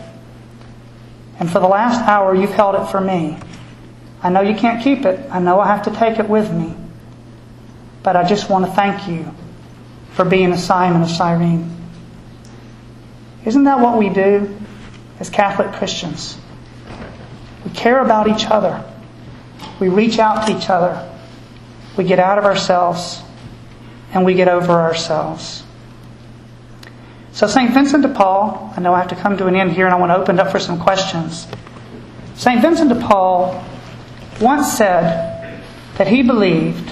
And 1.39 1.49
for 1.49 1.61
the 1.61 1.67
last 1.67 2.05
hour, 2.05 2.35
you've 2.35 2.51
held 2.51 2.75
it 2.75 2.91
for 2.91 2.99
me. 2.99 3.37
I 4.21 4.31
know 4.31 4.41
you 4.41 4.53
can't 4.53 4.83
keep 4.83 5.05
it. 5.05 5.17
I 5.31 5.39
know 5.39 5.61
I 5.61 5.67
have 5.67 5.85
to 5.85 5.91
take 5.91 6.19
it 6.19 6.27
with 6.27 6.51
me. 6.51 6.75
But 8.03 8.17
I 8.17 8.27
just 8.27 8.49
want 8.49 8.65
to 8.65 8.71
thank 8.73 9.07
you 9.07 9.33
for 10.11 10.25
being 10.25 10.51
a 10.51 10.57
Simon 10.57 11.03
of 11.03 11.09
Cyrene. 11.09 11.73
Isn't 13.45 13.63
that 13.63 13.79
what 13.79 13.97
we 13.97 14.09
do 14.09 14.59
as 15.21 15.29
Catholic 15.29 15.71
Christians? 15.71 16.37
We 17.63 17.71
care 17.71 18.03
about 18.03 18.27
each 18.27 18.45
other. 18.45 18.83
We 19.79 19.87
reach 19.87 20.19
out 20.19 20.47
to 20.47 20.57
each 20.57 20.69
other. 20.69 21.13
We 21.97 22.03
get 22.03 22.19
out 22.19 22.37
of 22.37 22.45
ourselves 22.45 23.21
and 24.13 24.25
we 24.25 24.33
get 24.33 24.47
over 24.47 24.71
ourselves. 24.71 25.63
So, 27.31 27.47
St. 27.47 27.71
Vincent 27.71 28.01
de 28.01 28.13
Paul, 28.13 28.73
I 28.77 28.79
know 28.79 28.93
I 28.93 28.99
have 28.99 29.09
to 29.09 29.15
come 29.15 29.37
to 29.37 29.47
an 29.47 29.55
end 29.55 29.73
here 29.73 29.85
and 29.85 29.93
I 29.93 29.97
want 29.97 30.11
to 30.11 30.17
open 30.17 30.39
it 30.39 30.41
up 30.41 30.51
for 30.51 30.59
some 30.59 30.79
questions. 30.79 31.47
St. 32.35 32.61
Vincent 32.61 32.89
de 32.89 32.99
Paul 32.99 33.63
once 34.39 34.71
said 34.71 35.61
that 35.97 36.07
he 36.07 36.23
believed 36.23 36.91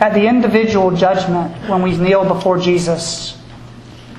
at 0.00 0.14
the 0.14 0.26
individual 0.26 0.90
judgment 0.90 1.52
when 1.68 1.82
we 1.82 1.96
kneel 1.96 2.24
before 2.24 2.58
Jesus, 2.58 3.38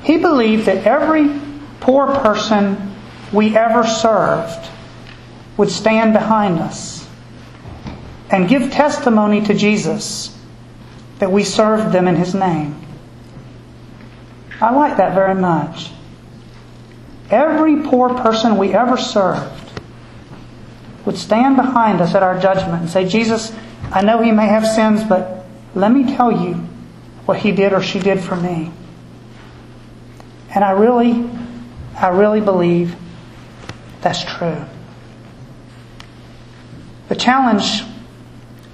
he 0.03 0.17
believed 0.17 0.65
that 0.65 0.85
every 0.87 1.39
poor 1.81 2.07
person 2.07 2.95
we 3.33 3.57
ever 3.57 3.85
served 3.85 4.69
would 5.57 5.69
stand 5.69 6.13
behind 6.13 6.59
us 6.59 7.02
and 8.29 8.47
give 8.47 8.71
testimony 8.71 9.41
to 9.45 9.53
Jesus 9.53 10.37
that 11.19 11.31
we 11.31 11.43
served 11.43 11.93
them 11.93 12.07
in 12.07 12.15
His 12.15 12.33
name. 12.33 12.75
I 14.59 14.71
like 14.73 14.97
that 14.97 15.13
very 15.13 15.35
much. 15.35 15.91
Every 17.29 17.83
poor 17.83 18.13
person 18.13 18.57
we 18.57 18.73
ever 18.73 18.97
served 18.97 19.81
would 21.05 21.17
stand 21.17 21.55
behind 21.55 22.01
us 22.01 22.15
at 22.15 22.23
our 22.23 22.39
judgment 22.39 22.81
and 22.81 22.89
say, 22.89 23.07
Jesus, 23.07 23.53
I 23.91 24.01
know 24.01 24.21
he 24.21 24.31
may 24.31 24.47
have 24.47 24.65
sins, 24.65 25.03
but 25.03 25.45
let 25.75 25.91
me 25.91 26.15
tell 26.15 26.31
you 26.31 26.53
what 27.25 27.37
he 27.37 27.51
did 27.51 27.73
or 27.73 27.81
she 27.81 27.99
did 27.99 28.19
for 28.19 28.35
me. 28.35 28.71
And 30.49 30.63
I 30.63 30.71
really, 30.71 31.29
I 31.95 32.09
really 32.09 32.41
believe 32.41 32.95
that's 34.01 34.23
true. 34.23 34.63
The 37.09 37.15
challenge 37.15 37.83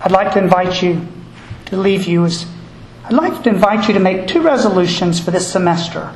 I'd 0.01 0.11
like 0.11 0.33
to 0.33 0.39
invite 0.39 0.81
you 0.81 1.05
to 1.65 1.77
leave 1.77 2.05
you 2.05 2.25
is 2.25 2.45
I'd 3.05 3.13
like 3.13 3.43
to 3.43 3.49
invite 3.49 3.87
you 3.87 3.93
to 3.95 3.99
make 3.99 4.27
two 4.27 4.41
resolutions 4.41 5.19
for 5.19 5.31
this 5.31 5.51
semester. 5.51 6.15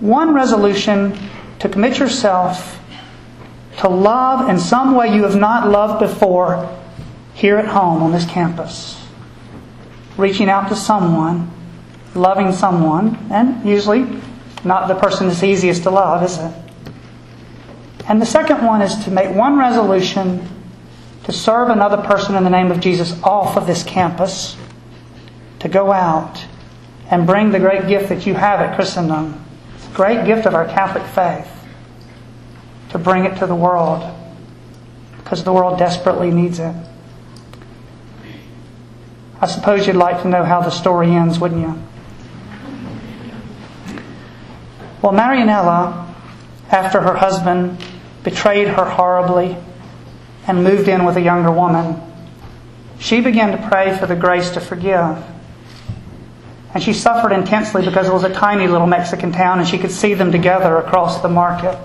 One 0.00 0.34
resolution 0.34 1.18
to 1.58 1.68
commit 1.68 1.98
yourself 1.98 2.78
to 3.78 3.88
love 3.88 4.48
in 4.48 4.58
some 4.58 4.94
way 4.94 5.14
you 5.14 5.22
have 5.22 5.36
not 5.36 5.68
loved 5.68 6.00
before 6.00 6.68
here 7.34 7.56
at 7.56 7.66
home 7.66 8.02
on 8.02 8.12
this 8.12 8.26
campus. 8.26 9.00
Reaching 10.16 10.48
out 10.48 10.68
to 10.68 10.76
someone, 10.76 11.50
loving 12.14 12.52
someone, 12.52 13.16
and 13.30 13.66
usually 13.66 14.04
not 14.64 14.88
the 14.88 14.94
person 14.96 15.28
that's 15.28 15.42
easiest 15.42 15.84
to 15.84 15.90
love, 15.90 16.22
is 16.22 16.38
it? 16.38 16.52
And 18.08 18.20
the 18.20 18.26
second 18.26 18.64
one 18.64 18.82
is 18.82 19.04
to 19.04 19.10
make 19.10 19.34
one 19.34 19.56
resolution 19.56 20.46
to 21.28 21.32
serve 21.34 21.68
another 21.68 21.98
person 21.98 22.36
in 22.36 22.42
the 22.42 22.48
name 22.48 22.70
of 22.70 22.80
Jesus 22.80 23.22
off 23.22 23.58
of 23.58 23.66
this 23.66 23.82
campus, 23.82 24.56
to 25.58 25.68
go 25.68 25.92
out 25.92 26.42
and 27.10 27.26
bring 27.26 27.50
the 27.50 27.58
great 27.58 27.86
gift 27.86 28.08
that 28.08 28.26
you 28.26 28.32
have 28.32 28.60
at 28.60 28.74
Christendom, 28.74 29.44
great 29.92 30.24
gift 30.24 30.46
of 30.46 30.54
our 30.54 30.64
Catholic 30.64 31.04
faith, 31.08 31.46
to 32.92 32.98
bring 32.98 33.26
it 33.26 33.36
to 33.40 33.46
the 33.46 33.54
world 33.54 34.10
because 35.18 35.44
the 35.44 35.52
world 35.52 35.78
desperately 35.78 36.30
needs 36.30 36.60
it. 36.60 36.74
I 39.42 39.48
suppose 39.48 39.86
you'd 39.86 39.96
like 39.96 40.22
to 40.22 40.28
know 40.28 40.44
how 40.44 40.62
the 40.62 40.70
story 40.70 41.10
ends, 41.10 41.38
wouldn't 41.38 41.60
you? 41.60 41.82
Well, 45.02 45.12
Marianella, 45.12 46.10
after 46.70 47.02
her 47.02 47.16
husband 47.16 47.84
betrayed 48.24 48.68
her 48.68 48.86
horribly, 48.86 49.58
and 50.48 50.64
moved 50.64 50.88
in 50.88 51.04
with 51.04 51.16
a 51.16 51.20
younger 51.20 51.52
woman, 51.52 52.00
she 52.98 53.20
began 53.20 53.56
to 53.56 53.68
pray 53.68 53.96
for 53.96 54.06
the 54.06 54.16
grace 54.16 54.50
to 54.50 54.60
forgive. 54.60 55.22
And 56.74 56.82
she 56.82 56.92
suffered 56.92 57.32
intensely 57.32 57.84
because 57.84 58.08
it 58.08 58.12
was 58.12 58.24
a 58.24 58.32
tiny 58.32 58.66
little 58.66 58.86
Mexican 58.86 59.30
town 59.30 59.58
and 59.58 59.68
she 59.68 59.78
could 59.78 59.90
see 59.90 60.14
them 60.14 60.32
together 60.32 60.76
across 60.78 61.22
the 61.22 61.28
market. 61.28 61.78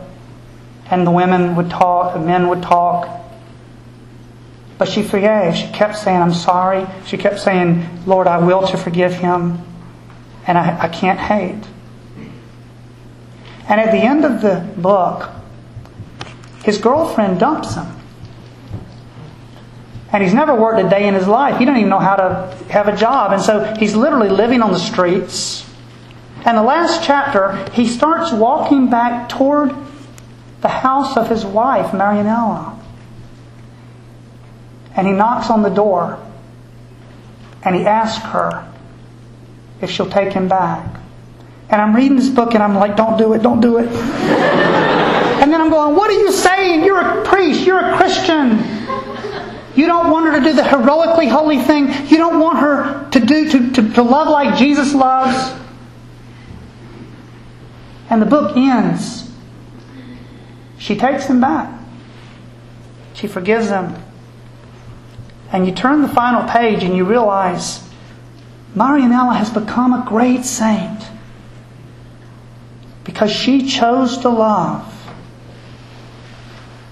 And 0.89 1.05
the 1.05 1.11
women 1.11 1.55
would 1.55 1.69
talk, 1.69 2.13
the 2.13 2.19
men 2.19 2.47
would 2.47 2.63
talk. 2.63 3.21
But 4.77 4.89
she 4.89 5.03
forgave. 5.03 5.55
She 5.55 5.67
kept 5.67 5.97
saying, 5.97 6.21
I'm 6.21 6.33
sorry. 6.33 6.85
She 7.05 7.17
kept 7.17 7.39
saying, 7.39 7.87
Lord, 8.05 8.27
I 8.27 8.39
will 8.39 8.67
to 8.67 8.77
forgive 8.77 9.13
him. 9.13 9.59
And 10.45 10.57
I, 10.57 10.83
I 10.83 10.87
can't 10.89 11.19
hate. 11.19 11.63
And 13.69 13.79
at 13.79 13.91
the 13.91 13.99
end 13.99 14.25
of 14.25 14.41
the 14.41 14.67
book, 14.81 15.29
his 16.63 16.77
girlfriend 16.77 17.39
dumps 17.39 17.75
him. 17.75 17.87
And 20.13 20.21
he's 20.21 20.33
never 20.33 20.53
worked 20.53 20.79
a 20.79 20.87
day 20.87 21.07
in 21.07 21.15
his 21.15 21.27
life. 21.27 21.57
He 21.57 21.65
doesn't 21.65 21.79
even 21.79 21.89
know 21.89 21.99
how 21.99 22.15
to 22.15 22.55
have 22.69 22.87
a 22.87 22.95
job. 22.95 23.31
And 23.33 23.41
so 23.41 23.73
he's 23.79 23.95
literally 23.95 24.29
living 24.29 24.61
on 24.61 24.71
the 24.71 24.79
streets. 24.79 25.67
And 26.45 26.55
the 26.55 26.63
last 26.63 27.03
chapter, 27.03 27.67
he 27.71 27.87
starts 27.87 28.31
walking 28.31 28.91
back 28.91 29.27
toward 29.27 29.75
the 30.61 30.67
house 30.67 31.17
of 31.17 31.29
his 31.29 31.43
wife, 31.43 31.87
Marianella. 31.93 32.79
And 34.95 35.07
he 35.07 35.13
knocks 35.13 35.49
on 35.49 35.63
the 35.63 35.69
door. 35.69 36.23
And 37.63 37.75
he 37.75 37.83
asks 37.83 38.23
her 38.25 38.71
if 39.81 39.89
she'll 39.89 40.09
take 40.09 40.31
him 40.31 40.47
back. 40.47 40.99
And 41.69 41.81
I'm 41.81 41.95
reading 41.95 42.17
this 42.17 42.29
book 42.29 42.53
and 42.53 42.61
I'm 42.61 42.75
like, 42.75 42.95
don't 42.95 43.17
do 43.17 43.33
it, 43.33 43.41
don't 43.41 43.61
do 43.61 43.77
it. 43.79 43.87
and 43.87 45.51
then 45.51 45.59
I'm 45.59 45.71
going, 45.71 45.95
what 45.95 46.11
are 46.11 46.19
you 46.19 46.31
saying? 46.31 46.83
You're 46.83 47.01
a 47.01 47.25
priest, 47.25 47.65
you're 47.65 47.79
a 47.79 47.97
Christian. 47.97 48.82
You 49.75 49.87
don't 49.87 50.11
want 50.11 50.27
her 50.27 50.39
to 50.39 50.45
do 50.45 50.53
the 50.53 50.63
heroically 50.63 51.27
holy 51.27 51.59
thing. 51.59 51.87
You 52.09 52.17
don't 52.17 52.39
want 52.39 52.59
her 52.59 53.09
to 53.09 53.19
do 53.19 53.49
to, 53.49 53.71
to, 53.71 53.93
to 53.93 54.03
love 54.03 54.29
like 54.29 54.57
Jesus 54.57 54.93
loves. 54.93 55.59
And 58.09 58.21
the 58.21 58.25
book 58.27 58.55
ends. 58.55 59.31
She 60.77 60.95
takes 60.95 61.25
him 61.25 61.41
back. 61.41 61.81
She 63.13 63.27
forgives 63.27 63.69
him. 63.69 63.95
And 65.51 65.65
you 65.65 65.73
turn 65.73 66.01
the 66.01 66.07
final 66.07 66.47
page 66.47 66.83
and 66.83 66.95
you 66.95 67.05
realize 67.05 67.87
Marianella 68.75 69.35
has 69.35 69.49
become 69.49 69.93
a 69.93 70.05
great 70.07 70.45
saint 70.45 71.07
because 73.03 73.31
she 73.31 73.67
chose 73.67 74.17
to 74.19 74.29
love. 74.29 74.89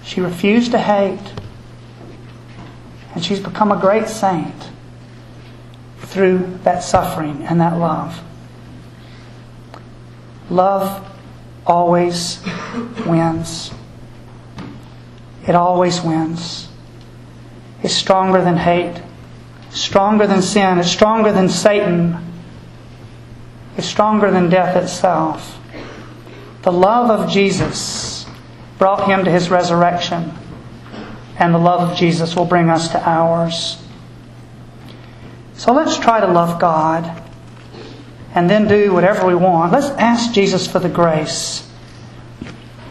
She 0.04 0.20
refused 0.20 0.72
to 0.72 0.78
hate. 0.78 1.41
And 3.14 3.24
she's 3.24 3.40
become 3.40 3.72
a 3.72 3.78
great 3.78 4.08
saint 4.08 4.70
through 5.98 6.58
that 6.64 6.82
suffering 6.82 7.42
and 7.44 7.60
that 7.60 7.78
love. 7.78 8.22
Love 10.50 11.08
always 11.66 12.42
wins. 13.06 13.72
It 15.46 15.54
always 15.54 16.00
wins. 16.02 16.68
It's 17.82 17.94
stronger 17.94 18.42
than 18.42 18.56
hate, 18.56 19.02
stronger 19.70 20.26
than 20.26 20.42
sin, 20.42 20.78
it's 20.78 20.90
stronger 20.90 21.32
than 21.32 21.48
Satan, 21.48 22.16
it's 23.76 23.86
stronger 23.86 24.30
than 24.30 24.50
death 24.50 24.76
itself. 24.76 25.58
The 26.62 26.72
love 26.72 27.10
of 27.10 27.28
Jesus 27.28 28.26
brought 28.78 29.08
him 29.08 29.24
to 29.24 29.30
his 29.30 29.50
resurrection, 29.50 30.32
and 31.38 31.54
the 31.54 31.58
love 31.58 31.90
of 31.90 31.96
Jesus 31.96 32.36
will 32.36 32.44
bring 32.44 32.70
us 32.70 32.88
to 32.88 33.08
ours. 33.08 33.82
So 35.54 35.72
let's 35.72 35.98
try 35.98 36.20
to 36.20 36.26
love 36.26 36.60
God 36.60 37.22
and 38.34 38.48
then 38.48 38.66
do 38.66 38.92
whatever 38.92 39.26
we 39.26 39.34
want. 39.34 39.72
Let's 39.72 39.88
ask 39.98 40.32
Jesus 40.32 40.66
for 40.66 40.78
the 40.78 40.88
grace 40.88 41.68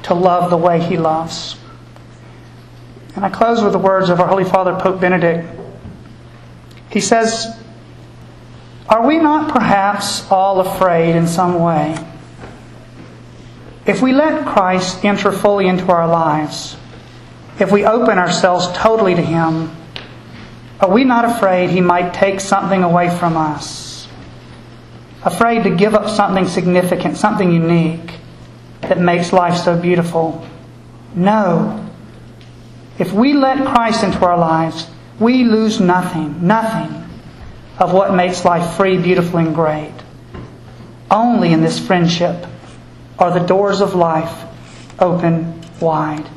to 0.03 0.13
love 0.13 0.49
the 0.49 0.57
way 0.57 0.79
he 0.79 0.97
loves. 0.97 1.55
And 3.15 3.25
I 3.25 3.29
close 3.29 3.61
with 3.61 3.73
the 3.73 3.79
words 3.79 4.09
of 4.09 4.19
our 4.19 4.27
Holy 4.27 4.45
Father, 4.45 4.75
Pope 4.79 5.01
Benedict. 5.01 5.47
He 6.89 7.01
says, 7.01 7.47
Are 8.87 9.05
we 9.05 9.17
not 9.17 9.51
perhaps 9.51 10.29
all 10.31 10.61
afraid 10.61 11.15
in 11.15 11.27
some 11.27 11.59
way? 11.59 11.97
If 13.85 14.01
we 14.01 14.13
let 14.13 14.45
Christ 14.45 15.03
enter 15.03 15.31
fully 15.31 15.67
into 15.67 15.91
our 15.91 16.07
lives, 16.07 16.77
if 17.61 17.71
we 17.71 17.85
open 17.85 18.17
ourselves 18.17 18.67
totally 18.73 19.13
to 19.13 19.21
Him, 19.21 19.71
are 20.79 20.89
we 20.89 21.03
not 21.03 21.25
afraid 21.25 21.69
He 21.69 21.79
might 21.79 22.11
take 22.11 22.39
something 22.39 22.81
away 22.81 23.15
from 23.15 23.37
us? 23.37 24.07
Afraid 25.23 25.63
to 25.65 25.69
give 25.69 25.93
up 25.93 26.09
something 26.09 26.47
significant, 26.47 27.17
something 27.17 27.51
unique 27.51 28.15
that 28.81 28.99
makes 28.99 29.31
life 29.31 29.55
so 29.57 29.79
beautiful? 29.79 30.43
No. 31.13 31.87
If 32.97 33.13
we 33.13 33.33
let 33.33 33.67
Christ 33.67 34.03
into 34.03 34.25
our 34.25 34.39
lives, 34.39 34.87
we 35.19 35.43
lose 35.43 35.79
nothing, 35.79 36.47
nothing 36.47 37.07
of 37.77 37.93
what 37.93 38.15
makes 38.15 38.43
life 38.43 38.75
free, 38.75 38.97
beautiful, 38.97 39.37
and 39.37 39.53
great. 39.53 39.93
Only 41.11 41.53
in 41.53 41.61
this 41.61 41.77
friendship 41.77 42.47
are 43.19 43.31
the 43.31 43.45
doors 43.45 43.81
of 43.81 43.93
life 43.93 44.45
open 44.99 45.61
wide. 45.79 46.27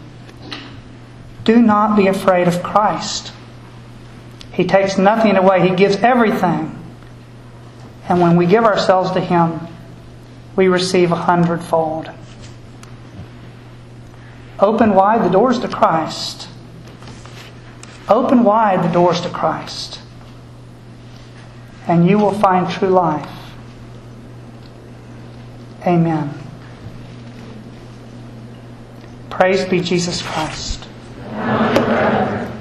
Do 1.45 1.61
not 1.61 1.97
be 1.97 2.07
afraid 2.07 2.49
of 2.49 2.62
Christ. 2.62 3.32
He 4.53 4.64
takes 4.64 4.99
nothing 4.99 5.36
away, 5.36 5.68
He 5.68 5.74
gives 5.74 5.97
everything. 5.97 6.78
And 8.09 8.20
when 8.20 8.36
we 8.36 8.47
give 8.47 8.64
ourselves 8.64 9.11
to 9.12 9.20
Him, 9.20 9.61
we 10.57 10.68
receive 10.68 11.11
a 11.11 11.16
hundredfold. 11.16 12.11
Open 14.61 14.95
wide 14.95 15.24
the 15.24 15.30
doors 15.30 15.59
to 15.61 15.68
Christ. 15.68 16.49
Open 18.09 18.45
wide 18.45 18.84
the 18.84 18.92
doors 18.92 19.20
to 19.22 19.30
Christ. 19.30 20.01
And 21.86 22.07
you 22.09 22.18
will 22.18 22.32
find 22.32 22.70
true 22.70 22.88
life. 22.88 23.28
Amen. 25.86 26.32
Praise 29.28 29.64
be 29.64 29.80
Jesus 29.80 30.22
Christ 30.22 30.86
now 31.37 31.59
and. 31.70 32.53